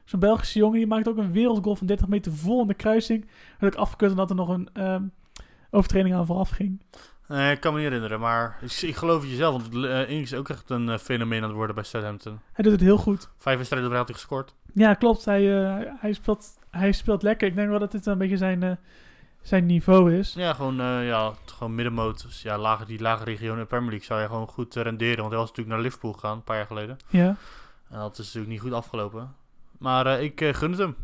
Zo'n 0.05 0.21
Belgische 0.21 0.59
jongen, 0.59 0.79
die 0.79 0.87
maakte 0.87 1.11
ook 1.11 1.17
een 1.17 1.33
wereldgoal 1.33 1.77
van 1.77 1.87
30 1.87 2.09
meter 2.09 2.33
vol 2.33 2.61
in 2.61 2.67
de 2.67 2.75
kruising. 2.75 3.27
Werd 3.59 3.75
ook 3.75 3.81
afgekeurd 3.81 4.11
omdat 4.11 4.31
er 4.31 4.37
nog 4.37 4.49
een 4.49 4.69
ehm, 4.73 5.03
overtreding 5.71 6.15
aan 6.15 6.27
vooraf 6.27 6.49
ging. 6.49 6.83
Nee, 7.29 7.53
ik 7.53 7.61
kan 7.61 7.73
me 7.73 7.79
niet 7.79 7.89
herinneren, 7.89 8.21
maar 8.21 8.59
ik, 8.61 8.73
ik 8.73 8.97
geloof 8.97 9.21
het 9.21 9.31
jezelf. 9.31 9.63
Want 9.63 9.75
uh, 9.75 10.09
is 10.11 10.35
ook 10.35 10.49
echt 10.49 10.71
een 10.71 10.89
eh, 10.89 10.99
fenomeen 10.99 11.43
aan 11.43 11.49
het 11.49 11.57
worden 11.57 11.75
bij 11.75 11.85
Southampton. 11.85 12.41
Hij 12.53 12.65
doet 12.65 12.73
het 12.73 12.81
heel 12.81 12.97
goed. 12.99 13.29
Vijf 13.39 13.57
wedstrijden 13.57 13.93
had 13.93 14.07
hij 14.09 14.17
gescoord. 14.17 14.55
Ja, 14.75 14.95
klopt. 14.95 15.25
Hij, 15.25 15.65
eh, 15.65 15.93
hij, 16.01 16.13
speelt, 16.13 16.47
hij 16.71 16.93
speelt 16.93 17.23
lekker. 17.23 17.49
Ik 17.49 17.55
denk 17.55 17.69
wel 17.69 17.79
dat 17.79 17.93
dit 17.93 18.07
een 18.07 18.19
beetje 18.19 18.37
zijn, 18.37 18.63
eh, 18.63 18.73
zijn 19.43 19.67
niveau 19.67 20.15
is. 20.15 20.35
Ja, 20.35 20.53
gewoon, 20.55 20.81
eh, 20.81 21.07
ja, 21.07 21.33
gewoon 21.45 21.75
middenmoot. 21.75 22.23
Dus 22.23 22.43
ja, 22.43 22.59
lage, 22.59 22.85
die 22.85 23.01
lage 23.01 23.25
regionen 23.25 23.57
in 23.57 23.63
de 23.63 23.69
Premier 23.69 23.89
League 23.91 24.07
zou 24.07 24.21
je 24.21 24.27
gewoon 24.27 24.49
goed 24.49 24.77
eh, 24.77 24.83
renderen. 24.83 25.17
Want 25.19 25.31
hij 25.31 25.39
was 25.39 25.49
natuurlijk 25.49 25.77
naar 25.77 25.85
Liverpool 25.85 26.13
gegaan, 26.13 26.37
een 26.37 26.45
paar 26.45 26.57
jaar 26.57 26.67
geleden. 26.67 26.97
Ja. 27.09 27.37
En 27.91 27.99
dat 27.99 28.13
is 28.13 28.25
natuurlijk 28.25 28.53
niet 28.53 28.61
goed 28.61 28.73
afgelopen. 28.73 29.35
Maar 29.79 30.07
eh, 30.07 30.23
ik 30.23 30.41
eh, 30.41 30.55
gun 30.55 30.71
het 30.71 30.79
hem. 30.81 30.97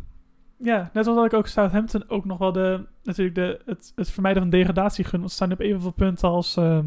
Ja, 0.58 0.90
net 0.92 1.04
zoals 1.04 1.18
dat 1.18 1.32
ik 1.32 1.38
ook 1.38 1.46
Southampton 1.46 2.04
ook 2.08 2.24
nog 2.24 2.38
wel 2.38 2.52
de, 2.52 2.86
natuurlijk 3.02 3.36
de, 3.36 3.60
het, 3.64 3.92
het 3.94 4.10
vermijden 4.10 4.42
van 4.42 4.50
degradatie 4.50 5.04
gun. 5.04 5.18
Want 5.18 5.30
ze 5.30 5.36
staan 5.36 5.52
op 5.52 5.60
evenveel 5.60 5.90
punten 5.90 6.28
als, 6.28 6.56
ehm, 6.56 6.86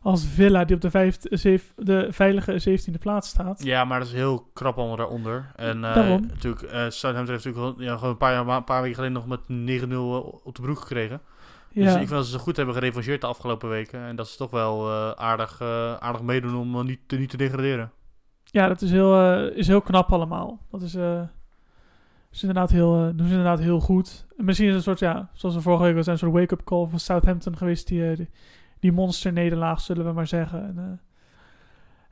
als 0.00 0.26
Villa, 0.26 0.64
die 0.64 0.76
op 0.76 0.82
de, 0.82 0.90
vijfde, 0.90 1.36
zeef, 1.36 1.72
de 1.76 2.06
veilige 2.10 2.60
17e 2.60 2.98
plaats 2.98 3.28
staat. 3.28 3.64
Ja, 3.64 3.84
maar 3.84 3.98
dat 3.98 4.08
is 4.08 4.14
heel 4.14 4.50
krap 4.52 4.76
allemaal 4.78 4.96
daaronder. 4.96 5.52
En 5.56 5.84
eh, 5.84 5.94
Daarom. 5.94 6.26
natuurlijk, 6.26 6.62
eh, 6.62 6.88
Southampton 6.88 7.34
heeft 7.34 7.44
natuurlijk 7.44 7.78
ja, 7.78 7.94
gewoon 7.94 8.10
een 8.10 8.16
paar, 8.16 8.32
jaar, 8.32 8.56
een 8.56 8.64
paar 8.64 8.82
weken 8.82 8.96
geleden 8.96 9.16
nog 9.16 9.26
met 9.26 9.40
9-0 9.82 9.94
op 10.44 10.54
de 10.54 10.62
broek 10.62 10.78
gekregen. 10.78 11.20
Dus 11.74 11.92
ik 11.92 11.98
vind 11.98 12.08
dat 12.08 12.26
ze 12.26 12.38
goed 12.38 12.56
hebben 12.56 12.74
gerevancheerd 12.74 13.20
de 13.20 13.26
afgelopen 13.26 13.68
weken. 13.68 14.00
En 14.00 14.16
dat 14.16 14.28
ze 14.28 14.36
toch 14.36 14.50
wel 14.50 14.90
eh, 14.90 15.10
aardig, 15.10 15.60
eh, 15.60 15.94
aardig 15.94 16.22
meedoen 16.22 16.56
om 16.56 16.78
eh, 16.78 16.84
niet, 16.84 17.00
te, 17.06 17.16
niet 17.16 17.30
te 17.30 17.36
degraderen. 17.36 17.92
ja 18.44 18.68
dat 18.68 18.82
is 18.82 18.90
heel, 18.90 19.20
eh, 19.20 19.56
is 19.56 19.66
heel 19.66 19.80
knap 19.80 20.12
allemaal. 20.12 20.58
Dat 20.70 20.82
is, 20.82 20.96
Dus 22.34 22.42
inderdaad 22.42 22.70
heel, 22.70 22.94
eh, 22.94 23.02
doen 23.02 23.26
ze 23.26 23.34
inderdaad 23.34 23.58
heel 23.58 23.80
goed. 23.80 24.26
En 24.36 24.44
misschien 24.44 24.68
is 24.68 24.74
het 24.74 24.86
een 24.86 24.96
soort, 24.96 25.12
ja, 25.12 25.28
zoals 25.32 25.54
we 25.54 25.60
vorige 25.60 25.82
week 25.82 26.02
zijn, 26.02 26.08
een 26.08 26.18
soort 26.18 26.32
wake-up 26.32 26.64
call 26.64 26.86
van 26.86 26.98
Southampton 26.98 27.56
geweest. 27.56 27.88
Die, 27.88 28.10
eh, 28.10 28.16
die, 28.16 28.30
die 28.80 28.92
monster-nederlaag, 28.92 29.80
zullen 29.80 30.04
we 30.04 30.12
maar 30.12 30.26
zeggen. 30.26 30.62
En, 30.62 30.78
eh, 30.78 30.98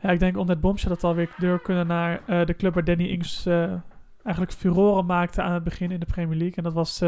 ja, 0.02 0.10
ik 0.10 0.18
denk 0.18 0.36
om 0.36 0.46
dat 0.46 0.60
bombshell 0.60 0.90
dat 0.90 1.04
alweer 1.04 1.34
deur 1.38 1.60
kunnen 1.60 1.86
naar 1.86 2.22
de 2.46 2.54
club 2.56 2.74
waar 2.74 2.84
Danny 2.84 3.04
Ings 3.04 3.46
eigenlijk 4.22 4.52
furoren 4.52 5.06
maakte 5.06 5.42
aan 5.42 5.52
het 5.52 5.64
begin 5.64 5.90
in 5.90 6.00
de 6.00 6.06
Premier 6.06 6.38
League. 6.38 6.56
En 6.56 6.62
dat 6.62 6.72
was 6.72 7.02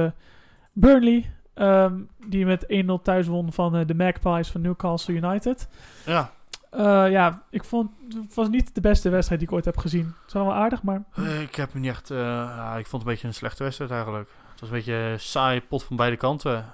Burnley, 0.73 1.31
ehm, 1.55 2.01
die 2.29 2.47
met 2.47 2.65
1-0 2.69 3.03
thuis 3.03 3.27
won 3.27 3.53
van 3.53 3.87
de 3.87 3.95
Magpies 3.95 4.51
van 4.51 4.61
Newcastle 4.61 5.15
United. 5.15 5.69
Ja, 6.07 6.33
Eh, 6.77 7.11
ja, 7.11 7.43
ik 7.51 7.64
vond 7.64 7.91
het 8.22 8.35
was 8.35 8.49
niet 8.49 8.75
de 8.75 8.81
beste 8.81 9.09
wedstrijd 9.09 9.41
die 9.41 9.49
ik 9.49 9.55
ooit 9.55 9.64
heb 9.64 9.77
gezien. 9.77 10.14
Het 10.25 10.33
was 10.33 10.43
wel 10.43 10.55
aardig, 10.55 10.83
maar 10.83 11.05
Eh, 11.14 11.41
ik 11.41 11.55
heb 11.55 11.75
niet 11.75 11.87
echt... 11.91 12.11
eh, 12.11 12.18
ja, 12.18 12.77
ik 12.77 12.87
vond 12.87 12.93
het 12.93 13.01
een 13.03 13.09
beetje 13.09 13.27
een 13.27 13.35
slechte 13.35 13.62
wedstrijd 13.62 13.91
eigenlijk. 13.91 14.29
Het 14.51 14.61
was 14.61 14.68
een 14.68 14.75
beetje 14.77 14.95
een 14.95 15.20
saai 15.20 15.61
pot 15.62 15.83
van 15.85 15.97
beide 15.97 16.16
kanten. 16.16 16.64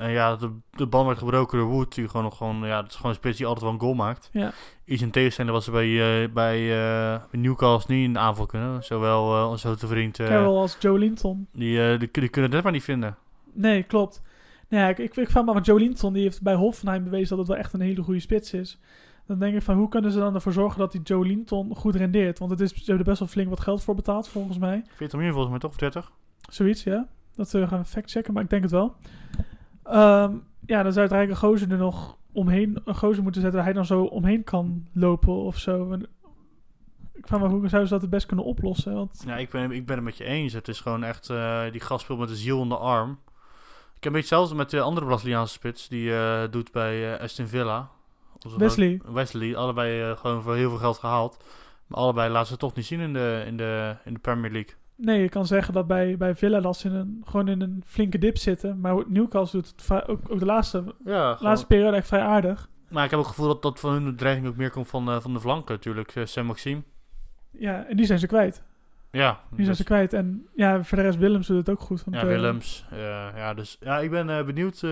En 0.00 0.10
ja, 0.10 0.36
de, 0.36 0.50
de 0.70 0.86
bal 0.86 1.06
werd 1.06 1.18
gebroken 1.18 1.58
door 1.58 1.68
Wood. 1.68 1.94
Die 1.94 2.06
gewoon 2.08 2.22
nog 2.22 2.36
gewoon... 2.36 2.66
Ja, 2.66 2.80
het 2.82 2.90
is 2.90 2.96
gewoon 2.96 3.10
een 3.10 3.16
spits 3.16 3.36
die 3.36 3.46
altijd 3.46 3.64
wel 3.64 3.74
een 3.74 3.80
goal 3.80 3.94
maakt. 3.94 4.28
ja. 4.32 4.52
Iets 4.84 5.02
in 5.02 5.10
tegenstelling 5.10 5.54
was 5.54 5.66
er 5.66 5.72
bij, 5.72 6.30
bij, 6.32 6.58
Newcastle 7.30 7.94
niet 7.94 8.04
in 8.06 8.12
de 8.12 8.18
aanval 8.18 8.46
kunnen. 8.46 8.82
Zowel 8.84 9.48
onze 9.48 9.66
grote 9.66 9.86
vriend... 9.86 10.16
Carroll 10.16 10.56
als 10.60 10.76
Joe 10.80 10.98
Linton. 10.98 11.46
die, 11.52 11.98
die, 11.98 12.08
die 12.12 12.28
kunnen 12.28 12.42
het 12.42 12.52
net 12.52 12.62
maar 12.62 12.72
niet 12.72 12.84
vinden. 12.84 13.16
Nee, 13.52 13.82
klopt. 13.82 14.22
Nou 14.68 14.82
ja, 14.82 14.88
ik, 14.88 14.98
ik, 14.98 15.16
ik 15.16 15.30
vraag 15.30 15.44
me 15.44 15.52
af, 15.52 15.66
Joe 15.66 15.78
Linton 15.78 16.12
die 16.12 16.22
heeft 16.22 16.42
bij 16.42 16.54
Hoffenheim 16.54 17.04
bewezen 17.04 17.28
dat 17.28 17.38
het 17.38 17.48
wel 17.48 17.56
echt 17.56 17.72
een 17.72 17.80
hele 17.80 18.02
goede 18.02 18.20
spits 18.20 18.52
is. 18.52 18.78
Dan 19.26 19.38
denk 19.38 19.54
ik 19.54 19.62
van, 19.62 19.76
hoe 19.76 19.88
kunnen 19.88 20.10
ze 20.12 20.18
dan 20.18 20.34
ervoor 20.34 20.52
zorgen 20.52 20.78
dat 20.78 20.92
die 20.92 21.02
Joe 21.02 21.26
Linton 21.26 21.74
goed 21.76 21.94
rendeert? 21.94 22.38
Want 22.38 22.50
het 22.50 22.60
is, 22.60 22.70
ze 22.70 22.76
hebben 22.76 22.98
er 22.98 23.04
best 23.04 23.18
wel 23.18 23.28
flink 23.28 23.48
wat 23.48 23.60
geld 23.60 23.82
voor 23.82 23.94
betaald, 23.94 24.28
volgens 24.28 24.58
mij. 24.58 24.84
40 24.94 25.18
miljoen 25.18 25.32
volgens 25.32 25.50
mij 25.50 25.60
toch? 25.60 25.70
Of 25.70 25.76
30? 25.76 26.12
Zoiets, 26.50 26.82
ja. 26.82 27.08
Dat 27.34 27.54
uh, 27.54 27.68
gaan 27.68 27.78
we 27.78 27.84
factchecken, 27.84 28.32
maar 28.34 28.42
ik 28.42 28.50
denk 28.50 28.62
het 28.62 28.70
wel. 28.70 28.94
Ehm, 29.82 30.34
ja, 30.66 30.82
dan 30.82 30.92
zou 30.92 31.04
het 31.06 31.14
eigenlijk 31.14 31.30
een 31.30 31.36
gozer 31.48 31.70
er 31.70 31.78
nog 31.78 32.18
omheen, 32.32 32.80
een 32.84 32.94
gozer 32.94 33.22
moeten 33.22 33.40
zetten 33.40 33.58
waar 33.58 33.68
hij 33.68 33.78
dan 33.78 33.86
zo 33.86 34.02
omheen 34.02 34.44
kan 34.44 34.86
lopen 34.92 35.34
of 35.34 35.58
zo. 35.58 35.92
En 35.92 36.06
ik 37.12 37.26
vraag 37.26 37.40
me 37.40 37.46
af, 37.46 37.52
hoe 37.52 37.68
zouden 37.68 37.88
ze 37.88 37.94
dat 37.94 38.02
het 38.02 38.10
best 38.10 38.26
kunnen 38.26 38.44
oplossen? 38.44 38.94
Want 38.94 39.22
Ja, 39.26 39.36
ik 39.36 39.50
ben, 39.50 39.70
ik 39.70 39.86
ben 39.86 39.96
het 39.96 40.04
met 40.04 40.16
je 40.16 40.24
eens. 40.24 40.52
Het 40.52 40.68
is 40.68 40.80
gewoon 40.80 41.04
echt... 41.04 41.30
eh, 41.30 41.62
die 41.70 41.80
gast 41.80 42.04
speelt 42.04 42.18
met 42.18 42.28
de 42.28 42.36
ziel 42.36 42.62
in 42.62 42.68
de 42.68 42.76
arm. 42.76 43.10
Ik 43.96 44.08
heb 44.08 44.12
een 44.12 44.20
beetje 44.20 44.34
hetzelfde 44.34 44.54
met 44.54 44.70
de 44.70 44.80
andere 44.80 45.06
Braziliaanse 45.06 45.52
spits. 45.52 45.88
Die 45.88 46.14
eh, 46.14 46.42
doet 46.50 46.72
bij 46.72 47.14
eh, 47.14 47.20
Aston 47.20 47.46
Villa. 47.46 47.90
Wesley. 48.56 49.00
Wesley. 49.12 49.56
Allebei 49.56 50.02
eh, 50.10 50.16
gewoon 50.16 50.42
voor 50.42 50.54
heel 50.56 50.68
veel 50.68 50.78
geld 50.78 50.98
gehaald. 50.98 51.44
Maar 51.86 51.98
allebei 51.98 52.30
laten 52.32 52.48
ze 52.48 52.56
toch 52.56 52.74
niet 52.74 52.86
zien 52.86 53.00
in 53.00 53.12
de, 53.12 53.42
in 53.46 53.56
de, 53.56 53.96
in 54.04 54.12
de 54.14 54.20
Premier 54.20 54.50
League. 54.50 54.74
Nee, 54.96 55.20
je 55.20 55.28
kan 55.28 55.46
zeggen 55.46 55.74
dat 55.74 55.86
bij, 55.86 56.16
bij 56.16 56.34
Villa 56.36 56.60
dat 56.60 56.76
ze 56.76 56.88
in 56.88 56.94
een, 56.94 57.22
gewoon 57.24 57.48
in 57.48 57.60
een 57.60 57.82
flinke 57.86 58.18
dip 58.18 58.36
zitten. 58.36 58.80
Maar 58.80 58.94
Newcastle 59.08 59.60
doet 59.60 59.70
het 59.70 59.82
vrij- 59.82 60.06
ook, 60.06 60.20
ook 60.30 60.38
de 60.38 60.44
laatste, 60.44 60.94
Ja, 61.04 61.36
laatste 61.40 61.66
periode 61.66 61.96
echt 61.96 62.06
vrij 62.06 62.20
aardig. 62.20 62.68
Maar 62.88 63.04
ik 63.04 63.10
heb 63.10 63.18
ook 63.18 63.24
het 63.26 63.34
gevoel 63.34 63.52
dat, 63.52 63.62
dat 63.62 63.80
van 63.80 63.92
hun 63.92 64.04
de 64.04 64.14
dreiging 64.14 64.46
ook 64.46 64.56
meer 64.56 64.70
komt 64.70 64.88
van, 64.88 65.08
eh, 65.10 65.20
van 65.20 65.32
de 65.32 65.40
flanken 65.40 65.74
natuurlijk. 65.74 66.14
Eh, 66.16 66.24
Sam 66.24 66.46
Maxime. 66.46 66.82
Ja, 67.50 67.84
en 67.86 67.96
die 67.96 68.06
zijn 68.06 68.18
ze 68.18 68.26
kwijt. 68.26 68.62
Ja, 69.10 69.30
Die 69.48 69.56
zijn 69.56 69.68
dus- 69.68 69.76
ze 69.76 69.84
kwijt. 69.84 70.12
En 70.12 70.46
ja, 70.54 70.82
voor 70.84 70.98
de 70.98 71.04
rest 71.04 71.18
Willems 71.18 71.46
doet 71.46 71.56
het 71.56 71.70
ook 71.70 71.80
goed. 71.80 72.04
Want, 72.04 72.16
ja 72.16 72.26
Willems. 72.26 72.84
ja, 73.36 73.54
dus 73.54 73.76
ja, 73.80 73.98
ik 73.98 74.10
ben 74.10 74.46
benieuwd 74.46 74.82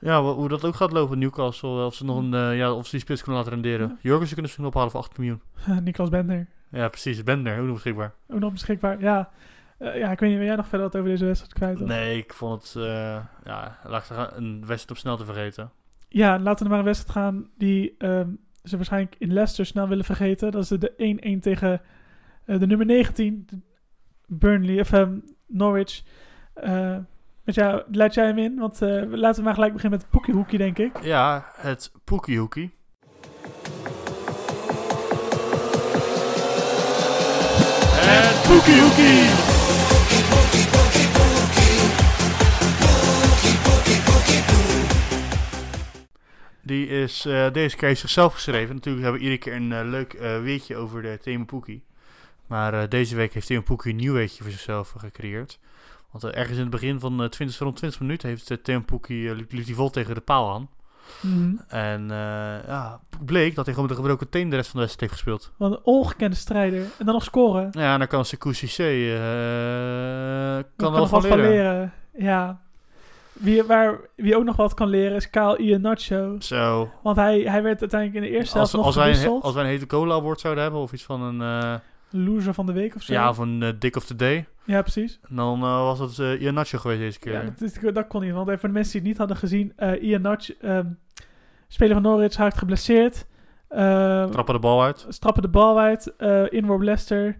ja, 0.00 0.22
hoe, 0.22 0.48
dat 0.48 0.64
ook 0.64 0.74
gaat 0.74 0.92
lopen 0.92 1.18
Newcastle. 1.18 1.84
Of 1.84 1.94
ze 1.94 2.04
nog 2.04 2.18
een, 2.18 2.34
eh, 2.34 2.56
ja, 2.56 2.72
of 2.72 2.84
ze 2.84 2.90
die 2.90 3.00
spits 3.00 3.22
kunnen 3.22 3.42
laten 3.42 3.54
renderen. 3.54 3.88
Ja. 3.88 3.96
Jurgensen 4.00 4.34
kunnen 4.34 4.52
ze 4.52 4.60
misschien 4.60 4.64
ophalen 4.66 4.90
voor 4.90 5.00
8 5.00 5.18
miljoen. 5.18 5.40
Niklas 5.84 6.08
Bender. 6.08 6.46
Ja, 6.70 6.88
precies. 6.88 7.22
Bender, 7.22 7.58
ook 7.58 7.64
nog 7.64 7.74
beschikbaar. 7.74 8.14
Ook 8.28 8.40
nog 8.40 8.52
beschikbaar. 8.52 9.00
Ja, 9.00 9.30
Eh, 9.78 9.98
ja 9.98 10.10
ik 10.10 10.18
weet 10.20 10.28
niet, 10.30 10.38
wil 10.38 10.46
jij 10.46 10.56
nog 10.56 10.66
verder 10.68 10.86
wat 10.86 10.96
over 10.96 11.10
deze 11.10 11.24
wedstrijd 11.24 11.52
kwijt? 11.52 11.80
of? 11.80 11.88
Nee, 11.88 12.16
ik 12.18 12.32
vond 12.32 12.62
het, 12.62 12.76
eh, 12.76 13.18
ja, 13.44 13.78
laat 13.84 14.00
ik 14.00 14.06
zeggen, 14.06 14.36
een 14.36 14.58
wedstrijd 14.58 14.90
op 14.90 14.96
snel 14.96 15.16
te 15.16 15.24
vergeten. 15.24 15.70
Ja, 16.08 16.38
laten 16.38 16.64
we 16.64 16.70
naar 16.70 16.78
een 16.78 16.84
wedstrijd 16.84 17.12
gaan 17.18 17.48
die 17.58 17.94
ehm, 17.98 18.28
ze 18.64 18.76
waarschijnlijk 18.76 19.14
in 19.18 19.32
Leicester 19.32 19.66
snel 19.66 19.88
willen 19.88 20.04
vergeten. 20.04 20.52
Dat 20.52 20.62
is 20.62 20.68
de 20.68 20.92
1-1 20.96 21.40
tegen 21.40 21.80
eh, 22.44 22.58
de 22.58 22.66
nummer 22.66 22.86
19, 22.86 23.46
de 23.46 23.58
Burnley, 24.26 24.80
of 24.80 24.92
ehm, 24.92 25.18
Norwich. 25.46 26.02
Met 27.46 27.54
jou, 27.54 27.82
laat 27.92 28.14
jij 28.14 28.26
hem 28.26 28.38
in? 28.38 28.58
Want 28.58 28.82
eh, 28.82 29.02
laten 29.08 29.38
we 29.38 29.42
maar 29.42 29.54
gelijk 29.54 29.72
beginnen 29.72 29.98
met 29.98 30.00
het 30.00 30.10
poekiehoekje, 30.10 30.58
denk 30.58 30.78
ik. 30.78 31.02
Ja, 31.02 31.52
het 31.56 31.92
Poekiehoekie. 32.04 32.74
Het 37.94 38.48
Poekiehoekie! 38.48 39.28
Die 46.62 46.88
is 46.88 47.24
eh, 47.24 47.52
deze 47.52 47.76
keer 47.76 47.96
zichzelf 47.96 48.32
geschreven. 48.32 48.74
Natuurlijk 48.74 49.04
hebben 49.04 49.22
we 49.22 49.28
iedere 49.28 49.50
keer 49.50 49.62
een 49.62 49.72
eh, 49.72 49.90
leuk 49.90 50.12
weetje 50.42 50.76
over 50.76 51.02
de 51.02 51.18
thema 51.22 51.44
Poekie. 51.44 51.84
Maar 52.46 52.88
deze 52.88 53.16
week 53.16 53.34
heeft 53.34 53.46
Thema 53.46 53.62
Poekie 53.62 53.90
een 53.90 53.96
nieuw 53.96 54.12
weetje 54.12 54.42
voor 54.42 54.52
zichzelf 54.52 54.94
gecreëerd. 54.96 55.58
Want 56.20 56.34
eh, 56.34 56.40
ergens 56.40 56.56
in 56.56 56.62
het 56.62 56.72
begin 56.72 57.00
van 57.00 57.22
eh 57.22 57.28
20, 57.28 57.58
rond 57.58 57.76
20 57.76 58.00
minuten 58.00 58.28
heeft 58.28 58.50
uh, 58.50 58.58
Thema 58.62 58.80
Poekie 58.80 59.28
eh, 59.28 59.36
liep, 59.36 59.52
liep 59.52 59.66
die 59.66 59.74
vol 59.74 59.90
tegen 59.90 60.14
de 60.14 60.20
paal 60.20 60.52
aan. 60.52 60.68
Mhm. 61.20 61.54
En 61.68 62.10
eh, 62.10 62.66
ja, 62.66 63.00
bleek 63.24 63.54
dat 63.54 63.64
hij 63.64 63.74
gewoon 63.74 63.88
met 63.88 63.98
een 63.98 64.04
gebroken 64.04 64.28
teen 64.28 64.50
de 64.50 64.56
rest 64.56 64.70
van 64.70 64.80
de 64.80 64.86
wedstrijd 64.86 65.10
heeft 65.10 65.22
gespeeld. 65.22 65.52
Want 65.56 65.74
een 65.74 65.84
ongekende 65.84 66.36
strijder. 66.36 66.80
En 66.80 67.04
dan 67.04 67.14
nog 67.14 67.24
scoren. 67.24 67.68
Ja, 67.70 67.92
en 67.92 67.98
dan 67.98 68.08
kan 68.08 68.24
Sekou 68.24 68.54
Cissé 68.54 68.82
eh 68.82 70.64
kan 70.76 70.92
wel 70.92 71.06
van 71.06 71.22
leren. 71.22 71.38
leren. 71.38 71.92
Ja. 72.18 72.60
Wie, 73.32 73.62
waar, 73.62 73.98
wie 74.14 74.36
ook 74.36 74.44
nog 74.44 74.56
wat 74.56 74.74
kan 74.74 74.88
leren 74.88 75.16
is 75.16 75.30
Kyle 75.30 75.56
Iheanacho. 75.56 76.36
Zo, 76.38 76.90
Want 77.02 77.16
hij, 77.16 77.40
hij 77.40 77.62
werd 77.62 77.80
uiteindelijk 77.80 78.24
in 78.24 78.30
de 78.32 78.38
eerste 78.38 78.58
als, 78.58 78.72
helft 78.72 78.86
nog 78.86 78.96
als, 78.96 79.04
wij 79.04 79.24
een, 79.24 79.40
als 79.40 79.54
wij 79.54 79.64
een 79.64 79.70
hete 79.70 79.86
cola 79.86 80.14
award 80.14 80.40
zouden 80.40 80.62
hebben, 80.62 80.80
of 80.80 80.92
iets 80.92 81.02
van 81.02 81.22
een, 81.22 81.62
eh, 81.62 81.74
Loser 82.10 82.54
van 82.54 82.66
de 82.66 82.72
week 82.72 82.94
of 82.94 83.02
zo. 83.02 83.12
ja, 83.12 83.28
of 83.28 83.38
een 83.38 83.62
eh, 83.62 83.68
Dick 83.78 83.96
of 83.96 84.04
the 84.04 84.16
Day, 84.16 84.46
Ja, 84.64 84.82
precies. 84.82 85.20
dan 85.28 85.62
eh, 85.62 85.80
was 85.82 85.98
het 85.98 86.18
eh 86.18 86.40
Ian 86.42 86.54
Nacho 86.54 86.78
geweest 86.78 87.00
deze 87.00 87.18
keer. 87.18 87.32
Ja, 87.32 87.42
dat, 87.42 87.60
is- 87.60 87.92
dat 87.92 88.06
kon 88.06 88.22
niet. 88.22 88.32
Want 88.32 88.46
even 88.48 88.60
voor 88.60 88.68
de 88.68 88.74
mensen 88.74 88.92
die 88.92 89.00
het 89.00 89.08
niet 89.10 89.18
hadden 89.18 89.36
gezien. 89.36 89.72
Ian 90.00 90.20
Nacho, 90.20 90.54
ehm, 90.60 90.86
speler 91.68 91.94
van 91.94 92.02
Norwich, 92.02 92.36
raakt 92.36 92.58
geblesseerd. 92.58 93.26
Ehm, 93.68 94.30
Trappen 94.30 94.54
de 94.54 94.60
bal 94.60 94.82
uit. 94.82 95.06
strappen 95.08 95.42
de 95.42 95.48
bal 95.48 95.78
uit. 95.78 96.14
inworp 96.50 96.80
Leicester. 96.82 97.38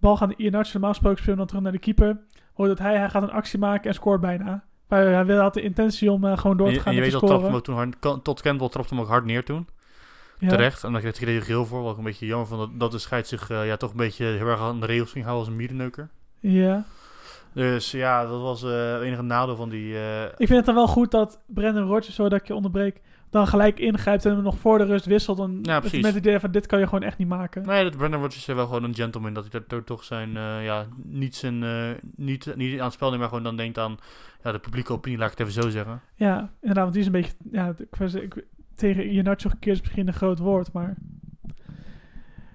Bal 0.00 0.16
gaat 0.16 0.28
naar 0.28 0.38
Ian 0.38 0.52
Nacho. 0.52 0.70
Normaal 0.72 0.90
gesproken 0.90 1.18
spelen 1.18 1.38
dan 1.38 1.46
terug 1.46 1.62
naar 1.62 1.72
de 1.72 1.78
keeper. 1.78 2.20
Hoort 2.54 2.68
dat 2.68 2.78
hij, 2.78 2.96
hij 2.96 3.08
gaat 3.10 3.22
een 3.22 3.30
actie 3.30 3.58
maken 3.58 3.88
en 3.88 3.94
scoort 3.94 4.20
bijna. 4.20 4.64
Maar 4.88 5.04
hij 5.26 5.36
had 5.36 5.54
de 5.54 5.62
intentie 5.62 6.12
om 6.12 6.36
gewoon 6.36 6.56
door 6.56 6.66
En 6.66 6.72
te 6.72 6.78
je, 6.78 6.84
gaan 6.84 6.92
en 6.92 6.94
je 6.94 7.00
weet 7.00 7.10
te 7.12 7.18
dat 7.18 7.28
trapte 7.28 7.46
hem 7.46 7.54
ook 7.54 7.64
toen 7.64 7.74
hard, 7.74 8.24
Todd 8.24 8.40
Campbell 8.42 8.68
trapte 8.68 8.94
hem 8.94 9.02
ook 9.02 9.08
hard 9.08 9.24
neer 9.24 9.44
toen. 9.44 9.66
Ja. 10.42 10.48
Terecht. 10.48 10.84
En 10.84 10.92
dan 10.92 11.00
kreeg 11.00 11.18
hij 11.20 11.40
geel 11.40 11.66
voor. 11.66 11.82
Wat 11.82 11.92
ik 11.92 11.98
een 11.98 12.04
beetje 12.04 12.26
jammer 12.26 12.46
vond. 12.48 12.60
Dat, 12.60 12.80
dat 12.80 12.90
de 12.92 12.98
scheids 12.98 13.28
zich 13.28 13.50
eh, 13.50 13.66
ja, 13.66 13.76
toch 13.76 13.90
een 13.90 13.96
beetje 13.96 14.24
heel 14.24 14.46
erg 14.46 14.60
aan 14.60 14.80
de 14.80 14.86
regels 14.86 15.10
ging 15.12 15.24
houden 15.24 15.44
als 15.44 15.52
een 15.54 15.60
mierenneuker. 15.60 16.08
Ja. 16.38 16.84
Dus 17.54 17.90
ja, 17.90 18.26
dat 18.26 18.40
was 18.40 18.60
het 18.60 19.00
enige 19.02 19.22
nadeel 19.22 19.56
van 19.56 19.68
die... 19.68 19.94
eh, 19.98 20.22
Ik 20.24 20.34
vind 20.36 20.50
het 20.50 20.64
dan 20.64 20.74
wel 20.74 20.86
goed 20.88 21.10
dat 21.10 21.40
Brendan 21.46 21.86
Rodgers, 21.86 22.14
zodat 22.14 22.40
ik 22.40 22.46
je 22.46 22.54
onderbreek, 22.54 23.00
dan 23.30 23.46
gelijk 23.46 23.78
ingrijpt 23.78 24.24
en 24.24 24.34
hem 24.34 24.42
nog 24.42 24.58
voor 24.58 24.78
de 24.78 24.84
rust 24.84 25.04
wisselt. 25.04 25.36
Dan 25.36 25.58
Ja, 25.62 25.80
precies. 25.80 26.02
Met 26.02 26.14
het 26.14 26.26
idee 26.26 26.38
van 26.40 26.50
dit 26.50 26.66
kan 26.66 26.78
je 26.78 26.84
gewoon 26.84 27.02
echt 27.02 27.18
niet 27.18 27.28
maken. 27.28 27.62
Nee, 27.66 27.84
dat 27.84 27.96
Brandon 27.96 28.20
Rodgers 28.20 28.48
is 28.48 28.54
wel 28.54 28.66
gewoon 28.66 28.84
een 28.84 28.94
gentleman. 28.94 29.32
Dat 29.32 29.42
hij 29.42 29.52
daar 29.60 29.68
to- 29.68 29.84
toch 29.84 30.04
zijn, 30.04 30.30
ja, 30.62 30.86
niet, 31.04 31.34
zijn 31.36 31.58
niet, 32.16 32.56
niet 32.56 32.78
aan 32.78 32.84
het 32.84 32.92
spel 32.94 33.08
neemt, 33.08 33.20
maar 33.20 33.28
gewoon 33.28 33.44
dan 33.44 33.56
denkt 33.56 33.78
aan 33.78 33.96
ja, 34.42 34.52
de 34.52 34.58
publieke 34.58 34.92
opinie, 34.92 35.18
laat 35.18 35.32
ik 35.32 35.38
het 35.38 35.48
even 35.48 35.62
zo 35.62 35.68
zeggen. 35.68 36.00
Ja, 36.14 36.50
inderdaad, 36.60 36.82
want 36.82 36.92
die 36.92 37.00
is 37.00 37.06
een 37.06 37.12
beetje, 37.12 37.32
ja, 37.52 37.74
ik, 37.78 38.12
ik, 38.22 38.44
tegen 38.76 39.04
Iheanacho 39.08 39.50
gekeerd 39.50 39.76
is 39.76 39.82
misschien 39.82 40.06
een 40.08 40.14
groot 40.14 40.38
woord, 40.38 40.72
maar 40.72 40.96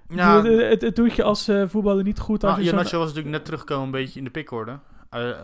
Ja, 0.09 0.43
het, 0.43 0.61
het, 0.72 0.82
het 0.82 0.95
doet 0.95 1.13
je 1.13 1.24
als 1.24 1.47
eh, 1.47 1.63
voetballer 1.68 2.03
niet 2.03 2.20
goed 2.20 2.43
als 2.43 2.51
nou, 2.51 2.57
je 2.57 2.63
zo'n- 2.63 2.74
Iheanacho 2.74 2.97
was 2.97 3.07
natuurlijk 3.07 3.36
net 3.36 3.45
teruggekomen 3.45 3.86
een 3.86 3.91
beetje 3.91 4.20
in 4.20 4.26
de 4.26 4.32
pickorde. 4.32 4.72
Uh, 4.72 4.80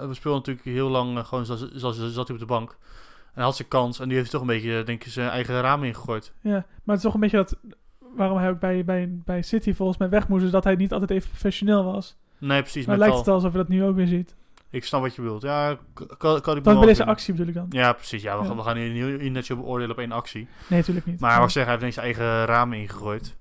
we 0.07 0.13
speelden 0.13 0.39
natuurlijk 0.39 0.65
heel 0.65 0.89
lang 0.89 1.17
eh, 1.17 1.25
gewoon 1.25 1.45
zoals, 1.45 1.71
zoals 1.71 1.97
zat 2.13 2.27
hij 2.27 2.35
op 2.35 2.41
de 2.41 2.45
bank. 2.47 2.69
En 2.69 3.39
hij 3.39 3.43
had 3.43 3.55
zijn 3.55 3.67
kans 3.67 3.99
en 3.99 4.07
die 4.07 4.17
heeft 4.17 4.31
toch 4.31 4.41
een 4.41 4.47
beetje, 4.47 4.79
eh, 4.79 4.85
denk 4.85 5.03
ik, 5.03 5.11
zijn 5.11 5.29
eigen 5.29 5.61
raam 5.61 5.83
ingegooid. 5.83 6.33
Ja, 6.41 6.51
maar 6.51 6.65
het 6.85 6.95
is 6.97 7.01
toch 7.01 7.13
een 7.13 7.19
beetje 7.19 7.37
dat, 7.37 7.57
waarom 8.15 8.37
hij 8.37 8.49
ook 8.49 8.59
bij, 8.59 8.85
bij, 8.85 9.09
bij 9.25 9.41
City 9.41 9.73
volgens 9.73 9.97
mij 9.97 10.09
weg 10.09 10.27
moest, 10.27 10.43
is 10.45 10.51
dat 10.51 10.63
hij 10.63 10.75
niet 10.75 10.91
altijd 10.91 11.11
even 11.11 11.29
professioneel 11.29 11.83
was. 11.83 12.17
Nee, 12.37 12.61
precies. 12.61 12.85
Maar 12.85 12.97
met 12.97 13.07
lijkt 13.07 13.13
al- 13.13 13.19
het 13.33 13.33
alsof 13.33 13.51
je 13.51 13.57
dat 13.57 13.67
nu 13.67 13.83
ook 13.83 13.95
weer 13.95 14.07
ziet. 14.07 14.35
Ik 14.73 14.85
snap 14.85 15.01
wat 15.01 15.15
je 15.15 15.21
bedoelt. 15.21 15.41
Ja, 15.41 15.77
kan, 16.17 16.41
kan 16.41 16.57
ik 16.57 16.63
bij 16.63 16.75
deze 16.85 17.05
actie 17.05 17.33
bedoel 17.33 17.47
ik 17.47 17.53
dan. 17.53 17.65
Ja, 17.69 17.93
precies. 17.93 18.21
Ja, 18.21 18.35
we, 18.37 18.41
Ja. 18.41 18.47
gaan- 18.47 18.57
we 18.57 18.63
gaan 18.63 18.77
hier 18.77 19.17
niet 19.21 19.31
net 19.31 19.47
beoordelen 19.47 19.91
op 19.91 19.97
één 19.99 20.11
actie. 20.11 20.47
Nee, 20.67 20.79
natuurlijk 20.79 21.05
niet. 21.05 21.19
Maar 21.19 21.35
wat 21.37 21.45
ik 21.47 21.51
zeg, 21.53 21.61
hij 21.63 21.71
heeft 21.71 21.79
ineens 21.81 21.95
zijn 21.95 22.05
eigen 22.15 22.45
ramen 22.45 22.77
ingegooid. 22.77 23.35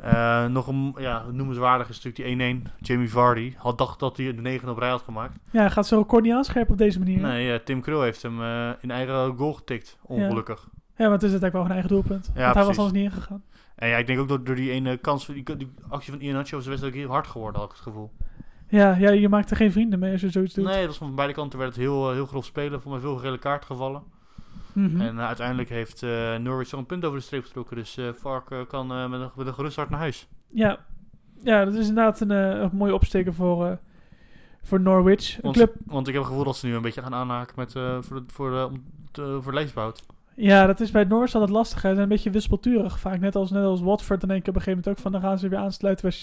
Eh, 0.00 0.46
nog 0.46 0.66
een 0.66 0.94
ja, 0.98 1.24
noemenswaardig 1.32 1.88
is 1.88 2.00
natuurlijk 2.02 2.38
die 2.38 2.62
1-1. 2.62 2.66
Jamie 2.80 3.10
Vardy 3.10 3.54
had 3.56 3.78
dacht 3.78 3.98
dat 3.98 4.16
hij 4.16 4.34
de 4.34 4.40
9 4.42 4.68
op 4.68 4.78
rij 4.78 4.88
had 4.90 5.02
gemaakt. 5.02 5.38
Ja, 5.50 5.60
hij 5.60 5.70
gaat 5.70 5.86
zo 5.86 5.98
record 5.98 6.22
niet 6.24 6.32
aanscherpen 6.32 6.72
op 6.72 6.78
deze 6.78 6.98
manier. 6.98 7.20
Nee, 7.20 7.52
eh, 7.52 7.58
Tim 7.64 7.80
Krul 7.80 8.02
heeft 8.02 8.22
hem 8.22 8.42
eh, 8.42 8.70
in 8.80 8.90
eigen 8.90 9.36
goal 9.36 9.52
getikt. 9.52 9.98
Ongelukkig. 10.02 10.68
Ja, 10.96 11.04
maar 11.04 11.12
het 11.14 11.22
is 11.22 11.32
het 11.32 11.42
eigenlijk 11.42 11.52
wel 11.52 11.64
een 11.64 11.70
eigen 11.70 11.88
doelpunt. 11.88 12.30
Ja, 12.34 12.42
want 12.42 12.54
hij 12.54 12.64
was 12.64 12.78
anders 12.78 12.96
niet 12.96 13.04
ingegaan. 13.12 13.42
En 13.74 13.88
ja, 13.88 13.96
ik 13.96 14.06
denk 14.06 14.18
ook 14.18 14.28
door, 14.28 14.44
door 14.44 14.54
die 14.54 14.70
ene 14.70 14.96
kans, 14.96 15.26
die, 15.26 15.56
die 15.56 15.72
actie 15.88 16.12
van 16.12 16.20
Ian 16.20 16.34
Nacho 16.34 16.54
was 16.54 16.64
de 16.64 16.70
wedstrijd 16.70 16.94
ook 16.96 17.00
heel 17.00 17.10
hard 17.10 17.26
geworden, 17.26 17.60
had 17.60 17.70
ik 17.70 17.76
het 17.76 17.84
gevoel. 17.86 18.10
Ja, 18.68 18.96
ja, 18.96 19.10
je 19.10 19.28
maakt 19.28 19.50
er 19.50 19.56
geen 19.56 19.72
vrienden 19.72 19.98
mee 19.98 20.12
als 20.12 20.20
je 20.20 20.30
zoiets 20.30 20.54
doet. 20.54 20.64
Nee, 20.64 20.78
dat 20.78 20.86
was 20.86 20.96
van 20.98 21.14
beide 21.14 21.34
kanten 21.34 21.58
werd 21.58 21.70
het 21.70 21.80
heel, 21.80 22.08
eh, 22.08 22.14
heel 22.14 22.26
grof 22.26 22.44
spelen. 22.44 22.80
Voor 22.80 22.90
mij 22.90 23.00
veel 23.00 23.16
gele 23.16 23.38
kaart 23.38 23.64
gevallen. 23.64 24.02
Mhm. 24.72 25.00
En 25.00 25.18
eh, 25.18 25.26
uiteindelijk 25.26 25.68
heeft 25.68 26.02
eh, 26.02 26.36
Norwich 26.36 26.72
al 26.72 26.78
een 26.78 26.86
punt 26.86 27.04
over 27.04 27.18
de 27.18 27.24
streep 27.24 27.44
getrokken. 27.44 27.76
Dus 27.76 27.96
eh 27.96 28.08
Vark 28.14 28.68
kan 28.68 28.86
met, 28.86 29.20
een, 29.20 29.30
met 29.36 29.46
een 29.46 29.54
gerust 29.54 29.76
hart 29.76 29.90
naar 29.90 29.98
huis. 29.98 30.28
Ja. 30.48 30.78
ja, 31.42 31.64
dat 31.64 31.74
is 31.74 31.88
inderdaad 31.88 32.20
een, 32.20 32.30
een 32.30 32.70
mooie 32.72 32.94
opsteken 32.94 33.34
voor, 33.34 33.78
voor 34.62 34.80
Norwich. 34.80 35.34
Een 35.36 35.42
Want, 35.42 35.56
club, 35.56 35.74
want 35.86 36.06
ik 36.08 36.12
heb 36.12 36.22
het 36.22 36.30
gevoel 36.32 36.46
dat 36.46 36.56
ze 36.56 36.66
nu 36.66 36.74
een 36.74 36.82
beetje 36.82 37.02
gaan 37.02 37.14
aanhaken 37.14 37.54
met, 37.56 37.72
voor, 37.72 38.16
de, 38.16 38.22
voor, 38.26 38.50
de, 38.50 38.66
om 38.70 38.84
te- 39.10 39.38
voor 39.42 39.52
ja, 40.40 40.66
dat 40.66 40.80
is 40.80 40.90
bij 40.90 41.04
Norwich 41.04 41.34
altijd 41.34 41.52
lastig. 41.52 41.82
hè. 41.82 41.88
Ze 41.88 41.94
zijn 41.94 42.02
een 42.08 42.14
beetje 42.14 42.30
wispelturig 42.30 42.98
vaak. 43.00 43.20
Net 43.20 43.36
als, 43.36 43.50
net 43.50 43.64
als 43.64 43.80
Watford. 43.80 44.20
Dan 44.20 44.28
denk 44.28 44.40
ik 44.42 44.48
op 44.48 44.54
een 44.54 44.60
gegeven 44.60 44.78
moment 44.84 44.96
ook 44.98 45.02
van... 45.02 45.12
dan 45.12 45.20
gaan 45.20 45.38
ze 45.38 45.48
weer 45.48 45.58
aansluiten 45.58 46.08
bij 46.08 46.18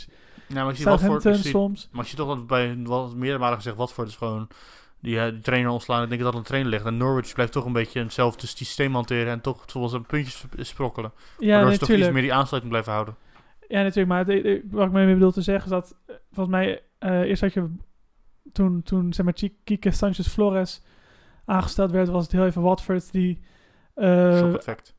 Ja, 0.48 0.62
maar 0.62 0.70
ik 0.70 0.76
zie 0.76 0.86
wat 0.86 1.02
voor... 1.02 1.22
Southampton 1.22 1.52
soms. 1.52 1.90
maar 1.92 2.02
ik 2.02 2.08
zie 2.08 2.18
toch 2.18 2.28
dat 2.28 2.48
bij 2.48 2.78
wat 2.84 3.16
meerdere 3.16 3.40
malen 3.40 3.58
gezegd 3.58 3.76
wat 3.76 3.94
voor 3.94 4.06
is 4.06 4.16
gewoon 4.16 4.48
die, 5.00 5.20
eh, 5.20 5.32
die 5.32 5.40
trainer 5.42 5.72
ontslaan. 5.72 6.04
Ik 6.04 6.10
denk 6.10 6.22
dat 6.22 6.34
het 6.34 6.42
de 6.42 6.48
trainer 6.48 6.72
ligt. 6.72 6.86
En 6.86 6.98
Norwich 6.98 7.34
blijft 7.34 7.52
toch 7.52 7.66
een 7.66 7.74
beetje 7.74 8.00
hetzelfde 8.02 8.48
systeem 8.48 8.94
hanteren 8.94 9.32
en 9.32 9.42
toch 9.42 9.64
zoals 9.66 9.94
een 9.94 10.06
puntjes 10.06 10.38
sp- 10.40 10.56
sprokkelen. 10.58 11.12
Ja, 11.38 11.54
waardoor 11.56 11.72
ze 11.74 11.80
toch 11.80 11.90
iets 11.90 12.10
meer 12.10 12.22
die 12.22 12.34
aansluiting 12.34 12.72
blijven 12.74 12.94
houden. 12.94 13.16
Ja, 13.68 13.82
natuurlijk. 13.82 14.08
Maar 14.08 14.26
het- 14.26 14.44
het- 14.46 14.62
wat 14.72 14.86
ik 14.86 14.92
mee 14.92 15.14
bedoel 15.14 15.32
te 15.32 15.42
zeggen 15.42 15.64
is 15.66 15.70
dat... 15.72 15.96
eh, 16.06 16.16
volgens 16.32 16.56
mij... 16.56 16.82
eh, 17.00 17.20
eerst 17.22 17.42
had 17.42 17.54
je... 17.54 17.70
Toen, 18.52 18.84
toen 18.84 19.14
zeg 19.14 19.26
maar, 19.26 19.34
Kike 19.64 19.92
Sanchez 19.92 20.28
Flores 20.28 20.82
aangesteld 21.46 21.92
werd... 21.92 22.08
was 22.08 22.24
het 22.24 22.32
heel 22.32 22.46
even 22.46 22.62
Watford 22.62 23.12
die... 23.12 23.42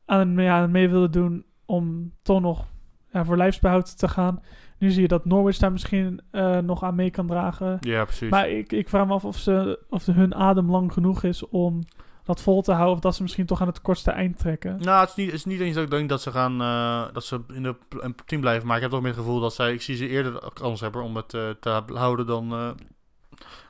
aan, 0.05 0.35
ja, 0.37 0.57
aan 0.61 0.71
mee 0.71 0.89
wilde 0.89 1.09
doen 1.09 1.45
om 1.65 2.13
toch 2.21 2.41
nog 2.41 2.65
ja, 3.11 3.25
voor 3.25 3.37
lijfsbehoud 3.37 3.97
te 3.97 4.07
gaan. 4.07 4.41
Nu 4.77 4.91
zie 4.91 5.01
je 5.01 5.07
dat 5.07 5.25
Norwich 5.25 5.57
daar 5.57 5.71
misschien 5.71 6.21
eh, 6.31 6.57
nog 6.57 6.83
aan 6.83 6.95
mee 6.95 7.09
kan 7.09 7.27
dragen. 7.27 7.77
Ja, 7.79 8.03
precies. 8.03 8.29
Maar 8.29 8.49
ik, 8.49 8.71
ik 8.71 8.89
vraag 8.89 9.07
me 9.07 9.13
af 9.13 9.25
of, 9.25 9.37
ze, 9.37 9.79
of 9.89 10.05
hun 10.05 10.35
adem 10.35 10.71
lang 10.71 10.93
genoeg 10.93 11.23
is 11.23 11.47
om 11.47 11.83
dat 12.23 12.41
vol 12.41 12.61
te 12.61 12.71
houden. 12.71 12.95
Of 12.95 12.99
dat 12.99 13.15
ze 13.15 13.21
misschien 13.21 13.45
toch 13.45 13.61
aan 13.61 13.67
het 13.67 13.81
kortste 13.81 14.11
eind 14.11 14.39
trekken. 14.39 14.77
Nou, 14.79 14.99
het 14.99 15.09
is 15.09 15.15
niet, 15.15 15.25
het 15.25 15.35
is 15.35 15.45
niet 15.45 15.59
eens 15.59 15.75
dat 15.75 15.83
ik 15.83 15.89
denk 15.89 16.09
dat 16.09 16.21
ze 16.21 16.31
gaan 16.31 16.61
eh, 16.61 17.13
dat 17.13 17.23
ze 17.23 17.41
in 17.53 17.63
de 17.63 17.75
een 17.89 18.15
team 18.25 18.41
blijven. 18.41 18.67
Maar 18.67 18.75
ik 18.75 18.81
heb 18.81 18.91
toch 18.91 19.01
meer 19.01 19.11
het 19.11 19.19
gevoel 19.19 19.39
dat 19.39 19.53
zij, 19.53 19.73
ik 19.73 19.81
zie 19.81 19.95
ze 19.95 20.07
eerder 20.07 20.51
kans 20.53 20.79
hebben 20.79 21.03
om 21.03 21.15
het 21.15 21.33
eh, 21.33 21.49
te 21.59 21.83
houden 21.93 22.25
dan, 22.25 22.75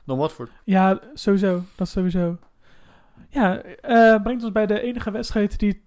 dan 0.04 0.18
Watford. 0.18 0.50
Ja, 0.64 1.00
sowieso. 1.14 1.62
Dat 1.74 1.88
sowieso. 1.88 2.38
Ja, 3.30 3.62
brengt 4.22 4.42
ons 4.42 4.52
bij 4.52 4.66
de 4.66 4.80
enige 4.80 5.10
wedstrijd 5.10 5.58
die 5.58 5.82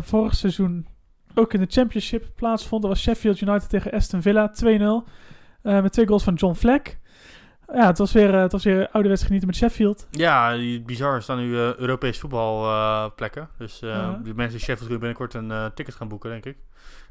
vorig 0.00 0.34
seizoen 0.34 0.86
ook 1.38 1.52
in 1.52 1.60
de 1.60 1.66
Championship 1.70 2.24
plaatsvond. 2.34 2.82
Dat 2.82 2.90
was 2.90 3.00
Sheffield 3.02 3.40
United 3.40 3.68
tegen 3.68 3.90
Aston 3.92 4.22
Villa 4.22 4.52
2-0. 4.64 5.04
eh, 5.62 5.82
met 5.82 5.92
twee 5.92 6.06
goals 6.06 6.22
van 6.24 6.34
John 6.34 6.54
Fleck. 6.54 6.98
Ja, 7.74 7.86
het 7.86 7.98
was 7.98 8.12
weer, 8.12 8.34
eh, 8.34 8.40
het 8.40 8.52
was 8.52 8.64
weer 8.64 8.88
ouderwets 8.90 9.22
genieten 9.24 9.46
met 9.48 9.56
Sheffield. 9.56 10.06
Ja, 10.10 10.56
bizar. 10.84 11.14
Er 11.14 11.22
staan 11.22 11.38
nu 11.38 11.54
eh, 11.58 11.74
Europees 11.74 12.18
voetbalplekken. 12.18 13.48
dus 13.58 13.82
eh, 13.82 13.88
Ja. 13.88 14.20
die 14.22 14.34
mensen 14.34 14.58
in 14.58 14.64
Sheffield 14.64 14.90
kunnen 14.90 14.98
binnenkort 14.98 15.34
een 15.34 15.72
ticket 15.74 15.94
gaan 15.94 16.08
boeken, 16.08 16.30
denk 16.30 16.44
ik. 16.44 16.56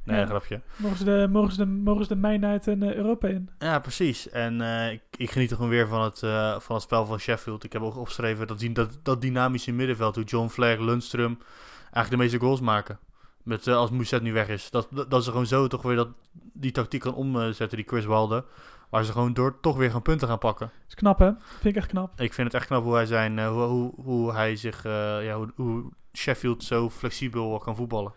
Nee, 0.03 0.19
Ja. 0.19 0.25
grapje. 0.25 0.61
Mogen 0.75 0.97
ze 0.97 1.03
de, 1.03 1.27
mogen 1.31 1.51
ze 1.51 1.57
de, 1.57 1.65
mogen 1.65 2.05
ze 2.05 2.19
de 2.19 2.71
en 2.71 2.95
Europa 2.95 3.27
in? 3.27 3.49
Ja, 3.59 3.79
precies. 3.79 4.29
En 4.29 4.61
ik, 4.91 5.01
ik 5.17 5.31
geniet 5.31 5.49
er 5.49 5.55
gewoon 5.55 5.71
weer 5.71 5.87
van 5.87 6.01
het, 6.03 6.19
van 6.63 6.75
het 6.75 6.81
spel 6.83 7.05
van 7.05 7.19
Sheffield. 7.19 7.63
Ik 7.63 7.73
heb 7.73 7.81
ook 7.81 7.97
opgeschreven 7.97 8.47
dat, 8.47 8.67
dat, 8.73 8.99
dat 9.03 9.21
dynamische 9.21 9.71
middenveld, 9.71 10.15
hoe 10.15 10.23
John 10.23 10.47
Fleck, 10.47 10.79
Lundström 10.79 11.37
eigenlijk 11.81 12.09
de 12.09 12.17
meeste 12.17 12.39
goals 12.39 12.61
maken. 12.61 12.99
Met, 13.45 13.67
eh, 13.67 13.75
als 13.75 13.89
Moeset 13.89 14.21
nu 14.21 14.33
weg 14.33 14.47
is. 14.47 14.69
Dat, 14.69 14.87
dat, 14.91 15.11
dat 15.11 15.23
ze 15.23 15.29
gewoon 15.29 15.45
zo 15.45 15.67
toch 15.67 15.81
weer 15.81 15.95
dat, 15.95 16.07
die 16.53 16.71
tactiek 16.71 17.01
kan 17.01 17.13
omzetten, 17.13 17.77
die 17.77 17.87
Chris 17.87 18.05
Wilde. 18.05 18.45
Waar 18.89 19.03
ze 19.03 19.11
gewoon 19.11 19.33
door 19.33 19.59
toch 19.59 19.77
weer 19.77 19.91
gaan 19.91 20.01
punten 20.01 20.27
gaan 20.27 20.37
pakken. 20.37 20.65
Dat 20.65 20.87
is 20.87 20.95
knap, 20.95 21.19
hè? 21.19 21.31
Vind 21.37 21.75
ik 21.75 21.75
echt 21.75 21.87
knap. 21.87 22.21
Ik 22.21 22.33
vind 22.33 22.47
het 22.47 22.55
echt 22.55 22.65
knap 22.67 22.83
hoe 22.83 22.93
hij, 22.93 23.05
zijn, 23.05 23.39
eh, 23.39 23.49
hoe, 23.49 23.61
hoe, 23.61 23.93
hoe 23.95 24.33
hij 24.33 24.55
zich, 24.55 24.85
eh, 24.85 25.25
ja, 25.25 25.35
hoe, 25.35 25.51
hoe 25.55 25.83
Sheffield 26.13 26.63
zo 26.63 26.89
flexibel 26.89 27.57
kan 27.57 27.75
voetballen. 27.75 28.13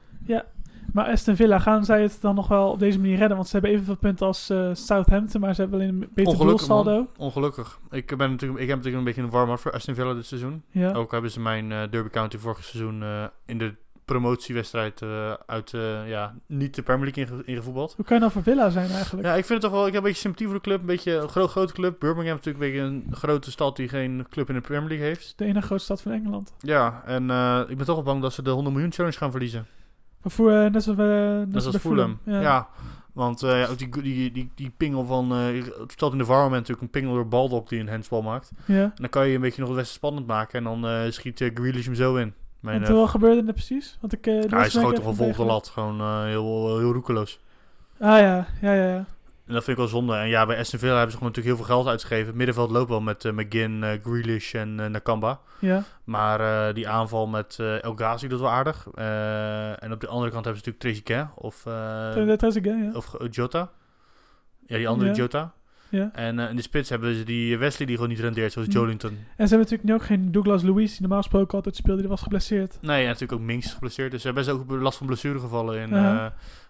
Maar 0.93 1.07
Aston 1.07 1.37
Villa, 1.37 1.59
gaan 1.59 1.85
zij 1.85 2.03
het 2.03 2.18
dan 2.20 2.35
nog 2.35 2.49
wel 2.49 2.70
op 2.70 2.79
deze 2.79 3.01
manier 3.01 3.16
redden? 3.16 3.37
Want 3.37 3.49
ze 3.49 3.53
hebben 3.53 3.70
evenveel 3.70 3.97
punten 3.97 4.26
als 4.26 4.53
Southampton, 4.72 5.41
maar 5.41 5.55
ze 5.55 5.61
hebben 5.61 5.81
alleen 5.81 6.03
een 6.03 6.11
beter 6.14 6.39
doelsaldo. 6.39 7.07
Ongelukkig. 7.16 7.79
Ik, 7.91 8.16
ben 8.16 8.31
natuurlijk, 8.31 8.61
ik 8.61 8.68
heb 8.68 8.76
natuurlijk 8.76 8.97
een 8.97 9.05
beetje 9.05 9.22
een 9.22 9.31
warm-up 9.31 9.59
voor 9.59 9.72
Aston 9.72 9.95
Villa 9.95 10.14
dit 10.14 10.26
seizoen. 10.26 10.62
Ja. 10.70 10.93
Ook 10.93 11.12
hebben 11.12 11.31
ze 11.31 11.41
mijn 11.41 11.68
Derby 11.68 12.09
County 12.09 12.39
vorig 12.39 12.64
seizoen 12.64 13.05
in 13.47 13.59
de 13.59 13.74
promotiewedstrijd 14.13 15.03
eh, 15.03 15.33
uit 15.47 15.75
eh, 15.75 16.09
ja, 16.09 16.35
niet 16.47 16.75
de 16.75 16.83
Premier 16.83 17.05
League 17.15 17.25
inge- 17.25 17.45
ingevoetbald. 17.45 17.93
Hoe 17.97 18.05
kan 18.05 18.15
je 18.17 18.21
nou 18.21 18.33
voor 18.35 18.43
Villa 18.43 18.71
zijn 18.71 18.91
eigenlijk? 18.91 19.27
Ja, 19.27 19.35
ik 19.35 19.45
vind 19.45 19.63
het 19.63 19.71
toch 19.71 19.79
wel, 19.81 19.87
ik 19.87 19.93
heb 19.93 20.03
een 20.03 20.09
beetje 20.09 20.21
sympathie 20.21 20.47
voor 20.47 20.57
de 20.57 20.63
club. 20.63 20.81
Een 20.81 20.87
beetje 20.87 21.13
een 21.17 21.29
gro 21.29 21.47
grote 21.47 21.73
club. 21.73 21.99
Birmingham 22.01 22.37
is 22.39 22.45
natuurlijk 22.45 22.65
een 22.65 22.71
beetje 22.71 23.09
een 23.11 23.17
grote 23.17 23.51
stad 23.51 23.77
die 23.77 23.89
geen 23.89 24.27
club 24.31 24.49
in 24.49 24.55
de 24.55 24.61
Premier 24.61 24.89
League 24.89 25.07
heeft. 25.07 25.33
De 25.37 25.45
enige 25.45 25.67
grootste 25.67 25.95
stad 25.95 26.03
van 26.03 26.13
Engeland. 26.21 26.55
Ja, 26.59 27.03
en 27.07 27.31
eh, 27.31 27.61
ik 27.69 27.77
ben 27.77 27.87
toch 27.87 27.95
wel 27.95 28.05
bang 28.05 28.23
dat 28.23 28.33
ze 28.33 28.43
de 28.43 28.51
100 28.51 28.75
miljoen 28.75 28.93
challenge 28.93 29.17
gaan 29.17 29.31
verliezen. 29.31 29.67
Maar 30.23 30.33
voor, 30.33 30.51
net 30.71 30.83
zoals, 30.83 30.99
net 31.49 31.63
zoals 31.63 31.77
Fulham. 31.77 32.19
Ja. 32.25 32.41
Ja. 32.41 32.69
Want 33.13 33.41
ja, 33.41 33.67
ook 33.67 33.79
die, 33.79 34.03
die, 34.03 34.33
die, 34.33 34.51
die 34.55 34.73
pingel 34.77 35.05
van... 35.05 35.31
het 35.31 35.93
stelt 35.93 36.13
in 36.13 36.19
de 36.19 36.25
moment 36.25 36.51
natuurlijk 36.53 36.81
een 36.81 36.91
pingel 36.91 37.15
door 37.15 37.29
Baldock 37.29 37.69
die 37.69 37.81
een 37.81 37.89
handsbal 37.89 38.23
maakt. 38.23 38.53
ja. 38.65 38.83
En 38.83 38.93
dan 38.95 39.09
kan 39.09 39.29
je 39.29 39.35
een 39.35 39.41
beetje 39.41 39.61
nog 39.61 39.69
het 39.69 39.77
wedstrijd 39.79 40.05
spannend 40.05 40.27
maken. 40.27 40.59
En 40.67 40.81
dan 40.81 41.13
schiet 41.13 41.41
uh, 41.41 41.51
Grealish 41.55 41.85
hem 41.85 41.95
zo 41.95 42.17
in. 42.17 42.35
Mijn, 42.61 42.83
En 42.83 42.89
eh, 42.89 42.95
wat 42.95 43.09
gebeurde 43.09 43.47
er 43.47 43.53
precies? 43.53 43.99
Want 44.01 44.13
ik, 44.13 44.23
de 44.23 44.47
ja, 44.49 44.57
hij 44.57 44.71
schoot 44.71 44.99
even 44.99 45.15
vol 45.15 45.33
de 45.33 45.45
lat. 45.45 45.69
Gewoon 45.69 46.01
eh, 46.01 46.23
heel, 46.25 46.79
heel 46.79 46.93
roekeloos. 46.93 47.41
Ah 47.99 48.19
ja, 48.19 48.47
ja, 48.61 48.73
ja. 48.73 48.89
ja. 48.89 49.05
En 49.47 49.55
dat 49.55 49.65
vind 49.65 49.77
ik 49.77 49.77
wel 49.77 49.87
zonde. 49.87 50.15
En 50.15 50.29
ja, 50.29 50.47
bij 50.47 50.59
Aston 50.59 50.79
Villa 50.79 50.93
hebben 50.93 51.11
ze 51.11 51.17
gewoon 51.17 51.33
natuurlijk 51.33 51.57
heel 51.57 51.67
veel 51.67 51.75
geld 51.75 51.87
uitgegeven. 51.89 52.27
Het 52.27 52.35
middenveld 52.35 52.71
loopt 52.71 52.89
wel 52.89 53.01
met 53.01 53.25
McGinn, 53.25 54.01
Grealish 54.03 54.55
en 54.55 54.75
Nakamba. 54.75 55.41
ja. 55.59 55.83
Maar 56.05 56.75
die 56.75 56.89
aanval 56.89 57.27
met 57.27 57.57
El 57.59 57.95
Ghazi 57.95 58.29
doet 58.29 58.41
wel 58.41 58.51
aardig. 58.51 58.87
En 59.79 59.93
op 59.93 60.01
de 60.01 60.07
andere 60.07 60.31
kant 60.31 60.45
hebben 60.45 60.63
ze 60.63 60.71
natuurlijk 60.71 60.79
Trezeguet 60.79 61.29
of, 61.35 61.63
dat 62.41 62.57
ik, 62.57 62.65
hè, 62.65 62.71
ja. 62.71 62.91
of 62.93 63.15
Jota. 63.31 63.71
Ja, 64.67 64.77
die 64.77 64.89
andere 64.89 65.11
Ja. 65.11 65.17
Jota. 65.17 65.53
Ja. 65.91 66.11
En 66.12 66.39
eh, 66.39 66.51
in 66.51 66.57
de 66.57 66.62
spits 66.62 66.89
hebben 66.89 67.14
ze 67.14 67.24
die 67.24 67.59
Wesley 67.59 67.86
die 67.86 67.95
gewoon 67.97 68.11
niet 68.11 68.20
rendeert, 68.20 68.53
zoals 68.53 68.68
Hm. 68.68 68.74
Jolinton. 68.74 69.11
En 69.11 69.18
ze 69.49 69.55
hebben 69.55 69.59
natuurlijk 69.59 69.84
nu 69.84 69.95
ook 69.95 70.03
geen 70.03 70.32
Douglas 70.32 70.62
Luiz, 70.62 70.91
die 70.91 71.01
normaal 71.01 71.22
gesproken 71.22 71.55
altijd 71.55 71.76
speelde, 71.76 72.01
die 72.01 72.11
was 72.11 72.22
geblesseerd. 72.22 72.78
Nee, 72.80 73.01
en 73.01 73.07
natuurlijk 73.07 73.32
ook 73.32 73.47
Minks 73.47 73.66
is 73.66 73.72
geblesseerd. 73.72 74.11
Dus 74.11 74.20
ze 74.20 74.26
hebben 74.26 74.45
best 74.45 74.57
ook 74.57 74.80
last 74.80 74.99
van 74.99 75.07
blessuregevallen 75.07 75.80
in, 75.80 75.93
eh, 75.93 76.26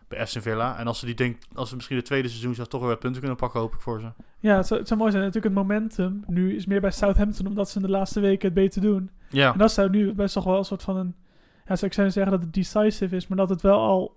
bij 0.08 0.20
Aston 0.20 0.42
Villa. 0.42 0.78
En 0.78 0.86
als 0.86 0.98
ze 0.98 1.06
die 1.06 1.14
denk, 1.14 1.36
als 1.54 1.68
ze 1.68 1.74
misschien 1.74 1.96
de 1.96 2.02
tweede 2.02 2.28
seizoen 2.28 2.54
zelf 2.54 2.68
toch 2.68 2.80
weer 2.80 2.88
wat 2.90 2.98
punten 2.98 3.20
kunnen 3.20 3.38
pakken, 3.38 3.60
hoop 3.60 3.74
ik 3.74 3.80
voor 3.80 4.00
ze. 4.00 4.06
Ja, 4.38 4.56
het 4.56 4.66
zou, 4.66 4.78
het 4.80 4.88
zou 4.88 5.00
mooi 5.00 5.12
zijn. 5.12 5.24
Natuurlijk 5.24 5.54
het 5.54 5.66
momentum 5.66 6.24
nu 6.26 6.56
is 6.56 6.66
meer 6.66 6.80
bij 6.80 6.90
Southampton, 6.90 7.46
omdat 7.46 7.68
ze 7.70 7.76
in 7.76 7.82
de 7.84 7.90
laatste 7.90 8.20
weken 8.20 8.44
het 8.44 8.54
beter 8.54 8.80
doen. 8.80 9.10
Ja, 9.30 9.52
En 9.52 9.58
dat 9.58 9.72
zou 9.72 9.90
nu 9.90 10.12
best 10.12 10.34
toch 10.34 10.44
wel 10.44 10.58
een 10.58 10.64
soort 10.64 10.82
van 10.82 10.96
een... 10.96 11.14
Ja, 11.66 11.76
zou 11.76 11.86
ik 11.90 11.92
zou 11.92 12.10
zeggen 12.10 12.32
dat 12.32 12.42
het 12.42 12.54
decisive 12.54 13.16
is, 13.16 13.26
maar 13.26 13.36
dat 13.38 13.48
het 13.48 13.62
wel 13.62 13.78
al 13.80 14.16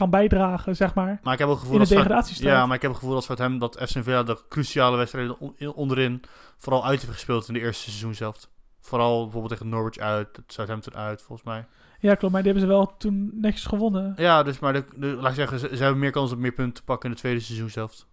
kan 0.00 0.10
bijdragen, 0.10 0.76
zeg 0.76 0.94
maar, 0.94 1.20
maar 1.22 1.32
ik 1.32 1.38
heb 1.38 1.48
ook 1.48 1.54
het 1.54 1.62
gevoel 1.62 1.76
in 1.78 1.82
de 1.82 1.88
dat 1.88 1.98
degradatiestrijd. 1.98 2.54
Ja, 2.56 2.66
maar 2.66 2.76
ik 2.76 2.82
heb 2.82 2.90
het 2.90 3.00
gevoel 3.00 3.14
dat 3.14 3.24
Southampton 3.24 3.58
dat 3.60 3.78
Aston 3.78 4.02
Villa 4.02 4.22
de 4.22 4.38
cruciale 4.48 4.96
wedstrijden 4.96 5.38
on- 5.38 5.54
in- 5.56 5.72
onderin 5.72 6.22
vooral 6.56 6.84
uit 6.86 7.00
heeft 7.00 7.12
gespeeld 7.12 7.48
in 7.48 7.54
de 7.54 7.60
eerste 7.60 7.82
seizoen 7.82 8.14
zelf. 8.14 8.48
Vooral 8.80 9.22
bijvoorbeeld 9.22 9.52
tegen 9.52 9.68
Norwich 9.68 9.98
uit, 9.98 10.28
Southampton 10.46 10.94
uit, 10.96 11.22
volgens 11.22 11.48
mij. 11.48 11.66
Ja, 11.98 12.14
klopt, 12.14 12.32
maar 12.34 12.42
die 12.42 12.52
hebben 12.52 12.68
ze 12.70 12.76
wel 12.76 12.96
toen 12.96 13.30
netjes 13.34 13.64
gewonnen. 13.66 14.12
Ja, 14.16 14.42
dus 14.42 14.58
maar 14.58 14.72
de, 14.72 14.84
de- 14.96 15.06
laat 15.06 15.28
ik 15.30 15.34
zeggen, 15.34 15.58
ze, 15.58 15.68
ze 15.76 15.82
hebben 15.82 16.00
meer 16.00 16.10
kans 16.10 16.32
op 16.32 16.38
meer 16.38 16.52
punten 16.52 16.74
te 16.74 16.84
pakken 16.84 17.04
in 17.04 17.10
het 17.10 17.20
tweede 17.20 17.40
seizoen 17.40 17.70
zelf. 17.70 18.06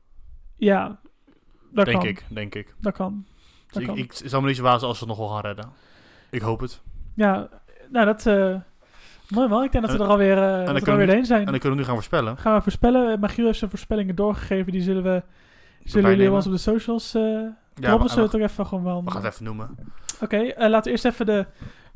Ja, 0.55 0.99
dat 1.71 1.85
Denk 1.85 1.99
kan. 1.99 2.07
ik, 2.07 2.25
denk 2.29 2.55
ik. 2.55 2.75
Dat 2.79 2.93
kan. 2.93 3.25
Dat 3.25 3.73
Dus 3.73 3.81
ik, 3.81 3.87
kan. 3.87 3.97
ik 3.97 4.13
zal 4.29 4.41
me 4.41 4.47
niet 4.47 4.55
verbazen 4.55 4.87
als 4.87 4.97
ze 4.97 5.03
het 5.03 5.17
nog 5.17 5.27
wel 5.27 5.35
gaan 5.35 5.45
redden. 5.45 5.69
Ik 6.29 6.41
hoop 6.41 6.59
het. 6.59 6.81
Ja, 7.15 7.49
nou 7.89 8.05
dat... 8.05 8.25
eh 8.25 8.55
mooi 9.29 9.47
man, 9.47 9.63
ik 9.63 9.71
denk 9.71 9.83
dat 9.87 9.93
we 9.95 9.99
En- 9.99 10.05
er 10.05 10.11
alweer, 10.11 10.37
eh 10.37 10.65
dat 10.65 10.79
we 10.79 10.85
er 10.85 10.91
alweer 10.91 11.05
we- 11.07 11.13
heen 11.13 11.25
zijn. 11.25 11.39
En 11.45 11.51
dan 11.51 11.59
kunnen 11.59 11.71
we 11.71 11.77
nu 11.77 11.83
gaan 11.83 11.93
voorspellen. 11.95 12.37
Gaan 12.37 12.55
we 12.55 12.61
voorspellen. 12.61 13.19
Magiel 13.19 13.45
heeft 13.45 13.57
zijn 13.57 13.69
voorspellingen 13.69 14.15
doorgegeven. 14.15 14.71
Die 14.71 14.81
zullen 14.81 15.03
we... 15.03 15.23
Zullen 15.83 16.09
jullie 16.09 16.31
ons 16.31 16.45
op 16.45 16.51
de 16.51 16.57
socials 16.57 17.15
uh, 17.15 17.21
Ja, 17.23 17.49
maar- 17.97 18.09
Zullen 18.09 18.15
we 18.15 18.21
het 18.21 18.35
ook 18.35 18.41
even 18.41 18.65
gewoon 18.65 18.83
wel... 18.83 19.03
We 19.03 19.11
gaan 19.11 19.23
het 19.23 19.33
even 19.33 19.45
noemen. 19.45 19.69
Oké, 20.21 20.37
eh, 20.37 20.69
laten 20.69 20.83
we 20.83 20.89
eerst 20.91 21.05
even 21.05 21.25
de 21.25 21.45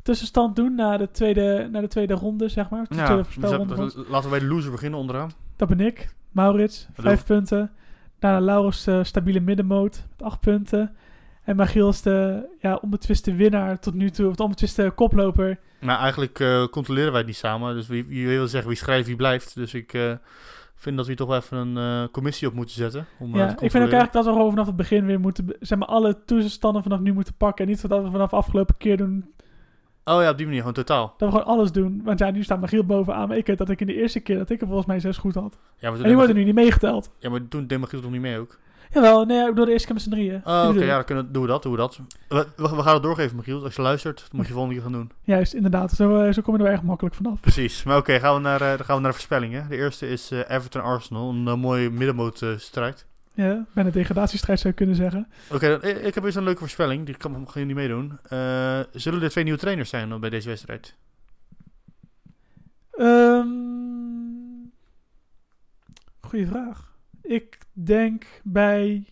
tussenstand 0.02 0.56
doen 0.56 0.74
na 0.74 0.96
de 0.96 1.10
tweede, 1.10 1.68
na 1.72 1.80
de 1.80 1.88
tweede 1.88 2.14
ronde, 2.14 2.48
zeg 2.48 2.70
maar. 2.70 2.84
De 2.88 2.94
Ja, 2.94 3.04
tweede 3.04 3.22
dus 3.22 3.32
voorspelronde. 3.34 3.74
dat- 3.74 3.94
laten 4.08 4.30
we 4.30 4.38
bij 4.38 4.48
de 4.48 4.54
loser 4.54 4.70
beginnen 4.70 4.98
onderaan. 5.00 5.30
Dat 5.56 5.68
ben 5.68 5.80
ik. 5.80 6.14
Maurits, 6.30 6.88
vijf 6.94 7.24
punten. 7.24 7.70
Daarna 8.18 8.40
Laurens 8.40 8.86
eh, 8.86 8.98
stabiele 9.02 9.40
middenmoot 9.40 10.04
met 10.10 10.22
acht 10.26 10.40
punten. 10.40 10.94
En 11.44 11.56
Magiel 11.56 11.88
is 11.88 12.02
de 12.02 12.48
ja, 12.60 12.76
onbetwiste 12.76 13.34
winnaar 13.34 13.78
tot 13.78 13.94
nu 13.94 14.10
toe. 14.10 14.28
Of 14.28 14.34
de 14.34 14.42
onbetwiste 14.42 14.92
koploper. 14.94 15.58
Maar 15.80 15.98
eigenlijk 15.98 16.40
eh, 16.40 16.66
controleren 16.66 17.10
wij 17.10 17.18
het 17.18 17.28
niet 17.28 17.36
samen. 17.36 17.74
Dus 17.74 17.86
wie, 17.86 18.04
wie 18.04 18.26
wil 18.26 18.46
zeggen 18.48 18.68
wie 18.68 18.78
schrijft, 18.78 19.06
wie 19.06 19.16
blijft. 19.16 19.54
Dus 19.54 19.74
ik 19.74 19.94
eh, 19.94 20.12
vind 20.74 20.96
dat 20.96 21.06
we 21.06 21.14
toch 21.14 21.28
wel 21.28 21.36
even 21.36 21.56
een 21.56 21.76
eh, 21.76 22.08
commissie 22.12 22.48
op 22.48 22.54
moeten 22.54 22.74
zetten. 22.74 23.06
Om, 23.18 23.36
ja, 23.36 23.48
ik 23.48 23.58
vind 23.58 23.74
ook 23.74 23.80
eigenlijk 23.80 24.12
dat 24.12 24.24
we 24.24 24.30
gewoon 24.30 24.50
vanaf 24.50 24.66
het 24.66 24.76
begin 24.76 25.06
weer 25.06 25.20
moeten... 25.20 25.56
Zeg 25.60 25.78
maar, 25.78 25.88
alle 25.88 26.24
tussenstanden 26.24 26.82
vanaf 26.82 27.00
nu 27.00 27.12
moeten 27.12 27.34
pakken. 27.34 27.64
En 27.64 27.70
niet 27.70 27.80
zodat 27.80 28.02
we 28.02 28.10
vanaf 28.10 28.32
afgelopen 28.32 28.76
keer 28.76 28.96
doen... 28.96 29.34
Oh 30.04 30.22
ja, 30.22 30.30
op 30.30 30.36
die 30.36 30.46
manier, 30.46 30.60
gewoon 30.60 30.74
totaal. 30.74 31.14
Dat 31.16 31.32
we 31.32 31.38
gewoon 31.38 31.54
alles 31.56 31.72
doen. 31.72 32.00
Want 32.04 32.18
ja, 32.18 32.30
nu 32.30 32.42
staat 32.42 32.60
Magiel 32.60 32.84
bovenaan. 32.84 33.28
Maar 33.28 33.36
ik 33.36 33.46
weet 33.46 33.58
dat 33.58 33.70
ik 33.70 33.80
in 33.80 33.86
de 33.86 33.94
eerste 33.94 34.20
keer 34.20 34.38
dat 34.38 34.50
ik 34.50 34.60
er 34.60 34.66
volgens 34.66 34.86
mij 34.86 35.00
zes 35.00 35.16
goed 35.18 35.34
had. 35.34 35.58
Ja, 35.78 35.90
maar 35.90 35.98
En 35.98 36.06
die 36.06 36.16
worden 36.16 36.36
nu 36.36 36.44
niet 36.44 36.54
meegeteld. 36.54 37.10
Ja, 37.18 37.30
maar 37.30 37.48
toen 37.48 37.66
deed 37.66 37.78
Magiel 37.78 38.00
toch 38.00 38.10
niet 38.10 38.20
mee 38.20 38.38
ook? 38.38 38.58
Jawel, 38.92 39.24
nee, 39.24 39.40
ik 39.40 39.48
bedoel 39.48 39.64
de 39.64 39.70
eerste 39.70 39.86
keer 39.86 39.94
met 39.94 40.04
z'n 40.04 40.10
drieën. 40.10 40.40
Die 40.44 40.68
oké, 40.68 40.84
ja, 40.84 40.94
dan 40.94 41.04
kunnen, 41.04 41.32
doen 41.32 41.42
we 41.42 41.48
dat, 41.48 41.62
doen 41.62 41.72
we 41.72 41.78
dat. 41.78 42.00
We, 42.28 42.46
we, 42.56 42.68
gaan 42.68 42.94
het 42.94 43.02
doorgeven, 43.02 43.36
Michiel. 43.36 43.64
Als 43.64 43.74
je 43.74 43.82
luistert, 43.82 44.20
dat 44.20 44.32
moet 44.32 44.46
je 44.46 44.52
volgende 44.52 44.74
keer 44.74 44.84
gaan 44.84 44.92
doen. 44.92 45.10
Juist, 45.22 45.52
inderdaad. 45.52 45.92
Zo, 45.92 46.20
eh, 46.20 46.32
zo 46.32 46.42
kom 46.42 46.56
je 46.56 46.64
er 46.64 46.70
erg 46.70 46.82
makkelijk 46.82 47.14
vanaf. 47.14 47.40
Precies. 47.40 47.82
Maar 47.82 47.96
oké, 47.96 48.18
gaan 48.18 48.34
we 48.34 48.40
naar, 48.40 48.60
eh, 48.60 48.76
dan 48.76 48.84
gaan 48.84 48.96
we 48.96 49.02
naar 49.02 49.10
de 49.10 49.16
voorspellingen. 49.16 49.68
De 49.68 49.76
eerste 49.76 50.08
is 50.08 50.30
eh, 50.30 50.38
Everton-Arsenal. 50.48 51.28
Een 51.30 51.58
mooie 51.58 51.90
middenmoot 51.90 52.42
eh, 52.42 52.48
strijd. 52.56 53.06
Ja, 53.34 53.64
bijna 53.72 53.90
degradatiestrijd 53.90 54.58
zou 54.60 54.68
je 54.72 54.78
kunnen 54.78 54.96
zeggen. 54.96 55.28
Oké, 55.50 55.68
dan- 55.68 55.90
ik, 56.04 56.14
heb 56.14 56.24
eens 56.24 56.34
een 56.34 56.44
leuke 56.44 56.58
voorspelling. 56.58 57.06
Die 57.06 57.16
kan, 57.16 57.32
gaan 57.32 57.60
jullie 57.66 57.74
meedoen. 57.74 58.18
Zullen 58.92 59.22
er 59.22 59.30
twee 59.30 59.44
nieuwe 59.44 59.58
trainers 59.58 59.90
zijn 59.90 60.08
dan 60.08 60.20
bij 60.20 60.30
deze 60.30 60.48
wedstrijd? 60.48 60.94
Ehm 62.92 63.62
goeie 66.32 66.46
vraag. 66.46 66.91
Ik 67.22 67.58
denk 67.72 68.24
bij... 68.42 69.06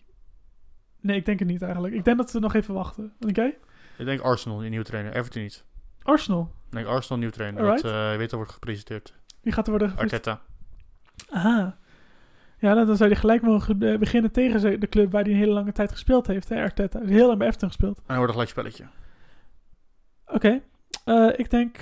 Nee, 0.99 1.17
ik 1.17 1.25
denk 1.25 1.39
het 1.39 1.47
niet 1.47 1.61
eigenlijk. 1.61 1.93
Ik 1.93 2.03
denk 2.05 2.17
dat 2.17 2.31
we 2.31 2.39
nog 2.39 2.53
even 2.53 2.73
wachten. 2.73 3.13
Oké? 3.27 3.53
Ik 3.97 4.05
denk 4.05 4.21
Arsenal, 4.21 4.63
een 4.63 4.69
nieuwe 4.69 4.85
trainer. 4.85 5.15
Everton 5.15 5.41
niet. 5.41 5.63
Arsenal. 6.03 6.51
Ik 6.65 6.71
denk 6.71 6.87
Arsenal, 6.87 7.11
een 7.11 7.19
nieuwe 7.19 7.33
trainer. 7.35 7.61
Alright. 7.61 7.83
Dat 7.83 7.91
eh, 7.91 8.17
weet 8.17 8.31
al 8.31 8.37
wordt 8.37 8.53
gepresenteerd. 8.53 9.13
Wie 9.41 9.53
gaat 9.53 9.63
er 9.65 9.69
worden 9.69 9.89
gevraagd? 9.89 10.13
Arteta. 10.13 10.41
Aha. 11.29 11.77
Ja, 12.57 12.73
nou, 12.73 12.85
dan 12.85 12.97
zou 12.97 13.09
hij 13.09 13.19
gelijk 13.19 13.41
mogen 13.41 13.81
eh, 13.81 13.97
beginnen 13.99 14.31
tegen 14.31 14.59
ze- 14.59 14.77
de 14.77 14.87
club 14.89 15.11
waar 15.11 15.21
hij 15.23 15.31
een 15.31 15.37
hele 15.37 15.51
lange 15.53 15.71
tijd 15.71 15.91
gespeeld 15.91 16.27
heeft. 16.27 16.49
Hè, 16.49 16.61
Arteta. 16.61 16.97
Hij 16.97 17.07
heeft 17.07 17.17
heel 17.19 17.25
lang 17.27 17.37
bij 17.37 17.47
Everton 17.47 17.67
gespeeld. 17.67 17.97
En 17.97 18.03
dan 18.07 18.15
wordt 18.17 18.33
een 18.33 18.39
gelijk 18.39 18.49
spelletje. 18.49 18.85
Oké. 20.25 20.61
Eh, 21.05 21.29
ik 21.35 21.49
denk... 21.49 21.79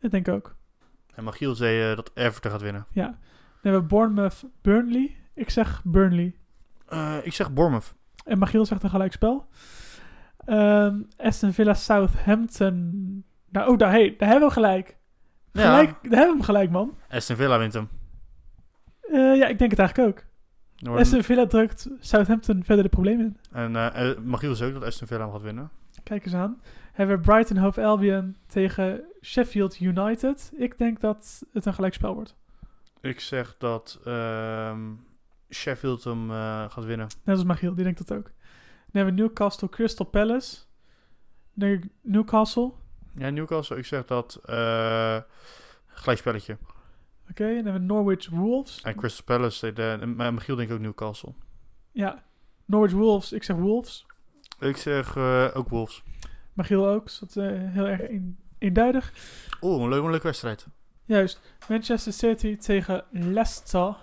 Ik 0.00 0.10
denk 0.10 0.28
ook. 0.28 0.56
En 1.14 1.24
Magiel 1.24 1.54
zei 1.54 1.94
dat 1.94 2.10
Everton 2.14 2.50
gaat 2.50 2.62
winnen. 2.62 2.86
Ja. 2.92 3.04
Dan 3.06 3.16
hebben 3.62 3.80
we 3.80 3.86
Bournemouth, 3.86 4.44
Burnley. 4.62 5.16
Ik 5.36 5.50
zeg 5.50 5.82
Burnley. 5.84 6.34
Eh, 6.88 7.16
ik 7.22 7.32
zeg 7.32 7.52
Bournemouth. 7.52 7.94
En 8.24 8.38
Magiel 8.38 8.64
zegt 8.66 8.82
een 8.82 8.90
gelijkspel. 8.90 9.46
Ehm 10.44 11.02
Aston 11.16 11.52
Villa, 11.52 11.74
Southampton. 11.74 13.24
Nou, 13.50 13.70
oh, 13.70 13.78
daar, 13.78 13.90
hey, 13.90 14.14
daar 14.18 14.28
hebben 14.28 14.48
we 14.48 14.54
gelijk. 14.54 14.96
gelijk. 15.52 15.88
Daar 15.90 16.00
hebben 16.02 16.20
we 16.20 16.32
hem 16.32 16.42
gelijk, 16.42 16.70
man. 16.70 16.94
Aston 17.08 17.36
Villa 17.36 17.58
wint 17.58 17.72
hem. 17.72 17.88
Eh, 19.00 19.36
ja, 19.36 19.46
ik 19.46 19.58
denk 19.58 19.70
het 19.70 19.80
eigenlijk 19.80 20.08
ook. 20.08 20.24
Wordt- 20.76 21.00
Aston 21.02 21.22
Villa 21.22 21.46
drukt 21.46 21.88
Southampton 22.00 22.64
verder 22.64 22.84
de 22.84 22.90
problemen 22.90 23.24
in. 23.26 23.36
En 23.52 23.76
eh, 23.76 24.18
Magiel 24.24 24.54
zei 24.54 24.68
ook 24.74 24.78
dat 24.80 24.88
Aston 24.88 25.06
Villa 25.06 25.20
hem 25.22 25.32
gaat 25.32 25.42
winnen. 25.42 25.70
Kijk 26.02 26.24
eens 26.24 26.34
aan. 26.34 26.60
Hebben 26.92 27.16
we 27.16 27.22
Brighton 27.22 27.56
Hove 27.56 27.84
Albion 27.84 28.36
tegen 28.46 29.00
Sheffield 29.22 29.80
United. 29.80 30.52
Ik 30.56 30.78
denk 30.78 31.00
dat 31.00 31.42
het 31.52 31.66
een 31.66 31.74
gelijkspel 31.74 32.14
wordt. 32.14 32.36
Ik 33.00 33.20
zeg 33.20 33.54
dat 33.58 34.00
ehm, 34.04 34.80
Sheffield 35.50 36.04
hem 36.04 36.30
eh, 36.30 36.70
gaat 36.70 36.84
winnen. 36.84 37.06
Net 37.24 37.36
als 37.36 37.44
Magiel, 37.44 37.74
die 37.74 37.84
denkt 37.84 38.06
dat 38.06 38.18
ook. 38.18 38.24
Dan 38.24 39.04
hebben 39.04 39.14
we 39.14 39.20
Newcastle 39.20 39.68
Crystal 39.68 40.06
Palace. 40.06 40.56
Denk 41.52 41.84
ik 41.84 41.90
Newcastle. 42.02 42.72
Ja, 43.16 43.30
Newcastle. 43.30 43.76
Ik 43.76 43.84
zeg 43.86 44.04
dat 44.04 44.40
eh 44.44 45.18
gelijkspelletje. 45.86 46.58
Oké, 47.30 47.44
en 47.46 47.54
dan 47.54 47.64
hebben 47.64 47.72
we 47.86 47.92
Norwich 47.94 48.28
Wolves. 48.28 48.80
En 48.82 48.94
Crystal 48.96 49.24
Palace. 49.24 49.72
De, 49.72 50.12
maar 50.16 50.34
Magiel 50.34 50.56
denkt 50.56 50.72
ook 50.72 50.80
Newcastle. 50.80 51.32
Ja, 51.92 52.22
Norwich 52.64 52.92
Wolves. 52.92 53.32
Ik 53.32 53.42
zeg 53.42 53.56
Wolves. 53.56 54.06
Ik 54.60 54.76
zeg 54.76 55.16
eh, 55.16 55.48
ook 55.54 55.68
Wolves. 55.68 56.02
Magiel 56.52 56.88
ook. 56.88 57.04
Dus 57.04 57.18
dat 57.18 57.28
is 57.28 57.36
eh, 57.36 57.50
heel 57.72 57.86
erg 57.86 58.08
een- 58.08 58.38
eenduidig. 58.58 59.12
Oeh, 59.60 59.82
een 59.82 59.88
leuke, 59.88 60.04
een 60.04 60.10
leuke 60.10 60.26
wedstrijd. 60.26 60.66
Juist. 61.04 61.40
Manchester 61.68 62.12
City 62.12 62.56
tegen 62.56 63.04
Leicester. 63.10 63.96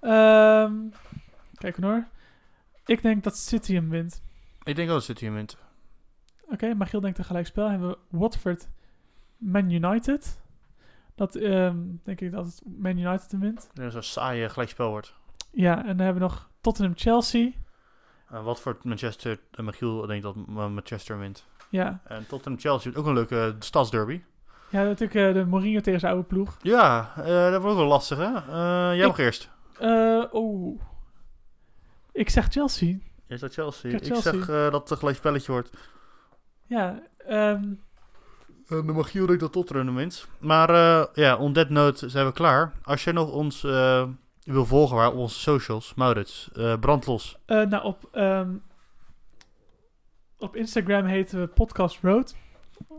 Ehm 0.00 0.72
kijk 1.54 1.76
hoor. 1.76 2.06
Ik 2.86 3.02
denk 3.02 3.24
dat 3.24 3.36
City 3.36 3.74
hem 3.74 3.88
wint. 3.88 4.22
Ik 4.64 4.76
denk 4.76 4.88
ook 4.88 4.94
dat 4.94 5.04
City 5.04 5.24
hem 5.24 5.34
wint. 5.34 5.56
Oké, 6.48 6.74
Magiel 6.74 7.00
denkt 7.00 7.18
een 7.18 7.24
gelijkspel. 7.24 7.70
Hebben 7.70 7.88
we 7.88 7.98
Watford 8.08 8.68
Man 9.36 9.70
United. 9.70 10.40
Dat 11.14 11.34
ehm, 11.34 11.76
denk 12.04 12.20
ik 12.20 12.32
dat 12.32 12.44
het 12.46 12.62
Man 12.78 12.98
United 12.98 13.30
hem 13.30 13.40
wint. 13.40 13.70
Dat 13.74 13.84
het 13.84 13.92
zo'n 13.92 14.02
saaie 14.02 14.48
gelijkspel 14.48 14.90
wordt. 14.90 15.14
Ja, 15.52 15.78
en 15.78 15.86
dan 15.96 16.06
hebben 16.06 16.14
we 16.22 16.28
nog 16.28 16.50
Tottenham 16.60 16.94
Chelsea. 16.96 17.50
Uh, 18.32 18.44
wat 18.44 18.60
voor 18.60 18.76
Manchester 18.82 19.40
en 19.52 19.64
Magiel 19.64 20.06
denkt 20.06 20.22
dat 20.22 20.46
Ma- 20.46 20.68
Manchester 20.68 21.18
wint. 21.18 21.46
Ja, 21.68 22.00
En 22.04 22.26
Tottenham 22.26 22.60
Chelsea 22.60 22.92
ook 22.94 23.06
een 23.06 23.14
leuke 23.14 23.40
eh, 23.40 23.54
stadsderby. 23.58 24.22
ja 24.70 24.82
natuurlijk 24.82 25.14
eh, 25.28 25.32
de 25.42 25.44
Mourinho 25.48 25.80
tegen 25.80 26.00
zijn 26.00 26.12
oude 26.12 26.26
ploeg. 26.28 26.56
Ja, 26.62 27.12
eh, 27.16 27.24
dat 27.26 27.50
wordt 27.62 27.66
ook 27.66 27.76
wel 27.76 27.86
lastig 27.86 28.18
hè. 28.18 28.34
Eh, 28.34 28.94
jij 28.96 29.00
Ik- 29.00 29.06
mag 29.06 29.18
eerst. 29.18 29.50
Eh 29.80 30.24
oh. 30.30 30.80
Ik 32.12 32.30
zeg 32.30 32.46
Chelsea. 32.48 32.96
Jij 33.26 33.36
zegt 33.36 33.54
Chelsea. 33.54 33.90
Ik 33.90 34.00
Ik, 34.00 34.14
zeg 34.14 34.48
eh, 34.48 34.70
dat 34.70 34.80
het 34.80 34.90
een 34.90 34.96
gelijk 34.96 35.16
spelletje 35.16 35.52
wordt. 35.52 35.70
Ja, 36.66 37.02
ehm, 37.18 37.62
En 38.68 38.86
de 38.86 38.92
Magiel 38.92 39.26
denkt 39.26 39.40
dat 39.40 39.52
Tottenham 39.52 39.94
wint. 39.94 40.28
Maar 40.38 40.70
eh, 40.70 41.04
ja, 41.14 41.36
on 41.36 41.52
that 41.52 41.68
note 41.68 42.08
zijn 42.08 42.26
we 42.26 42.32
klaar. 42.32 42.72
Als 42.82 43.04
jij 43.04 43.12
nog 43.12 43.30
ons 43.32 43.64
eh, 43.64 44.08
wil 44.42 44.66
volgen 44.66 44.96
waar 44.96 45.08
op 45.08 45.14
onze 45.16 45.38
socials, 45.38 45.94
Maurits, 45.94 46.50
eh 46.54 46.78
brandlos. 46.78 47.38
eh, 47.46 47.62
nou 47.62 47.84
op, 47.84 48.08
ehm, 48.12 48.50
op 50.38 50.56
Instagram 50.56 51.04
heten 51.04 51.40
we 51.40 51.46
Podcast 51.46 51.98
Road. 52.02 52.36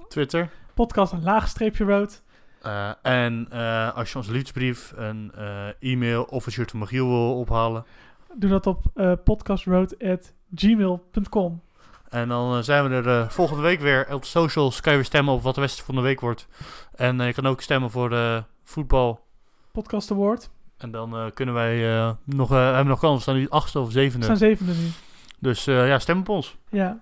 Twitter. 0.08 0.50
Podcast 0.74 1.12
een 1.14 1.24
laagstreepje 1.24 1.84
road. 1.84 2.22
Eh, 2.68 2.90
en 3.02 3.48
eh, 3.50 3.96
als 3.96 4.12
je 4.12 4.18
ons 4.18 4.28
liefdesbrief, 4.28 4.94
een 4.96 5.32
eh, 5.36 5.68
e-mail 5.80 6.24
of 6.24 6.46
een 6.46 6.52
shirt 6.52 6.72
van 6.72 6.80
Magiel 6.80 7.08
wil 7.08 7.40
ophalen. 7.40 7.86
Doe 8.34 8.50
dat 8.50 8.68
op 8.68 8.84
podcastroad.gmail.com. 9.24 11.62
En 12.10 12.28
dan 12.28 12.64
zijn 12.64 12.90
we 12.90 12.96
er 12.96 13.32
volgende 13.32 13.62
week 13.62 13.80
weer. 13.80 14.14
Op 14.14 14.26
socials 14.26 14.82
kan 14.82 14.92
je 14.92 14.98
weer 14.98 15.08
stemmen 15.08 15.34
op 15.34 15.42
wat 15.42 15.56
de 15.56 15.62
wedstrijd 15.62 15.90
van 15.90 16.00
de 16.00 16.06
week 16.08 16.20
wordt. 16.20 16.48
En 16.96 17.20
je 17.20 17.34
kan 17.34 17.46
ook 17.46 17.62
stemmen 17.62 17.92
voor 17.92 18.10
de 18.10 18.44
voetbal. 18.64 19.20
Podcast 19.72 20.12
Award. 20.12 20.50
En 20.78 20.92
dan 20.92 21.32
kunnen 21.34 21.56
wij 21.56 21.76
nog, 22.24 22.50
hebben 22.50 22.84
we 22.84 22.90
nog 22.90 23.00
kans. 23.00 23.16
We 23.16 23.22
staan 23.22 23.36
nu 23.36 23.50
achtste 23.50 23.80
of 23.80 23.86
We 23.86 23.92
zevende. 23.92 24.26
staan 24.26 24.38
zevende 24.38 24.74
nu. 24.74 24.88
Dus 25.40 25.66
ja, 25.66 26.00
stem 26.00 26.20
op 26.20 26.30
ons. 26.30 26.58
Ja. 26.70 26.98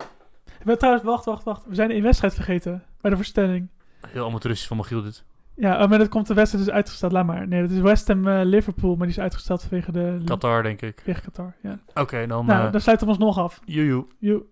We, 0.63 0.78
trouwens, 0.78 1.05
wacht, 1.05 1.26
wacht, 1.26 1.43
wacht. 1.43 1.66
We 1.66 1.76
zijn 1.76 1.91
één 1.91 2.03
wedstrijd 2.03 2.34
vergeten 2.34 2.84
bij 3.01 3.09
de 3.09 3.18
voorstelling. 3.18 3.70
Heel 4.07 4.26
amateuristisch 4.26 4.68
van 4.68 4.78
Magiel 4.78 5.01
dit. 5.01 5.24
Ja, 5.56 5.84
oh, 5.84 5.89
maar 5.89 5.97
dat 5.97 6.10
komt 6.10 6.28
de 6.28 6.34
wedstrijd 6.34 6.66
dus 6.66 6.74
uitgesteld. 6.74 7.12
Laat 7.12 7.26
maar. 7.26 7.47
Nee, 7.47 7.62
dat 7.62 7.70
is 7.70 7.80
West 7.80 8.08
Ham 8.08 8.28
eh, 8.28 8.39
Liverpool, 8.43 8.95
maar 8.95 9.08
die 9.08 9.16
is 9.16 9.22
uitgesteld 9.22 9.62
vanwege 9.62 9.91
de... 9.91 10.22
Qatar, 10.26 10.64
denk 10.64 10.82
ik. 10.82 11.01
Tegen 11.01 11.24
Qatar, 11.24 11.56
ja. 11.62 11.80
Oké, 11.93 12.28
dan... 12.28 12.45
nou, 12.45 12.66
eh 12.66 12.72
dan 12.72 12.82
sluiten 12.82 13.08
we 13.08 13.14
ons 13.14 13.24
nog 13.24 13.38
af. 13.38 13.62
joejoe. 13.66 14.06
Joe. 14.20 14.43